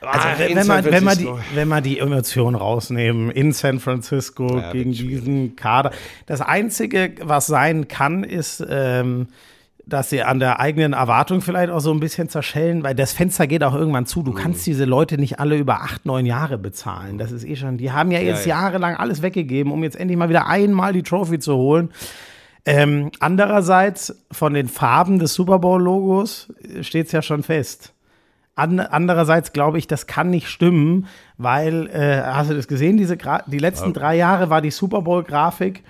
also 0.01 0.27
ah, 0.27 0.35
wenn, 0.37 0.67
man, 0.67 0.85
wenn, 0.85 1.03
man 1.03 1.17
die, 1.17 1.29
wenn 1.53 1.67
man 1.67 1.83
die 1.83 1.99
Emotionen 1.99 2.55
rausnehmen 2.55 3.31
in 3.31 3.51
San 3.51 3.79
Francisco 3.79 4.59
ja, 4.59 4.71
gegen 4.71 4.91
diesen 4.91 5.55
Kader. 5.55 5.91
Das 6.25 6.41
Einzige, 6.41 7.15
was 7.21 7.47
sein 7.47 7.87
kann, 7.87 8.23
ist, 8.23 8.65
ähm, 8.69 9.27
dass 9.87 10.09
sie 10.09 10.23
an 10.23 10.39
der 10.39 10.59
eigenen 10.59 10.93
Erwartung 10.93 11.41
vielleicht 11.41 11.71
auch 11.71 11.79
so 11.79 11.91
ein 11.91 11.99
bisschen 11.99 12.27
zerschellen, 12.29 12.83
weil 12.83 12.95
das 12.95 13.13
Fenster 13.13 13.47
geht 13.47 13.63
auch 13.63 13.75
irgendwann 13.75 14.05
zu. 14.05 14.23
Du 14.23 14.31
mhm. 14.31 14.35
kannst 14.35 14.65
diese 14.65 14.85
Leute 14.85 15.17
nicht 15.17 15.39
alle 15.39 15.57
über 15.57 15.81
acht, 15.81 16.05
neun 16.05 16.25
Jahre 16.25 16.57
bezahlen. 16.57 17.17
Das 17.17 17.31
ist 17.31 17.45
eh 17.45 17.55
schon, 17.55 17.77
die 17.77 17.91
haben 17.91 18.11
ja 18.11 18.19
jetzt 18.19 18.45
ja, 18.45 18.55
ja. 18.55 18.61
jahrelang 18.63 18.95
alles 18.95 19.21
weggegeben, 19.21 19.71
um 19.71 19.83
jetzt 19.83 19.95
endlich 19.95 20.17
mal 20.17 20.29
wieder 20.29 20.47
einmal 20.47 20.93
die 20.93 21.03
Trophy 21.03 21.39
zu 21.39 21.55
holen. 21.55 21.91
Ähm, 22.67 23.11
andererseits 23.19 24.15
von 24.31 24.55
den 24.55 24.67
Farben 24.67 25.19
des 25.19 25.35
Super 25.35 25.59
Bowl-Logos 25.59 26.51
steht 26.81 27.05
es 27.07 27.11
ja 27.11 27.21
schon 27.21 27.43
fest. 27.43 27.94
An, 28.55 28.79
andererseits 28.79 29.51
glaube 29.51 29.77
ich, 29.77 29.87
das 29.87 30.07
kann 30.07 30.29
nicht 30.29 30.47
stimmen, 30.47 31.07
weil, 31.37 31.87
äh, 31.87 32.21
hast 32.23 32.49
du 32.49 32.55
das 32.55 32.67
gesehen, 32.67 32.95
diese 32.95 33.17
Gra 33.17 33.43
die 33.47 33.59
letzten 33.59 33.91
drei 33.93 34.15
Jahre 34.15 34.49
war 34.49 34.61
die 34.61 34.71
Super 34.71 35.01
Bowl-Grafik 35.01 35.83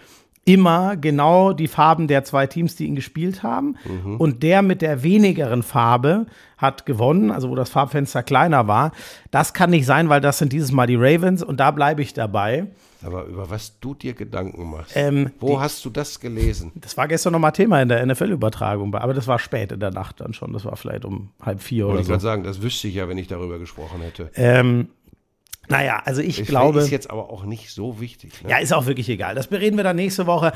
immer 0.45 0.95
genau 0.95 1.53
die 1.53 1.67
Farben 1.67 2.07
der 2.07 2.23
zwei 2.23 2.45
Teams, 2.47 2.75
die 2.75 2.85
ihn 2.85 2.95
gespielt 2.95 3.41
haben. 3.43 3.75
Mhm. 3.83 4.17
Und 4.17 4.43
der 4.43 4.61
mit 4.61 4.81
der 4.81 5.03
wenigeren 5.03 5.63
Farbe 5.63 6.27
hat 6.57 6.85
gewonnen, 6.85 7.31
also 7.31 7.49
wo 7.49 7.55
das 7.55 7.69
Farbfenster 7.69 8.23
kleiner 8.23 8.67
war. 8.67 8.91
Das 9.31 9.53
kann 9.53 9.71
nicht 9.71 9.85
sein, 9.85 10.07
weil 10.07 10.21
das 10.21 10.37
sind 10.37 10.53
dieses 10.53 10.71
Mal 10.71 10.87
die 10.87 10.95
Ravens 10.95 11.43
und 11.43 11.59
da 11.59 11.71
bleibe 11.71 12.01
ich 12.01 12.13
dabei. 12.13 12.67
Aber 13.03 13.25
über 13.25 13.49
was 13.49 13.79
du 13.79 13.93
dir 13.93 14.13
Gedanken 14.13 14.69
machst. 14.69 14.95
Ähm, 14.95 15.31
Wo 15.39 15.55
die, 15.55 15.59
hast 15.59 15.83
du 15.85 15.89
das 15.89 16.19
gelesen? 16.19 16.71
Das 16.75 16.97
war 16.97 17.07
gestern 17.07 17.33
nochmal 17.33 17.51
Thema 17.51 17.81
in 17.81 17.89
der 17.89 18.03
NFL-Übertragung, 18.05 18.95
aber 18.95 19.13
das 19.13 19.27
war 19.27 19.37
spät 19.37 19.71
in 19.71 19.79
der 19.79 19.91
Nacht 19.91 20.21
dann 20.21 20.33
schon. 20.33 20.53
Das 20.53 20.65
war 20.65 20.75
vielleicht 20.75 21.05
um 21.05 21.29
halb 21.41 21.61
vier 21.61 21.85
Wollte 21.85 21.97
oder 21.97 22.03
so. 22.03 22.11
Ich 22.11 22.13
kann 22.13 22.19
sagen, 22.19 22.43
das 22.43 22.61
wüsste 22.61 22.87
ich 22.87 22.95
ja, 22.95 23.07
wenn 23.07 23.17
ich 23.17 23.27
darüber 23.27 23.59
gesprochen 23.59 24.01
hätte. 24.01 24.31
Ähm, 24.35 24.89
Naja, 25.68 26.01
also 26.05 26.22
ich, 26.22 26.39
ich 26.39 26.47
glaube. 26.47 26.80
Ist 26.80 26.89
jetzt 26.89 27.09
aber 27.09 27.30
auch 27.30 27.45
nicht 27.45 27.72
so 27.72 27.99
wichtig. 27.99 28.43
Ne? 28.43 28.51
Ja, 28.51 28.57
ist 28.57 28.74
auch 28.74 28.86
wirklich 28.86 29.09
egal. 29.09 29.36
Das 29.36 29.47
bereden 29.47 29.78
wir 29.78 29.84
dann 29.84 29.95
nächste 29.95 30.28
Woche. 30.28 30.53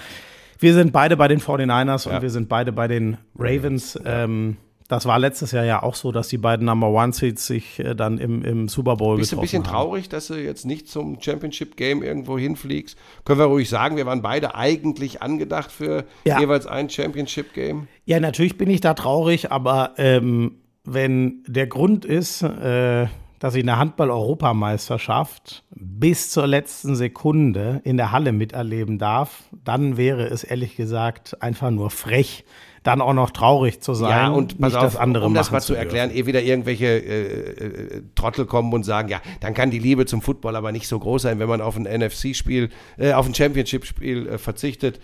Wir 0.60 0.74
sind 0.74 0.92
beide 0.92 1.16
bei 1.16 1.28
den 1.28 1.40
49ers 1.40 2.08
ja. 2.08 2.16
und 2.16 2.22
wir 2.22 2.30
sind 2.30 2.50
beide 2.50 2.72
bei 2.72 2.88
den 2.88 3.18
Ravens. 3.38 4.00
Ja. 4.04 4.24
Ähm, 4.24 4.58
das 4.90 5.06
war 5.06 5.20
letztes 5.20 5.52
Jahr 5.52 5.66
ja 5.66 5.84
auch 5.84 5.94
so, 5.94 6.12
dass 6.12 6.30
die 6.30 6.40
beiden 6.40 6.66
Number 6.66 6.90
One 6.90 7.14
Seeds 7.14 7.46
sich 7.46 7.80
äh, 7.80 7.96
dann 7.96 8.18
im, 8.18 8.44
im 8.44 8.68
Super 8.68 8.96
Bowl 8.96 9.18
Bist 9.18 9.30
getroffen. 9.30 9.44
Bist 9.44 9.54
du 9.54 9.58
ein 9.60 9.62
bisschen 9.62 9.64
haben. 9.66 9.86
traurig, 9.86 10.10
dass 10.10 10.28
du 10.28 10.34
jetzt 10.34 10.66
nicht 10.66 10.90
zum 10.90 11.22
Championship 11.22 11.78
Game 11.78 12.02
irgendwo 12.02 12.40
hinfliegst? 12.40 12.98
Können 13.24 13.40
wir 13.40 13.46
ruhig 13.46 13.70
sagen, 13.70 13.98
wir 13.98 14.08
waren 14.08 14.24
beide 14.24 14.56
eigentlich 14.56 15.22
angedacht 15.22 15.72
für 15.72 16.06
ja. 16.26 16.40
jeweils 16.40 16.66
ein 16.66 16.90
Championship 16.90 17.54
Game? 17.54 17.88
Ja, 18.06 18.20
natürlich 18.20 18.58
bin 18.58 18.70
ich 18.72 18.82
da 18.82 18.96
traurig, 18.96 19.52
aber 19.52 19.94
ähm, 19.98 20.56
wenn 20.84 21.44
der 21.46 21.68
Grund 21.68 22.04
ist, 22.04 22.42
äh, 22.42 23.06
dass 23.40 23.56
ich 23.56 23.64
eine 23.64 23.78
Handball-Europameisterschaft 23.78 25.64
bis 25.72 26.30
zur 26.30 26.46
letzten 26.46 26.96
Sekunde 26.96 27.82
in 27.84 27.98
der 27.98 28.12
Halle 28.12 28.32
miterleben 28.32 29.00
darf, 29.00 29.44
dann 29.64 29.98
wäre 29.98 30.28
es 30.28 30.44
ehrlich 30.44 30.76
gesagt 30.76 31.42
einfach 31.42 31.72
nur 31.72 31.90
frech, 31.90 32.46
dann 32.84 33.02
auch 33.02 33.14
noch 33.14 33.32
traurig 33.32 33.82
zu 33.82 33.94
sein. 33.94 34.10
Ja, 34.10 34.28
und 34.30 34.60
nicht 34.60 34.76
auf, 34.76 34.84
das 34.84 34.96
andere 34.96 35.26
um 35.26 35.34
das 35.34 35.52
mal 35.52 35.62
zu 35.62 35.74
erklären, 35.74 36.12
ehe 36.12 36.26
wieder 36.26 36.42
irgendwelche 36.42 36.86
äh, 36.86 37.98
äh, 37.98 38.04
Trottel 38.16 38.46
kommen 38.46 38.74
und 38.74 38.84
sagen, 38.84 39.10
ja, 39.10 39.22
dann 39.42 39.54
kann 39.54 39.72
die 39.72 39.80
Liebe 39.80 40.06
zum 40.06 40.22
Football 40.22 40.56
aber 40.56 40.72
nicht 40.72 40.88
so 40.88 41.00
groß 41.00 41.24
sein, 41.24 41.40
wenn 41.40 41.50
man 41.50 41.62
auf 41.62 41.76
ein 41.76 41.84
NFC-Spiel, 41.84 42.70
äh, 42.98 43.14
auf 43.14 43.26
ein 43.26 43.36
Championship-Spiel 43.36 44.28
äh, 44.28 44.38
verzichtet. 44.38 45.00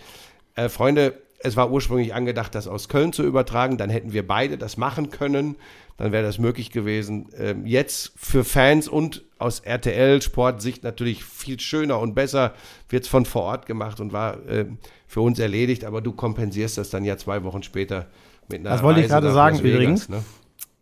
Äh, 0.55 0.69
Freunde, 0.69 1.21
es 1.39 1.55
war 1.55 1.71
ursprünglich 1.71 2.13
angedacht, 2.13 2.55
das 2.55 2.67
aus 2.67 2.89
Köln 2.89 3.13
zu 3.13 3.23
übertragen, 3.23 3.77
dann 3.77 3.89
hätten 3.89 4.13
wir 4.13 4.25
beide 4.27 4.57
das 4.57 4.77
machen 4.77 5.09
können 5.09 5.55
dann 5.97 6.11
wäre 6.11 6.23
das 6.23 6.39
möglich 6.39 6.71
gewesen. 6.71 7.27
Ähm, 7.37 7.65
jetzt 7.65 8.11
für 8.17 8.43
Fans 8.43 8.87
und 8.87 9.23
aus 9.37 9.61
RTL-Sportsicht 9.61 10.83
natürlich 10.83 11.23
viel 11.23 11.59
schöner 11.59 11.99
und 11.99 12.15
besser 12.15 12.53
wird 12.89 13.03
es 13.03 13.09
von 13.09 13.25
vor 13.25 13.43
Ort 13.43 13.65
gemacht 13.65 13.99
und 13.99 14.11
war 14.11 14.45
äh, 14.47 14.65
für 15.07 15.21
uns 15.21 15.39
erledigt, 15.39 15.85
aber 15.85 16.01
du 16.01 16.11
kompensierst 16.11 16.77
das 16.77 16.89
dann 16.89 17.05
ja 17.05 17.17
zwei 17.17 17.43
Wochen 17.43 17.63
später 17.63 18.07
mit 18.49 18.59
einer 18.59 18.71
Das 18.71 18.83
wollte 18.83 18.97
Reise 18.97 19.05
ich 19.05 19.11
gerade 19.11 19.31
sagen 19.31 19.63
Vegas, 19.63 19.73
übrigens. 19.73 20.09
Ne? 20.09 20.23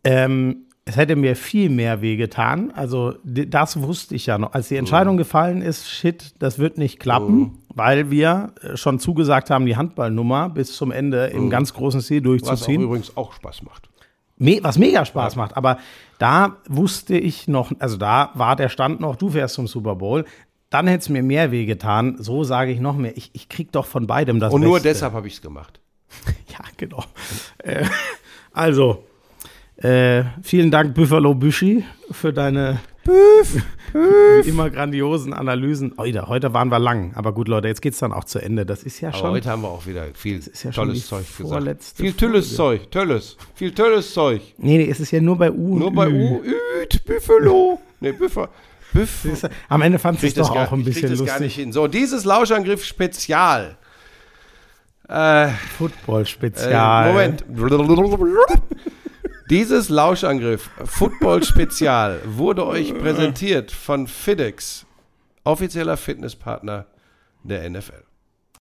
Ähm, 0.04 0.66
es 0.86 0.98
hätte 0.98 1.16
mir 1.16 1.36
viel 1.36 1.70
mehr 1.70 2.02
wehgetan. 2.02 2.72
Also 2.72 3.14
das 3.24 3.82
wusste 3.82 4.16
ich 4.16 4.26
ja 4.26 4.38
noch. 4.38 4.54
Als 4.54 4.68
die 4.68 4.76
Entscheidung 4.76 5.16
mhm. 5.16 5.20
gefallen 5.20 5.62
ist, 5.62 5.90
shit, 5.90 6.34
das 6.40 6.60
wird 6.60 6.78
nicht 6.78 7.00
klappen, 7.00 7.40
mhm. 7.40 7.58
Weil 7.76 8.12
wir 8.12 8.54
äh, 8.62 8.78
schon 8.78 9.00
zugesagt 9.00 9.50
haben, 9.50 9.66
die 9.66 9.76
Handballnummer 9.76 10.50
bis 10.50 10.76
zum 10.76 10.92
Ende 10.92 11.28
im 11.28 11.46
mhm. 11.46 11.50
ganz 11.50 11.74
großen 11.74 12.02
Stil 12.02 12.22
durchzuziehen. 12.22 12.82
Was 12.82 12.84
auch 12.84 12.88
übrigens 12.88 13.18
auch 13.18 13.34
Spaß 13.34 13.64
macht 13.64 13.90
was 14.62 14.78
mega 14.78 15.06
Spaß 15.06 15.36
macht. 15.36 15.58
Aber 15.58 15.78
da 16.20 16.58
wusste 16.68 17.18
ich 17.18 17.48
noch, 17.48 17.72
also 17.80 17.98
da 17.98 18.32
war 18.34 18.56
der 18.56 18.70
Stand 18.70 19.00
noch, 19.00 19.16
du 19.16 19.30
fährst 19.30 19.56
zum 19.56 19.68
Super 19.68 19.96
Bowl. 19.96 20.26
Dann 20.70 20.88
hätte 20.88 21.02
es 21.02 21.10
mir 21.10 21.22
mehr 21.22 21.52
wehgetan. 21.52 22.16
So 22.20 22.44
sage 22.44 22.72
ich 22.72 22.80
noch 22.80 22.98
mehr. 22.98 23.16
Ich, 23.16 23.30
ich 23.34 23.48
krieg 23.48 23.72
doch 23.72 23.86
von 23.86 24.08
beidem 24.08 24.40
das 24.40 24.52
Und 24.52 24.62
Beste. 24.62 24.70
nur 24.70 24.80
deshalb 24.80 25.14
habe 25.14 25.28
ich 25.28 25.36
es 25.36 25.42
gemacht. 25.42 25.80
ja, 26.50 26.66
genau. 26.78 27.04
Äh, 27.60 27.86
also, 28.54 29.04
äh, 29.78 30.24
vielen 30.42 30.72
Dank, 30.72 30.96
Buffalo 30.96 31.36
Büschi, 31.36 31.84
für 32.12 32.34
deine 32.34 32.80
Büff, 33.04 33.64
Büff. 33.92 34.48
immer 34.48 34.70
grandiosen 34.70 35.34
Analysen. 35.34 35.94
Heute, 35.98 36.28
heute 36.28 36.54
waren 36.54 36.70
wir 36.70 36.80
lang, 36.80 37.14
aber 37.16 37.34
gut, 37.34 37.48
Leute, 37.48 37.68
jetzt 37.68 37.82
geht 37.82 37.94
es 37.94 38.00
dann 38.00 38.14
auch 38.14 38.24
zu 38.24 38.40
Ende. 38.40 38.66
Das 38.66 38.84
ist 38.84 39.02
ja 39.02 39.10
aber 39.10 39.18
schon. 39.18 39.32
heute 39.32 39.50
haben 39.50 39.62
wir 39.62 39.70
auch 39.70 39.86
wieder 39.86 40.06
viel 40.14 40.40
ja 40.64 40.72
tolles 40.72 41.08
Zeug 41.08 41.26
gesagt. 41.38 41.84
Viel 41.96 42.14
tolles 42.14 42.56
Zeug, 42.56 42.92
tolles. 42.92 43.38
Viel 43.56 43.74
tolles 43.74 44.14
Zeug. 44.14 44.42
Nee, 44.58 44.78
nee, 44.78 44.90
es 44.90 45.00
ist 45.00 45.12
ja 45.12 45.20
nur 45.20 45.38
bei 45.38 45.52
U. 45.52 45.78
Nur 45.78 45.92
bei 45.92 46.08
U. 46.08 46.42
Üt, 46.44 47.04
Buffalo. 47.06 47.80
nee, 48.00 48.14
Buffalo. 48.14 48.48
Büff. 48.94 49.26
Am 49.70 49.82
Ende 49.82 50.00
fand 50.00 50.22
ich 50.24 50.30
es 50.30 50.36
doch 50.36 50.56
auch 50.56 50.72
ein 50.72 50.84
bisschen 50.84 51.10
lustig. 51.10 51.28
Gar 51.28 51.40
nicht 51.40 51.56
hin. 51.56 51.74
So, 51.74 51.88
dieses 51.88 52.26
Lauschangriff 52.26 52.86
Spezial. 52.86 53.76
Äh, 55.10 55.50
Football 55.78 56.26
Spezial. 56.26 57.08
Äh, 57.08 57.12
Moment. 57.12 57.44
Dieses 59.54 59.90
Lauschangriff 59.90 60.72
Football 60.84 61.44
Spezial 61.44 62.22
wurde 62.26 62.66
euch 62.66 62.92
präsentiert 62.92 63.72
von 63.72 64.08
FedEx, 64.08 64.88
offizieller 65.44 65.96
Fitnesspartner 65.96 66.88
der 67.44 67.70
NFL. 67.70 68.04